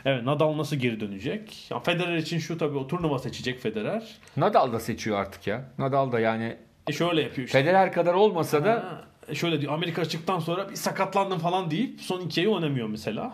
Evet 0.05 0.23
Nadal 0.23 0.57
nasıl 0.57 0.75
geri 0.75 0.99
dönecek? 0.99 1.71
Ya 1.71 1.79
Federer 1.79 2.17
için 2.17 2.39
şu 2.39 2.57
tabii 2.57 2.77
o 2.77 2.87
turnuva 2.87 3.19
seçecek 3.19 3.59
Federer. 3.59 4.17
Nadal 4.37 4.73
da 4.73 4.79
seçiyor 4.79 5.17
artık 5.19 5.47
ya. 5.47 5.65
Nadal 5.77 6.11
da 6.11 6.19
yani 6.19 6.57
E 6.87 6.93
şöyle 6.93 7.21
yapıyor 7.21 7.47
işte. 7.47 7.59
Federer 7.59 7.91
kadar 7.93 8.13
olmasa 8.13 8.65
da 8.65 8.71
Ha, 8.71 9.03
e 9.27 9.35
şöyle 9.35 9.61
diyor 9.61 9.73
Amerika 9.73 10.01
açıktan 10.01 10.39
sonra 10.39 10.69
bir 10.69 10.75
sakatlandım 10.75 11.39
falan 11.39 11.71
deyip 11.71 12.01
son 12.01 12.21
iki 12.21 12.41
ayı 12.41 12.49
oynamıyor 12.49 12.87
mesela. 12.87 13.33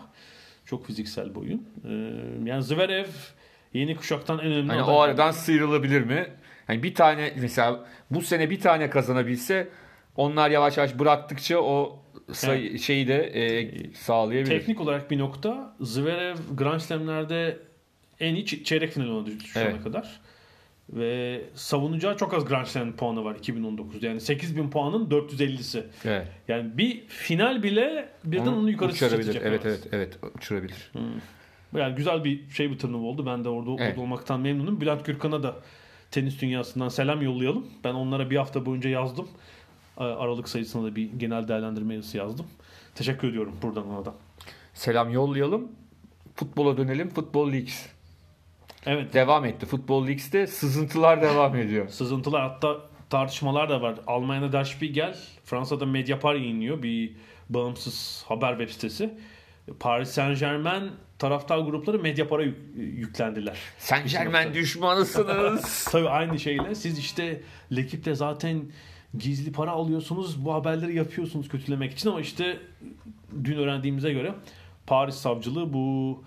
Çok 0.64 0.86
fiziksel 0.86 1.34
bir 1.34 1.40
oyun. 1.40 1.68
Ee, 1.84 1.90
yani 2.50 2.62
Zverev 2.62 3.06
yeni 3.72 3.96
kuşaktan 3.96 4.38
en 4.38 4.46
önemli 4.52 4.72
hani 4.72 4.82
o 4.82 5.00
aradan 5.00 5.30
sıyrılabilir 5.30 6.00
mi? 6.02 6.26
Hani 6.70 6.82
bir 6.82 6.94
tane 6.94 7.32
mesela 7.40 7.84
bu 8.10 8.22
sene 8.22 8.50
bir 8.50 8.60
tane 8.60 8.90
kazanabilse 8.90 9.68
onlar 10.16 10.50
yavaş 10.50 10.76
yavaş 10.76 10.98
bıraktıkça 10.98 11.58
o 11.58 12.02
sayı, 12.32 12.78
şeyi 12.78 13.08
de 13.08 13.16
e, 13.24 13.70
sağlayabilir. 13.94 14.58
Teknik 14.58 14.80
olarak 14.80 15.10
bir 15.10 15.18
nokta. 15.18 15.76
Zverev 15.80 16.36
Grand 16.56 16.80
Slam'lerde 16.80 17.58
en 18.20 18.34
iyi 18.34 18.64
çeyrek 18.64 18.92
final 18.92 19.08
oynadı 19.08 19.30
şu 19.44 19.60
ana 19.60 19.68
Evet. 19.68 19.82
kadar. 19.82 20.20
Ve 20.90 21.40
savunacağı 21.54 22.16
çok 22.16 22.34
az 22.34 22.44
Grand 22.44 22.66
Slam 22.66 22.92
puanı 22.92 23.24
var 23.24 23.34
2019'da. 23.34 24.06
Yani 24.06 24.20
8000 24.20 24.70
puanın 24.70 25.10
450'si. 25.10 25.82
Evet. 26.04 26.26
Yani 26.48 26.78
bir 26.78 27.06
final 27.08 27.62
bile 27.62 28.08
birden 28.24 28.46
onu, 28.46 28.70
yukarı 28.70 28.92
uçurabilir. 28.92 29.22
sıçratacak. 29.22 29.46
Evet 29.46 29.60
evet 29.66 29.88
evet 29.92 30.18
uçurabilir. 30.36 30.92
Yani 31.76 31.94
güzel 31.94 32.24
bir 32.24 32.50
şey 32.50 32.70
bir 32.70 32.78
turnuva 32.78 33.06
oldu. 33.06 33.26
Ben 33.26 33.44
de 33.44 33.48
orada, 33.48 33.70
Evet. 33.78 33.90
orada 33.92 34.00
olmaktan 34.00 34.40
memnunum. 34.40 34.80
Bülent 34.80 35.04
Gürkan'a 35.06 35.42
da 35.42 35.56
tenis 36.10 36.40
dünyasından 36.40 36.88
selam 36.88 37.22
yollayalım. 37.22 37.66
Ben 37.84 37.94
onlara 37.94 38.30
bir 38.30 38.36
hafta 38.36 38.66
boyunca 38.66 38.90
yazdım. 38.90 39.28
Aralık 39.96 40.48
sayısına 40.48 40.84
da 40.84 40.96
bir 40.96 41.12
genel 41.12 41.48
değerlendirme 41.48 41.94
yazısı 41.94 42.16
yazdım. 42.16 42.46
Teşekkür 42.94 43.28
ediyorum 43.28 43.56
buradan 43.62 43.90
ona 43.90 44.04
da. 44.04 44.14
Selam 44.74 45.10
yollayalım. 45.10 45.72
Futbola 46.34 46.76
dönelim. 46.76 47.10
Futbol 47.10 47.52
Leagues. 47.52 47.88
Evet. 48.86 49.14
Devam 49.14 49.44
etti. 49.44 49.66
Futbol 49.66 50.06
Leagues'te 50.06 50.46
sızıntılar 50.46 51.22
devam 51.22 51.56
ediyor. 51.56 51.88
Sızıntılar 51.88 52.42
hatta 52.42 52.80
tartışmalar 53.10 53.68
da 53.68 53.82
var. 53.82 53.94
Almanya'da 54.06 54.52
Der 54.52 54.64
Spiegel, 54.64 55.16
Fransa'da 55.44 55.86
Mediapart 55.86 56.38
yayınlıyor 56.38 56.82
bir 56.82 57.12
bağımsız 57.48 58.24
haber 58.28 58.50
web 58.50 58.70
sitesi. 58.70 59.14
Paris 59.80 60.08
Saint 60.10 60.38
Germain 60.40 60.90
taraftar 61.18 61.58
grupları 61.58 61.98
Mediapart'a 61.98 62.44
yük- 62.44 62.58
yüklendiler. 62.76 63.58
Sen 63.78 64.06
Germen 64.06 64.54
düşmanısınız. 64.54 65.84
Tabii 65.92 66.08
aynı 66.08 66.38
şeyle 66.38 66.74
siz 66.74 66.98
işte 66.98 67.40
Lekip'te 67.76 68.14
zaten 68.14 68.62
gizli 69.18 69.52
para 69.52 69.70
alıyorsunuz 69.70 70.44
bu 70.44 70.54
haberleri 70.54 70.94
yapıyorsunuz 70.94 71.48
kötülemek 71.48 71.92
için 71.92 72.08
ama 72.08 72.20
işte 72.20 72.58
dün 73.44 73.56
öğrendiğimize 73.56 74.12
göre 74.12 74.34
Paris 74.86 75.14
savcılığı 75.14 75.72
bu 75.72 76.24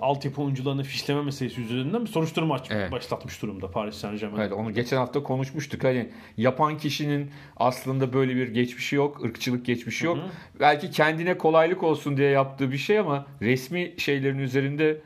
altyapı 0.00 0.42
oyuncularını 0.42 0.82
fişleme 0.82 1.22
meselesi 1.22 1.60
üzerinden 1.60 2.02
bir 2.02 2.10
soruşturma 2.10 2.54
aç- 2.54 2.70
Evet. 2.70 2.92
başlatmış 2.92 3.42
durumda 3.42 3.70
Paris 3.70 3.94
Saint 3.94 4.20
Germain. 4.20 4.40
evet, 4.40 4.52
onu 4.52 4.74
geçen 4.74 4.96
hafta 4.96 5.22
konuşmuştuk. 5.22 5.84
Hani 5.84 6.08
yapan 6.36 6.78
kişinin 6.78 7.30
aslında 7.56 8.12
böyle 8.12 8.36
bir 8.36 8.48
geçmişi 8.48 8.96
yok, 8.96 9.24
ırkçılık 9.24 9.66
geçmişi 9.66 10.06
yok. 10.06 10.18
Belki 10.60 10.90
kendine 10.90 11.38
kolaylık 11.38 11.82
olsun 11.82 12.16
diye 12.16 12.30
yaptığı 12.30 12.72
bir 12.72 12.78
şey 12.78 12.98
ama 12.98 13.26
resmi 13.42 13.94
şeylerin 13.98 14.38
üzerinde 14.38 15.00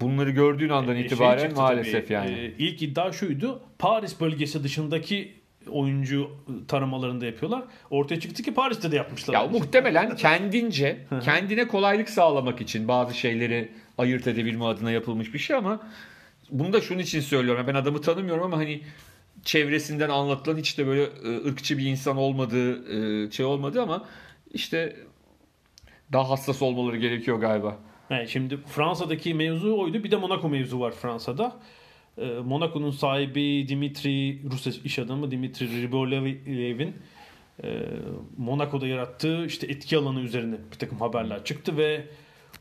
bunları 0.00 0.30
gördüğün 0.30 0.68
andan 0.68 0.94
E, 0.94 0.98
şey 0.98 1.06
itibaren 1.06 1.38
çıktı 1.42 1.56
maalesef 1.62 2.02
tabii, 2.04 2.12
yani. 2.12 2.30
e, 2.30 2.52
ilk 2.58 2.82
iddia 2.82 3.12
şuydu. 3.12 3.60
Paris 3.78 4.20
bölgesi 4.20 4.64
dışındaki 4.64 5.32
oyuncu 5.70 6.30
taramalarında 6.68 7.26
yapıyorlar. 7.26 7.62
Ortaya 7.90 8.20
çıktı 8.20 8.42
ki 8.42 8.54
Paris'te 8.54 8.92
de 8.92 8.96
yapmışlar. 8.96 9.34
Ya 9.34 9.40
şeyi. 9.40 9.50
muhtemelen 9.50 10.16
kendince, 10.16 10.98
kendine 11.24 11.68
kolaylık 11.68 12.08
sağlamak 12.08 12.60
için 12.60 12.88
bazı 12.88 13.14
şeyleri 13.14 13.72
ayırt 13.98 14.26
edebilme 14.26 14.64
adına 14.64 14.90
yapılmış 14.90 15.34
bir 15.34 15.38
şey 15.38 15.56
ama 15.56 15.80
bunu 16.50 16.72
da 16.72 16.80
şunun 16.80 16.98
için 16.98 17.20
söylüyorum. 17.20 17.64
Ben 17.66 17.74
adamı 17.74 18.00
tanımıyorum 18.00 18.44
ama 18.44 18.56
hani 18.56 18.80
çevresinden 19.44 20.08
anlatılan 20.08 20.56
hiç 20.56 20.78
de 20.78 20.86
böyle 20.86 21.02
e, 21.02 21.48
ırkçı 21.48 21.78
bir 21.78 21.86
insan 21.86 22.16
olmadığı, 22.16 23.26
e, 23.26 23.30
şey 23.30 23.46
olmadı 23.46 23.82
ama 23.82 24.04
işte 24.52 24.96
daha 26.12 26.30
hassas 26.30 26.62
olmaları 26.62 26.96
gerekiyor 26.96 27.38
galiba. 27.38 27.76
Yani 28.10 28.28
şimdi 28.28 28.56
Fransa'daki 28.56 29.34
mevzu 29.34 29.78
oydu. 29.78 30.04
Bir 30.04 30.10
de 30.10 30.16
Monaco 30.16 30.48
mevzu 30.48 30.80
var 30.80 30.92
Fransa'da. 30.92 31.56
Ee, 32.20 32.38
Monaco'nun 32.44 32.90
sahibi 32.90 33.68
Dimitri, 33.68 34.42
Rus 34.50 34.66
iş 34.84 34.98
adamı 34.98 35.30
Dimitri 35.30 35.82
Ribolev'in 35.82 36.94
e, 37.64 37.82
Monaco'da 38.36 38.86
yarattığı 38.86 39.46
işte 39.46 39.66
etki 39.66 39.96
alanı 39.96 40.20
üzerine 40.20 40.56
bir 40.72 40.78
takım 40.78 40.98
haberler 40.98 41.44
çıktı 41.44 41.76
ve 41.76 42.04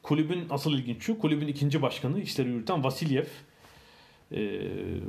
kulübün 0.03 0.45
asıl 0.49 0.73
ilginç 0.73 1.03
şu 1.03 1.19
kulübün 1.19 1.47
ikinci 1.47 1.81
başkanı 1.81 2.21
işleri 2.21 2.49
yürüten 2.49 2.83
Vasilyev 2.83 3.25
e, 4.31 4.39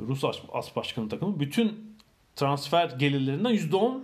Rus 0.07 0.23
as, 0.53 0.75
başkanı 0.75 1.09
takımı 1.09 1.39
bütün 1.39 1.95
transfer 2.35 2.89
gelirlerinden 2.89 3.53
%10 3.53 3.99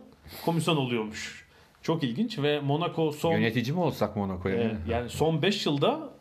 komisyon 0.46 0.78
oluyormuş. 0.78 1.46
Çok 1.82 2.04
ilginç 2.04 2.40
ve 2.40 2.60
Monaco 2.60 3.12
son 3.12 3.32
Yönetici 3.32 3.72
mi 3.72 3.80
olsak 3.80 4.16
Monaco'ya? 4.16 4.56
ee, 4.56 4.78
yani 4.90 5.10
son 5.10 5.42
5 5.42 5.66
yılda 5.66 6.15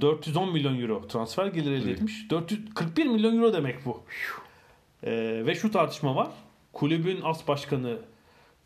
410 0.00 0.52
milyon 0.52 0.80
euro 0.80 1.08
transfer 1.08 1.46
geliri 1.46 1.74
elde 1.74 1.90
etmiş. 1.90 2.30
441 2.30 3.06
milyon 3.06 3.36
euro 3.36 3.52
demek 3.52 3.84
bu. 3.86 4.02
Ee, 5.04 5.42
ve 5.46 5.54
şu 5.54 5.70
tartışma 5.70 6.16
var. 6.16 6.28
Kulübün 6.72 7.20
as 7.24 7.48
başkanı 7.48 7.98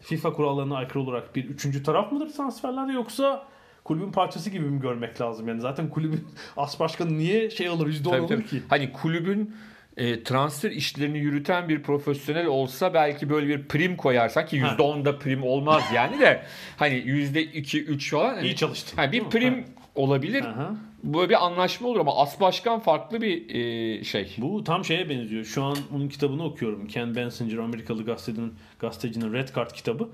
FIFA 0.00 0.32
kurallarına 0.32 0.76
aykırı 0.76 1.00
olarak 1.02 1.36
bir 1.36 1.44
üçüncü 1.44 1.82
taraf 1.82 2.12
mıdır 2.12 2.32
transferlerde 2.32 2.92
yoksa 2.92 3.46
kulübün 3.84 4.12
parçası 4.12 4.50
gibi 4.50 4.64
mi 4.64 4.80
görmek 4.80 5.20
lazım? 5.20 5.48
Yani 5.48 5.60
zaten 5.60 5.88
kulübün 5.90 6.26
as 6.56 6.80
başkanı 6.80 7.18
niye 7.18 7.50
şey 7.50 7.68
alır 7.68 7.86
%10 7.86 8.02
Tabii, 8.02 8.16
alır 8.16 8.28
tabii. 8.28 8.46
ki? 8.46 8.62
Hani 8.68 8.92
kulübün 8.92 9.54
e, 9.96 10.22
transfer 10.22 10.70
işlerini 10.70 11.18
yürüten 11.18 11.68
bir 11.68 11.82
profesyonel 11.82 12.46
olsa 12.46 12.94
belki 12.94 13.30
böyle 13.30 13.48
bir 13.48 13.68
prim 13.68 13.96
koyarsan 13.96 14.46
ki 14.46 14.60
Ha. 14.60 14.76
%10'da 14.78 15.18
prim 15.18 15.42
olmaz 15.42 15.82
yani 15.94 16.20
de 16.20 16.42
hani 16.76 16.94
%2 16.94 17.78
3 17.78 18.10
falan 18.10 18.34
hani, 18.34 18.46
İyi 18.46 18.56
çalıştın. 18.56 18.96
hani 18.96 19.12
bir 19.12 19.24
prim 19.24 19.54
Ha. 19.54 19.64
olabilir. 19.94 20.44
Aha. 20.44 20.74
Böyle 21.05 21.28
bir 21.28 21.46
anlaşma 21.46 21.88
olur 21.88 22.01
ama 22.01 22.16
as 22.16 22.40
başkan 22.40 22.80
farklı 22.80 23.20
bir 23.20 23.55
e, 23.55 24.05
şey. 24.05 24.34
Bu 24.38 24.64
tam 24.64 24.84
şeye 24.84 25.09
benziyor. 25.09 25.44
Şu 25.44 25.64
an 25.64 25.76
onun 25.94 26.09
kitabını 26.09 26.44
okuyorum. 26.44 26.86
Ken 26.86 27.16
Bensinger 27.16 27.59
Amerikalı 27.59 28.05
gazetecinin, 28.05 28.55
gazetecinin 28.78 29.32
Red 29.32 29.49
Card 29.55 29.70
kitabı. 29.70 30.09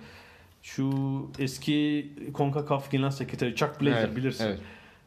Şu 0.62 0.92
eski 1.38 2.08
CONCACAF 2.34 2.90
Genel 2.90 3.10
Sekreteri 3.10 3.54
Chuck 3.56 3.80
Blazer 3.80 4.04
Evet, 4.04 4.16
bilirsin. 4.16 4.44
evet. 4.44 4.58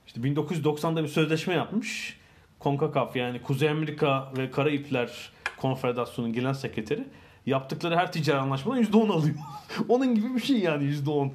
İşte 0.08 0.22
1990'da 0.22 1.04
bir 1.04 1.08
sözleşme 1.08 1.54
yapmış. 1.54 2.18
CONCACAF 2.62 3.16
yani 3.16 3.42
Kuzey 3.42 3.70
Amerika 3.70 4.32
ve 4.38 4.52
Karayipler 4.52 5.32
Konfederasyonu'nun 5.58 6.34
genel 6.34 6.54
sekreteri 6.54 7.04
yaptıkları 7.48 7.96
her 7.96 8.12
ticari 8.12 8.40
anlaşmadan 8.40 8.84
%10 8.84 9.12
alıyor. 9.12 9.36
Onun 9.90 10.16
gibi 10.16 10.36
bir 10.36 10.40
şey 10.40 10.58
yani 10.58 10.84
%10. 10.84 11.32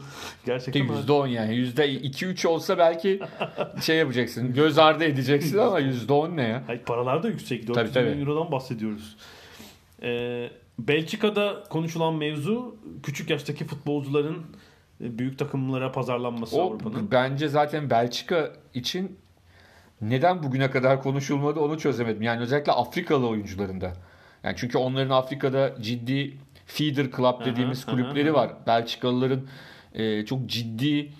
Gerçekten 0.47 0.83
%10 0.87 1.29
yani. 1.29 1.55
%2-3 1.55 2.47
olsa 2.47 2.79
belki 2.79 3.21
şey 3.83 3.97
yapacaksın. 3.97 4.55
Göz 4.55 4.79
ardı 4.79 5.05
edeceksin 5.05 5.59
ama 5.59 5.81
%10 5.81 6.37
ne 6.37 6.43
ya? 6.43 6.63
Hayır, 6.67 6.83
paralar 6.83 7.23
da 7.23 7.29
yüksek. 7.29 7.69
400 7.69 7.75
Tabii, 7.75 7.93
tabii. 7.93 8.21
eurodan 8.21 8.53
bahsediyoruz. 8.53 9.17
Ee, 10.03 10.51
Belçika'da 10.79 11.65
konuşulan 11.71 12.15
mevzu 12.15 12.77
küçük 13.03 13.31
yaştaki 13.31 13.65
futbolcuların 13.67 14.43
e, 15.01 15.19
büyük 15.19 15.39
takımlara 15.39 15.93
pazarlanması 15.93 16.63
Avrupa'nın. 16.63 17.11
bence 17.11 17.49
zaten 17.49 17.91
Belçika 17.91 18.53
için 18.75 19.19
neden 20.01 20.43
bugüne 20.43 20.71
kadar 20.71 21.03
konuşulmadı 21.03 21.61
onu 21.61 21.79
çözemedim. 21.79 22.23
Yani 22.23 22.41
özellikle 22.41 22.73
Afrikalı 22.73 23.29
oyuncularında. 23.29 23.93
Yani 24.45 24.55
çünkü 24.59 24.79
onların 24.79 25.11
Afrika'da 25.11 25.75
ciddi 25.81 26.37
feeder 26.67 27.07
club 27.17 27.45
dediğimiz 27.45 27.85
aha, 27.85 27.93
kulüpleri 27.93 28.31
aha. 28.31 28.37
var. 28.37 28.51
Belçikalıların 28.67 29.47
e, 29.95 30.25
çok 30.25 30.47
ciddi 30.47 31.13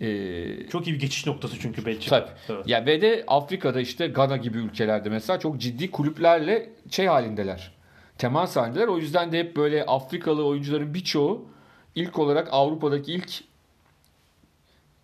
e, 0.00 0.68
Çok 0.68 0.86
iyi 0.86 0.94
bir 0.94 1.00
geçiş 1.00 1.26
noktası 1.26 1.56
çünkü 1.60 1.86
Belçika. 1.86 2.24
Tabii. 2.24 2.30
Evet. 2.48 2.68
Ya 2.68 2.86
ve 2.86 3.00
de 3.00 3.24
Afrika'da 3.26 3.80
işte 3.80 4.06
Gana 4.06 4.36
gibi 4.36 4.58
ülkelerde 4.58 5.08
mesela 5.08 5.38
çok 5.38 5.60
ciddi 5.60 5.90
kulüplerle 5.90 6.70
şey 6.90 7.06
halindeler. 7.06 7.72
Temas 8.18 8.56
halindeler. 8.56 8.88
O 8.88 8.98
yüzden 8.98 9.32
de 9.32 9.38
hep 9.38 9.56
böyle 9.56 9.86
Afrikalı 9.86 10.46
oyuncuların 10.46 10.94
birçoğu 10.94 11.48
ilk 11.94 12.18
olarak 12.18 12.48
Avrupa'daki 12.50 13.12
ilk 13.12 13.44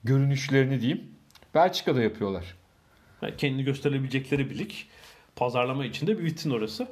görünüşlerini 0.04 0.80
diyeyim 0.80 1.04
Belçika'da 1.54 2.02
yapıyorlar. 2.02 2.54
Yani 3.22 3.36
kendini 3.36 3.64
gösterebilecekleri 3.64 4.50
bir 4.50 4.58
lig. 4.58 4.70
Pazarlama 5.36 5.84
için 5.84 6.06
de 6.06 6.18
bir 6.18 6.24
vitrin 6.24 6.50
orası. 6.50 6.88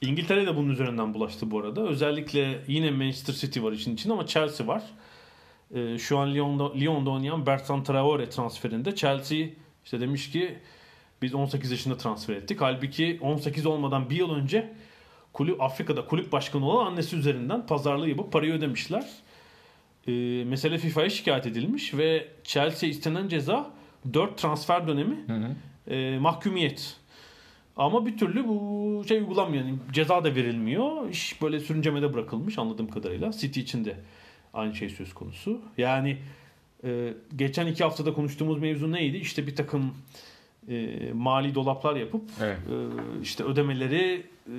İngiltere 0.00 0.46
de 0.46 0.56
bunun 0.56 0.70
üzerinden 0.70 1.14
bulaştı 1.14 1.50
bu 1.50 1.60
arada. 1.60 1.88
Özellikle 1.88 2.64
yine 2.66 2.90
Manchester 2.90 3.34
City 3.34 3.62
var 3.62 3.72
için 3.72 3.94
içinde 3.94 4.12
ama 4.12 4.26
Chelsea 4.26 4.66
var. 4.66 4.82
Ee, 5.74 5.98
şu 5.98 6.18
an 6.18 6.34
Lyon'da, 6.34 6.74
Lyon'da 6.74 7.10
oynayan 7.10 7.46
Bertrand 7.46 7.84
Traore 7.84 8.30
transferinde 8.30 8.94
Chelsea 8.94 9.46
işte 9.84 10.00
demiş 10.00 10.30
ki 10.30 10.58
biz 11.22 11.34
18 11.34 11.70
yaşında 11.70 11.96
transfer 11.96 12.34
ettik. 12.34 12.60
Halbuki 12.60 13.18
18 13.22 13.66
olmadan 13.66 14.10
bir 14.10 14.16
yıl 14.16 14.34
önce 14.34 14.72
kulüp 15.32 15.62
Afrika'da 15.62 16.06
kulüp 16.06 16.32
başkanı 16.32 16.66
olan 16.70 16.86
annesi 16.86 17.16
üzerinden 17.16 17.66
pazarlığı 17.66 18.08
yapıp 18.08 18.32
parayı 18.32 18.52
ödemişler. 18.52 19.04
Ee, 20.08 20.44
mesele 20.44 20.78
FIFA'ya 20.78 21.10
şikayet 21.10 21.46
edilmiş 21.46 21.94
ve 21.94 22.28
Chelsea 22.44 22.90
istenen 22.90 23.28
ceza 23.28 23.70
4 24.14 24.38
transfer 24.38 24.88
dönemi 24.88 25.16
e, 25.90 26.18
mahkumiyet. 26.18 26.96
Ama 27.78 28.06
bir 28.06 28.18
türlü 28.18 28.48
bu 28.48 29.04
şey 29.08 29.18
uygulanmıyor. 29.18 29.64
Yani 29.64 29.78
ceza 29.92 30.24
da 30.24 30.34
verilmiyor. 30.34 31.08
İş 31.10 31.42
böyle 31.42 31.60
sürüncemede 31.60 32.14
bırakılmış 32.14 32.58
anladığım 32.58 32.88
kadarıyla. 32.90 33.32
City 33.32 33.60
için 33.60 33.84
de 33.84 33.96
aynı 34.54 34.74
şey 34.74 34.88
söz 34.88 35.14
konusu. 35.14 35.60
Yani 35.78 36.18
e, 36.84 37.14
geçen 37.36 37.66
iki 37.66 37.84
haftada 37.84 38.12
konuştuğumuz 38.14 38.58
mevzu 38.58 38.92
neydi? 38.92 39.16
İşte 39.16 39.46
bir 39.46 39.56
takım 39.56 39.94
e, 40.68 40.96
mali 41.12 41.54
dolaplar 41.54 41.96
yapıp 41.96 42.22
Evet. 42.40 42.58
e, 42.58 42.74
işte 43.22 43.44
ödemeleri 43.44 44.26
e, 44.46 44.56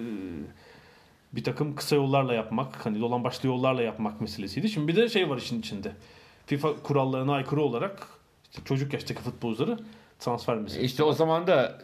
bir 1.34 1.44
takım 1.44 1.76
kısa 1.76 1.96
yollarla 1.96 2.34
yapmak, 2.34 2.86
hani 2.86 3.02
dolan 3.02 3.24
başlı 3.24 3.50
yollarla 3.50 3.82
yapmak 3.82 4.22
meselesiydi. 4.22 4.70
Şimdi 4.70 4.88
bir 4.88 4.96
de 4.96 5.10
şey 5.10 5.30
var 5.30 5.38
işin 5.38 5.60
içinde. 5.60 5.92
FIFA 6.46 6.74
kurallarına 6.84 7.34
aykırı 7.34 7.62
olarak 7.62 8.08
işte 8.52 8.62
çocuk 8.66 8.94
yaştaki 8.94 9.22
futbolcuları 9.22 9.80
transfer 10.20 10.58
meselesi. 10.58 10.86
İşte 10.86 11.04
o 11.04 11.14
zaman 11.14 11.48
da 11.48 11.82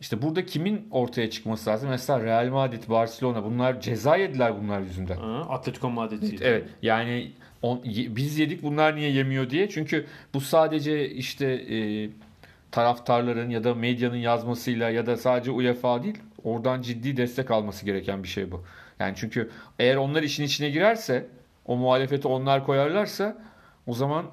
işte 0.00 0.22
burada 0.22 0.46
kimin 0.46 0.88
ortaya 0.90 1.30
çıkması 1.30 1.70
lazım? 1.70 1.88
Mesela 1.90 2.22
Real 2.24 2.48
Madrid, 2.48 2.82
Barcelona 2.88 3.44
bunlar 3.44 3.80
ceza 3.80 4.16
yediler 4.16 4.62
bunlar 4.62 4.80
yüzünden. 4.80 5.16
Ha, 5.16 5.46
Atletico 5.48 5.90
Madrid'i. 5.90 6.44
Evet 6.44 6.68
yani 6.82 7.32
on- 7.62 7.82
biz 7.84 8.38
yedik 8.38 8.62
bunlar 8.62 8.96
niye 8.96 9.10
yemiyor 9.10 9.50
diye. 9.50 9.68
Çünkü 9.68 10.06
bu 10.34 10.40
sadece 10.40 11.10
işte 11.10 11.46
e, 11.46 12.10
taraftarların 12.70 13.50
ya 13.50 13.64
da 13.64 13.74
medyanın 13.74 14.16
yazmasıyla 14.16 14.90
ya 14.90 15.06
da 15.06 15.16
sadece 15.16 15.50
UEFA 15.50 16.02
değil 16.02 16.18
oradan 16.44 16.82
ciddi 16.82 17.16
destek 17.16 17.50
alması 17.50 17.86
gereken 17.86 18.22
bir 18.22 18.28
şey 18.28 18.52
bu. 18.52 18.62
Yani 18.98 19.14
çünkü 19.16 19.50
eğer 19.78 19.96
onlar 19.96 20.22
işin 20.22 20.44
içine 20.44 20.70
girerse 20.70 21.26
o 21.66 21.76
muhalefeti 21.76 22.28
onlar 22.28 22.66
koyarlarsa 22.66 23.38
o 23.86 23.94
zaman 23.94 24.26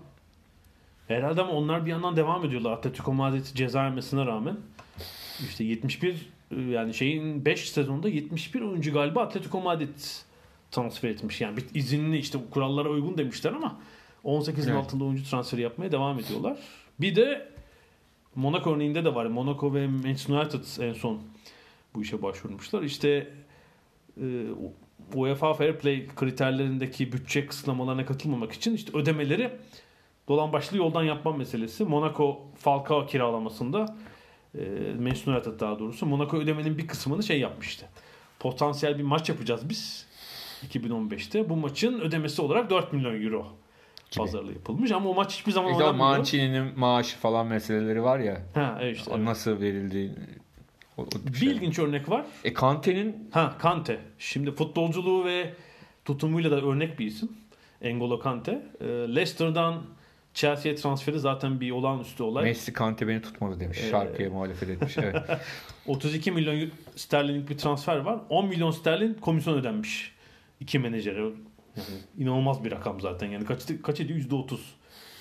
Herhalde 1.07 1.41
ama 1.41 1.51
onlar 1.51 1.85
bir 1.85 1.91
yandan 1.91 2.15
devam 2.15 2.45
ediyorlar. 2.45 2.71
Atletico 2.71 3.13
Madrid 3.13 3.45
ceza 3.45 3.83
yemesine 3.83 4.25
rağmen. 4.25 4.57
İşte 5.39 5.63
71 5.63 6.29
e, 6.51 6.61
yani 6.61 6.93
şeyin 6.93 7.45
5 7.45 7.69
sezonda 7.69 8.09
71 8.09 8.61
oyuncu 8.61 8.93
galiba 8.93 9.21
Atletico 9.21 9.61
Madrid 9.61 9.99
transfer 10.71 11.09
etmiş. 11.09 11.41
Yani 11.41 11.57
bir 11.57 11.65
izinli 11.73 12.17
işte 12.17 12.39
kurallara 12.51 12.89
uygun 12.89 13.17
demişler 13.17 13.51
ama 13.51 13.79
18'in 14.25 14.71
Evet. 14.71 14.75
altında 14.75 15.03
oyuncu 15.03 15.23
transferi 15.29 15.61
yapmaya 15.61 15.91
devam 15.91 16.19
ediyorlar. 16.19 16.57
Bir 16.99 17.15
de 17.15 17.49
Monaco 18.35 18.75
örneğinde 18.75 19.05
de 19.05 19.15
var. 19.15 19.25
Monaco 19.25 19.73
ve 19.73 19.87
Manchester 19.87 20.35
United 20.35 20.83
en 20.89 20.93
son 20.93 21.19
bu 21.95 22.01
işe 22.01 22.21
başvurmuşlar. 22.21 22.83
İşte 22.83 23.27
e, 24.21 24.25
UEFA 25.13 25.53
Fair 25.53 25.77
Play 25.77 26.07
kriterlerindeki 26.15 27.11
bütçe 27.11 27.47
kısıtlamalarına 27.47 28.05
katılmamak 28.05 28.51
için 28.51 28.75
işte 28.75 28.97
ödemeleri 28.97 29.51
dolan 30.27 30.53
başlı 30.53 30.77
yoldan 30.77 31.03
yapma 31.03 31.31
meselesi. 31.33 31.83
Monaco 31.83 32.41
Falcao 32.55 33.05
kiralamasında 33.05 33.97
e, 34.57 34.93
Manchester 35.01 35.33
United 35.33 35.59
daha 35.59 35.79
doğrusu 35.79 36.05
Monaco 36.05 36.37
ödemenin 36.37 36.77
bir 36.77 36.87
kısmını 36.87 37.23
şey 37.23 37.39
yapmıştı. 37.39 37.85
Potansiyel 38.39 38.97
bir 38.97 39.03
maç 39.03 39.29
yapacağız 39.29 39.69
biz 39.69 40.05
2015'te. 40.73 41.49
Bu 41.49 41.55
maçın 41.55 41.99
ödemesi 41.99 42.41
olarak 42.41 42.69
4 42.69 42.93
milyon 42.93 43.21
euro 43.23 43.47
pazarlığı 44.17 44.53
yapılmış 44.53 44.91
ama 44.91 45.09
o 45.09 45.13
maç 45.15 45.33
hiçbir 45.39 45.51
zaman 45.51 45.71
işte 45.71 45.83
oynanmıyor. 45.83 46.09
Mancini'nin 46.17 46.79
maaşı 46.79 47.17
falan 47.17 47.47
meseleleri 47.47 48.03
var 48.03 48.19
ya. 48.19 48.41
Ha 48.53 48.77
evet 48.81 48.97
işte. 48.97 49.11
evet. 49.15 49.23
Nasıl 49.23 49.61
verildiği. 49.61 50.11
o- 50.97 51.01
o 51.01 51.07
Bir 51.41 51.41
ilginç 51.51 51.79
örnek 51.79 52.09
var. 52.09 52.25
E 52.43 52.53
Kante'nin 52.53 53.29
Ha 53.31 53.55
Kante. 53.59 53.99
Şimdi 54.19 54.51
futbolculuğu 54.51 55.25
ve 55.25 55.53
tutumuyla 56.05 56.51
da 56.51 56.61
örnek 56.61 56.99
bir 56.99 57.05
isim. 57.05 57.31
Engolo 57.81 58.19
Kante. 58.19 58.51
Ee, 58.81 58.85
Leicester'dan 58.85 59.81
Chelsea'ye 60.37 60.75
transferi 60.75 61.19
zaten 61.19 61.61
bir 61.61 61.71
olağanüstü 61.71 62.23
olay. 62.23 62.43
Messi 62.43 62.73
Kante 62.73 63.07
beni 63.07 63.21
tutmadı 63.21 63.59
demiş. 63.59 63.77
Ee, 63.83 63.89
Şarkıya 63.89 64.29
muhalefet 64.29 64.69
etmiş. 64.69 64.97
Evet. 64.97 65.15
32 65.87 66.31
milyon 66.31 66.69
sterlinlik 66.95 67.49
bir 67.49 67.57
transfer 67.57 67.97
var. 67.97 68.19
10 68.29 68.47
milyon 68.47 68.71
sterlin 68.71 69.13
komisyon 69.13 69.53
ödenmiş. 69.57 70.15
İki 70.59 70.79
menajere. 70.79 71.19
Yani 71.19 71.33
inanılmaz 72.17 72.63
bir 72.63 72.71
rakam 72.71 73.01
zaten. 73.01 73.27
Yani 73.27 73.45
kaç, 73.45 73.61
kaç 73.83 73.99
ediyor? 73.99 74.19
%30. 74.19 74.57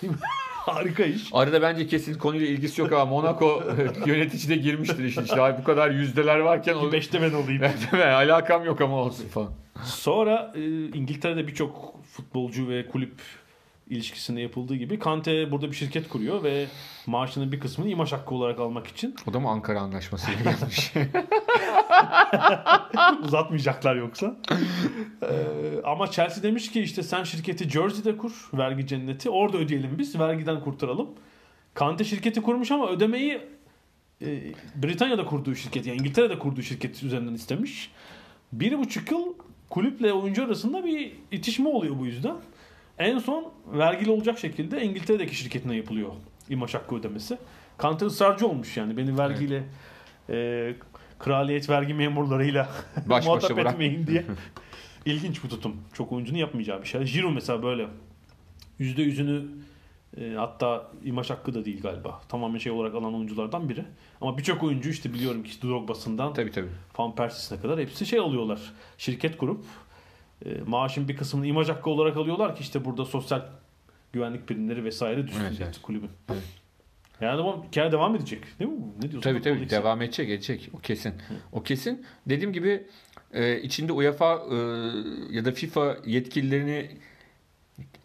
Değil 0.03 0.13
mi? 0.13 0.19
Harika 0.53 1.05
iş. 1.05 1.29
Arada 1.33 1.63
bence 1.63 1.87
kesin 1.87 2.15
konuyla 2.15 2.47
ilgisi 2.47 2.81
yok 2.81 2.93
ama 2.93 3.05
Monaco 3.05 3.63
yönetici 4.07 4.49
de 4.49 4.57
girmiştir 4.57 5.05
işin 5.05 5.25
içine. 5.25 5.41
Ay 5.41 5.59
bu 5.59 5.65
kadar 5.65 5.91
yüzdeler 5.91 6.39
varken 6.39 6.75
o... 6.75 6.87
Bir 6.87 6.93
beşte 6.93 7.23
ben 7.23 7.33
olayım. 7.33 7.63
Değil 7.63 8.05
mi? 8.05 8.05
Alakam 8.05 8.65
yok 8.65 8.81
ama 8.81 8.97
olsun 8.97 9.29
falan. 9.29 9.53
Sonra 9.85 10.53
e, 10.57 10.87
İngiltere'de 10.87 11.47
birçok 11.47 12.05
futbolcu 12.05 12.69
ve 12.69 12.89
kulüp 12.89 13.21
ilişkisinde 13.91 14.41
yapıldığı 14.41 14.75
gibi 14.77 14.99
Kante 14.99 15.51
burada 15.51 15.71
bir 15.71 15.77
şirket 15.77 16.09
kuruyor 16.09 16.43
ve 16.43 16.67
maaşının 17.07 17.53
bir 17.53 17.61
kısmını 17.61 17.89
imaj 17.89 18.13
hakkı 18.13 18.35
olarak 18.35 18.61
almak 18.61 18.87
için 18.87 19.15
O 19.31 19.33
da 19.33 19.41
mı 19.41 19.49
Ankara 19.49 19.81
Anlaşması'yla 19.81 20.39
gelmiş? 20.45 20.93
uzatmayacaklar 23.25 23.97
yoksa. 23.97 24.37
Ee, 25.23 25.27
ama 25.85 26.11
Chelsea 26.11 26.43
demiş 26.43 26.71
ki 26.71 26.81
işte 26.81 27.03
sen 27.03 27.25
şirketi 27.25 27.71
Jersey'de 27.71 28.17
kur, 28.17 28.51
vergi 28.55 28.87
cenneti. 28.87 29.31
Orada 29.31 29.59
ödeyelim 29.59 29.91
biz, 29.99 30.19
vergiden 30.19 30.61
kurtaralım. 30.61 31.09
Kante 31.75 32.05
şirketi 32.05 32.43
kurmuş 32.43 32.71
ama 32.71 32.89
ödemeyi 32.91 33.41
e, 34.23 34.43
Britanya'da 34.83 35.25
kurduğu 35.25 35.55
şirket, 35.55 35.87
yani 35.87 35.99
İngiltere'de 35.99 36.39
kurduğu 36.39 36.63
şirket 36.63 37.03
üzerinden 37.03 37.35
istemiş. 37.35 37.91
Bir 38.53 38.79
buçuk 38.79 39.11
yıl 39.11 39.35
kulüple 39.71 40.13
oyuncu 40.13 40.45
arasında 40.45 40.85
bir 40.85 41.13
itişme 41.33 41.69
oluyor 41.69 41.99
bu 41.99 42.07
yüzden. 42.07 42.37
En 42.99 43.19
son 43.19 43.53
vergili 43.67 44.11
olacak 44.11 44.39
şekilde 44.39 44.83
İngiltere'deki 44.83 45.35
şirketine 45.37 45.77
yapılıyor 45.77 46.13
imaj 46.49 46.75
hakkı 46.75 46.95
ödemesi. 46.95 47.39
Kante 47.79 48.05
ısrarcı 48.07 48.47
olmuş 48.47 48.77
yani 48.77 48.97
beni 48.97 49.19
vergiyle 49.19 49.63
e, 50.31 50.75
kraliyet 51.19 51.71
vergi 51.71 51.95
memurlarıyla 51.95 52.69
Baş 53.07 53.27
muhatap 53.27 53.57
bırak. 53.57 53.73
etmeyin 53.73 54.07
diye. 54.07 54.25
İlginç 55.05 55.45
bu 55.45 55.49
tutum. 55.49 55.77
Çok 55.93 56.13
oyuncunun 56.13 56.39
yapmayacağı 56.39 56.83
bir 56.83 56.87
şey. 56.87 57.03
Giroud 57.03 57.35
mesela 57.35 57.63
böyle 57.63 57.87
yüzde 58.79 59.03
yüzünü 59.03 59.45
E, 60.21 60.35
hatta 60.37 60.91
imaj 61.05 61.31
hakkı 61.31 61.55
da 61.55 61.65
değil 61.65 61.83
galiba. 61.83 62.21
Tamamen 62.29 62.59
şey 62.59 62.73
olarak 62.73 62.95
alan 62.95 63.15
oyunculardan 63.15 63.69
biri. 63.69 63.85
Ama 64.21 64.39
birçok 64.39 64.63
oyuncu 64.63 64.91
işte 64.91 65.15
biliyorum 65.15 65.43
ki 65.43 65.63
Drogba'sından 65.63 66.35
Tabii 66.35 66.51
tabii. 66.51 66.69
Van 66.99 67.15
Persie'sine 67.15 67.61
kadar 67.61 67.81
hepsi 67.81 68.07
şey 68.07 68.19
alıyorlar. 68.19 68.61
Şirket 68.99 69.37
kurup 69.37 69.65
e, 70.45 70.61
maaşın 70.67 71.09
bir 71.09 71.17
kısmını 71.17 71.47
imaj 71.47 71.69
hakkı 71.69 71.91
olarak 71.91 72.17
alıyorlar 72.17 72.57
ki 72.57 72.61
işte 72.63 72.85
burada 72.85 73.05
sosyal 73.05 73.43
güvenlik 74.13 74.47
primleri 74.47 74.85
vesaire 74.85 75.27
düşsün 75.27 75.41
Evet, 75.41 75.59
evet. 75.63 75.79
kulübün. 75.83 76.11
Evet. 76.31 76.43
Yani 77.21 77.39
devam, 77.39 77.63
hikaye 77.63 77.93
devam 77.93 78.17
edecek 78.17 78.45
değil 78.61 78.71
mi? 78.71 78.79
Ne 78.97 79.11
diyorsun? 79.11 79.21
Tabii 79.21 79.43
tabii 79.43 79.71
devam 79.71 80.03
edecek 80.03 80.31
edecek 80.31 80.71
o 80.73 80.79
kesin. 80.79 81.15
O 81.53 81.63
kesin. 81.63 82.07
Dediğim 82.27 82.53
gibi 82.53 82.87
e, 83.33 83.61
içinde 83.61 83.93
UEFA 83.93 84.43
e, 84.51 84.57
ya 85.31 85.45
da 85.45 85.53
FIFA 85.53 85.97
yetkililerini 86.07 86.91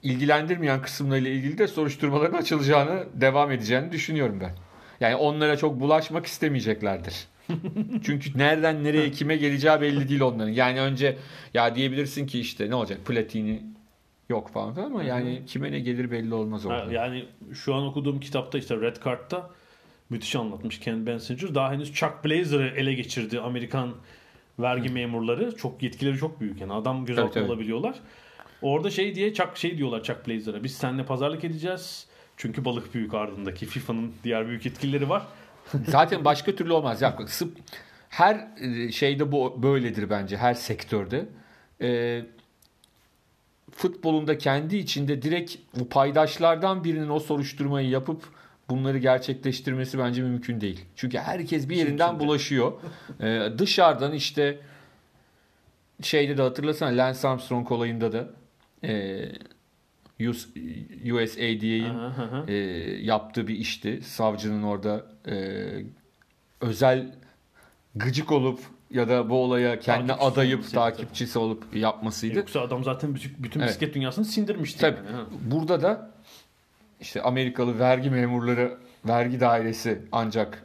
ilgilendirmeyen 0.03 0.81
kısımlarıyla 0.81 1.31
ilgili 1.31 1.57
de 1.57 1.67
soruşturmaların 1.67 2.37
açılacağını 2.37 3.05
devam 3.13 3.51
edeceğini 3.51 3.91
düşünüyorum 3.91 4.39
ben. 4.41 4.55
Yani 4.99 5.15
onlara 5.15 5.57
çok 5.57 5.79
bulaşmak 5.79 6.25
istemeyeceklerdir. 6.25 7.27
Çünkü 8.03 8.37
nereden 8.37 8.83
nereye 8.83 9.11
kime 9.11 9.35
geleceği 9.35 9.81
belli 9.81 10.09
değil 10.09 10.21
onların. 10.21 10.51
Yani 10.51 10.81
önce 10.81 11.17
ya 11.53 11.75
diyebilirsin 11.75 12.27
ki 12.27 12.39
işte 12.39 12.69
ne 12.69 12.75
olacak 12.75 13.05
Platini 13.05 13.61
yok 14.29 14.49
falan 14.49 14.75
ama 14.75 15.03
yani 15.03 15.41
kime 15.47 15.71
ne 15.71 15.79
gelir 15.79 16.11
belli 16.11 16.33
olmaz 16.33 16.65
Ha, 16.65 16.69
orada. 16.69 16.93
yani 16.93 17.25
şu 17.53 17.75
an 17.75 17.83
okuduğum 17.83 18.19
kitapta 18.19 18.57
işte 18.57 18.81
Red 18.81 18.95
Card'da 19.05 19.49
müthiş 20.09 20.35
anlatmış 20.35 20.79
Ken 20.79 21.05
Bensinger. 21.05 21.55
Daha 21.55 21.71
henüz 21.71 21.93
Chuck 21.93 22.25
Blazer'ı 22.25 22.67
ele 22.67 22.93
geçirdi 22.93 23.39
Amerikan 23.39 23.93
vergi 24.59 24.89
memurları. 24.89 25.55
Çok 25.55 25.83
yetkileri 25.83 26.17
çok 26.17 26.41
büyük 26.41 26.61
yani 26.61 26.73
adam 26.73 27.05
gözaltına 27.05 27.45
alabiliyorlar. 27.45 27.95
Orada 28.61 28.89
şey 28.89 29.15
diye 29.15 29.33
Chuck 29.33 29.57
şey 29.57 29.77
diyorlar 29.77 30.03
Chuck 30.03 30.27
Blazer'a. 30.27 30.63
Biz 30.63 30.73
seninle 30.73 31.05
pazarlık 31.05 31.43
edeceğiz. 31.43 32.07
Çünkü 32.37 32.65
balık 32.65 32.93
büyük 32.93 33.13
ardındaki 33.13 33.65
FIFA'nın 33.65 34.13
diğer 34.23 34.47
büyük 34.47 34.65
yetkilileri 34.65 35.09
var. 35.09 35.23
Zaten 35.87 36.25
başka 36.25 36.55
türlü 36.55 36.73
olmaz. 36.73 37.01
Ya, 37.01 37.09
sıp- 37.27 37.57
her 38.09 38.47
e, 38.61 38.91
şeyde 38.91 39.31
bu 39.31 39.63
böyledir 39.63 40.09
bence. 40.09 40.37
Her 40.37 40.53
sektörde. 40.53 41.25
E, 41.81 42.21
futbolunda 43.71 44.37
kendi 44.37 44.77
içinde 44.77 45.21
direkt 45.21 45.55
bu 45.79 45.89
paydaşlardan 45.89 46.83
birinin 46.83 47.09
o 47.09 47.19
soruşturmayı 47.19 47.89
yapıp 47.89 48.23
bunları 48.69 48.97
gerçekleştirmesi 48.97 49.99
bence 49.99 50.21
mümkün 50.21 50.61
değil. 50.61 50.85
Çünkü 50.95 51.17
herkes 51.17 51.69
bir 51.69 51.75
yerinden 51.75 52.19
bulaşıyor. 52.19 52.73
E, 53.19 53.47
dışarıdan 53.57 54.13
işte 54.13 54.59
şeyde 56.01 56.37
de 56.37 56.41
hatırlasana 56.41 56.97
Lance 56.97 57.27
Armstrong 57.27 57.71
olayında 57.71 58.11
da 58.11 58.29
e, 58.83 59.21
USADA'in 61.13 61.95
e, 62.47 62.53
yaptığı 63.01 63.47
bir 63.47 63.55
işti. 63.55 64.01
Savcının 64.03 64.63
orada 64.63 65.05
e, 65.27 65.35
özel 66.61 67.15
gıcık 67.95 68.31
olup 68.31 68.59
ya 68.91 69.09
da 69.09 69.29
bu 69.29 69.35
olaya 69.43 69.79
kendine 69.79 70.07
Takipçisi 70.07 70.31
adayıp 70.31 70.71
takipçisi 70.71 71.39
olup 71.39 71.75
yapmasıydı. 71.75 72.37
Yoksa 72.37 72.61
adam 72.61 72.83
zaten 72.83 73.15
bütün, 73.15 73.43
bütün 73.43 73.59
Evet. 73.59 73.69
bisiklet 73.69 73.95
dünyasını 73.95 74.25
sindirmişti. 74.25 74.79
Tabii. 74.79 74.97
yani, 74.97 75.09
ha. 75.11 75.25
Burada 75.41 75.81
da 75.81 76.11
işte 77.01 77.21
Amerikalı 77.21 77.79
vergi 77.79 78.09
memurları, 78.09 78.77
vergi 79.07 79.39
dairesi 79.39 80.01
ancak 80.11 80.63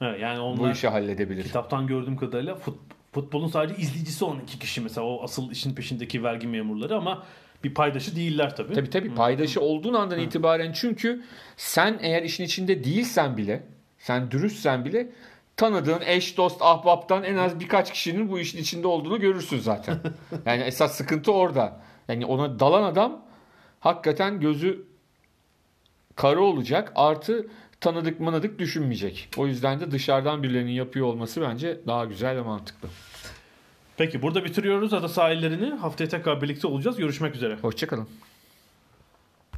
Evet, 0.00 0.20
yani 0.20 0.38
bu 0.38 0.42
onlar 0.42 0.72
işi 0.72 0.88
halledebilir. 0.88 1.44
kitaptan 1.44 1.86
gördüğüm 1.86 2.16
kadarıyla 2.16 2.54
fut- 2.54 2.78
futbolun 3.12 3.48
sadece 3.48 3.82
izleyicisi 3.82 4.24
olan 4.24 4.40
iki 4.40 4.58
kişi 4.58 4.80
mesela 4.80 5.06
o 5.06 5.22
asıl 5.22 5.50
işin 5.50 5.74
peşindeki 5.74 6.22
vergi 6.24 6.46
memurları 6.46 6.96
ama 6.96 7.22
bir 7.64 7.74
paydaşı 7.74 8.16
değiller 8.16 8.56
tabii. 8.56 8.74
Tabii 8.74 8.90
tabii 8.90 9.14
paydaşı 9.14 9.60
olduğun 9.60 9.94
andan 9.94 10.18
itibaren 10.18 10.72
çünkü 10.72 11.22
sen 11.56 11.98
eğer 12.02 12.22
işin 12.22 12.44
içinde 12.44 12.84
değilsen 12.84 13.36
bile, 13.36 13.62
sen 13.98 14.30
dürüstsen 14.30 14.84
bile 14.84 15.12
tanıdığın 15.56 16.00
eş, 16.06 16.36
dost, 16.36 16.62
ahbaptan 16.62 17.24
en 17.24 17.36
az 17.36 17.60
birkaç 17.60 17.92
kişinin 17.92 18.30
bu 18.30 18.38
işin 18.38 18.58
içinde 18.58 18.86
olduğunu 18.86 19.20
görürsün 19.20 19.58
zaten. 19.58 19.98
Yani 20.46 20.62
esas 20.62 20.94
sıkıntı 20.94 21.32
orada. 21.32 21.80
Yani 22.08 22.26
ona 22.26 22.60
dalan 22.60 22.82
adam 22.82 23.24
hakikaten 23.80 24.40
gözü 24.40 24.86
kara 26.16 26.40
olacak. 26.40 26.92
Artı 26.94 27.46
tanıdık 27.80 28.20
manadık 28.20 28.58
düşünmeyecek. 28.58 29.28
O 29.36 29.46
yüzden 29.46 29.80
de 29.80 29.90
dışarıdan 29.90 30.42
birilerinin 30.42 30.72
yapıyor 30.72 31.06
olması 31.06 31.40
bence 31.40 31.80
daha 31.86 32.04
güzel 32.04 32.36
ve 32.36 32.42
mantıklı. 32.42 32.88
Peki 33.96 34.22
burada 34.22 34.44
bitiriyoruz 34.44 34.92
ada 34.92 35.08
sahillerini. 35.08 35.70
Haftaya 35.70 36.08
tekrar 36.10 36.42
birlikte 36.42 36.66
olacağız. 36.66 36.96
Görüşmek 36.96 37.34
üzere. 37.34 37.56
Hoşçakalın. 37.62 38.08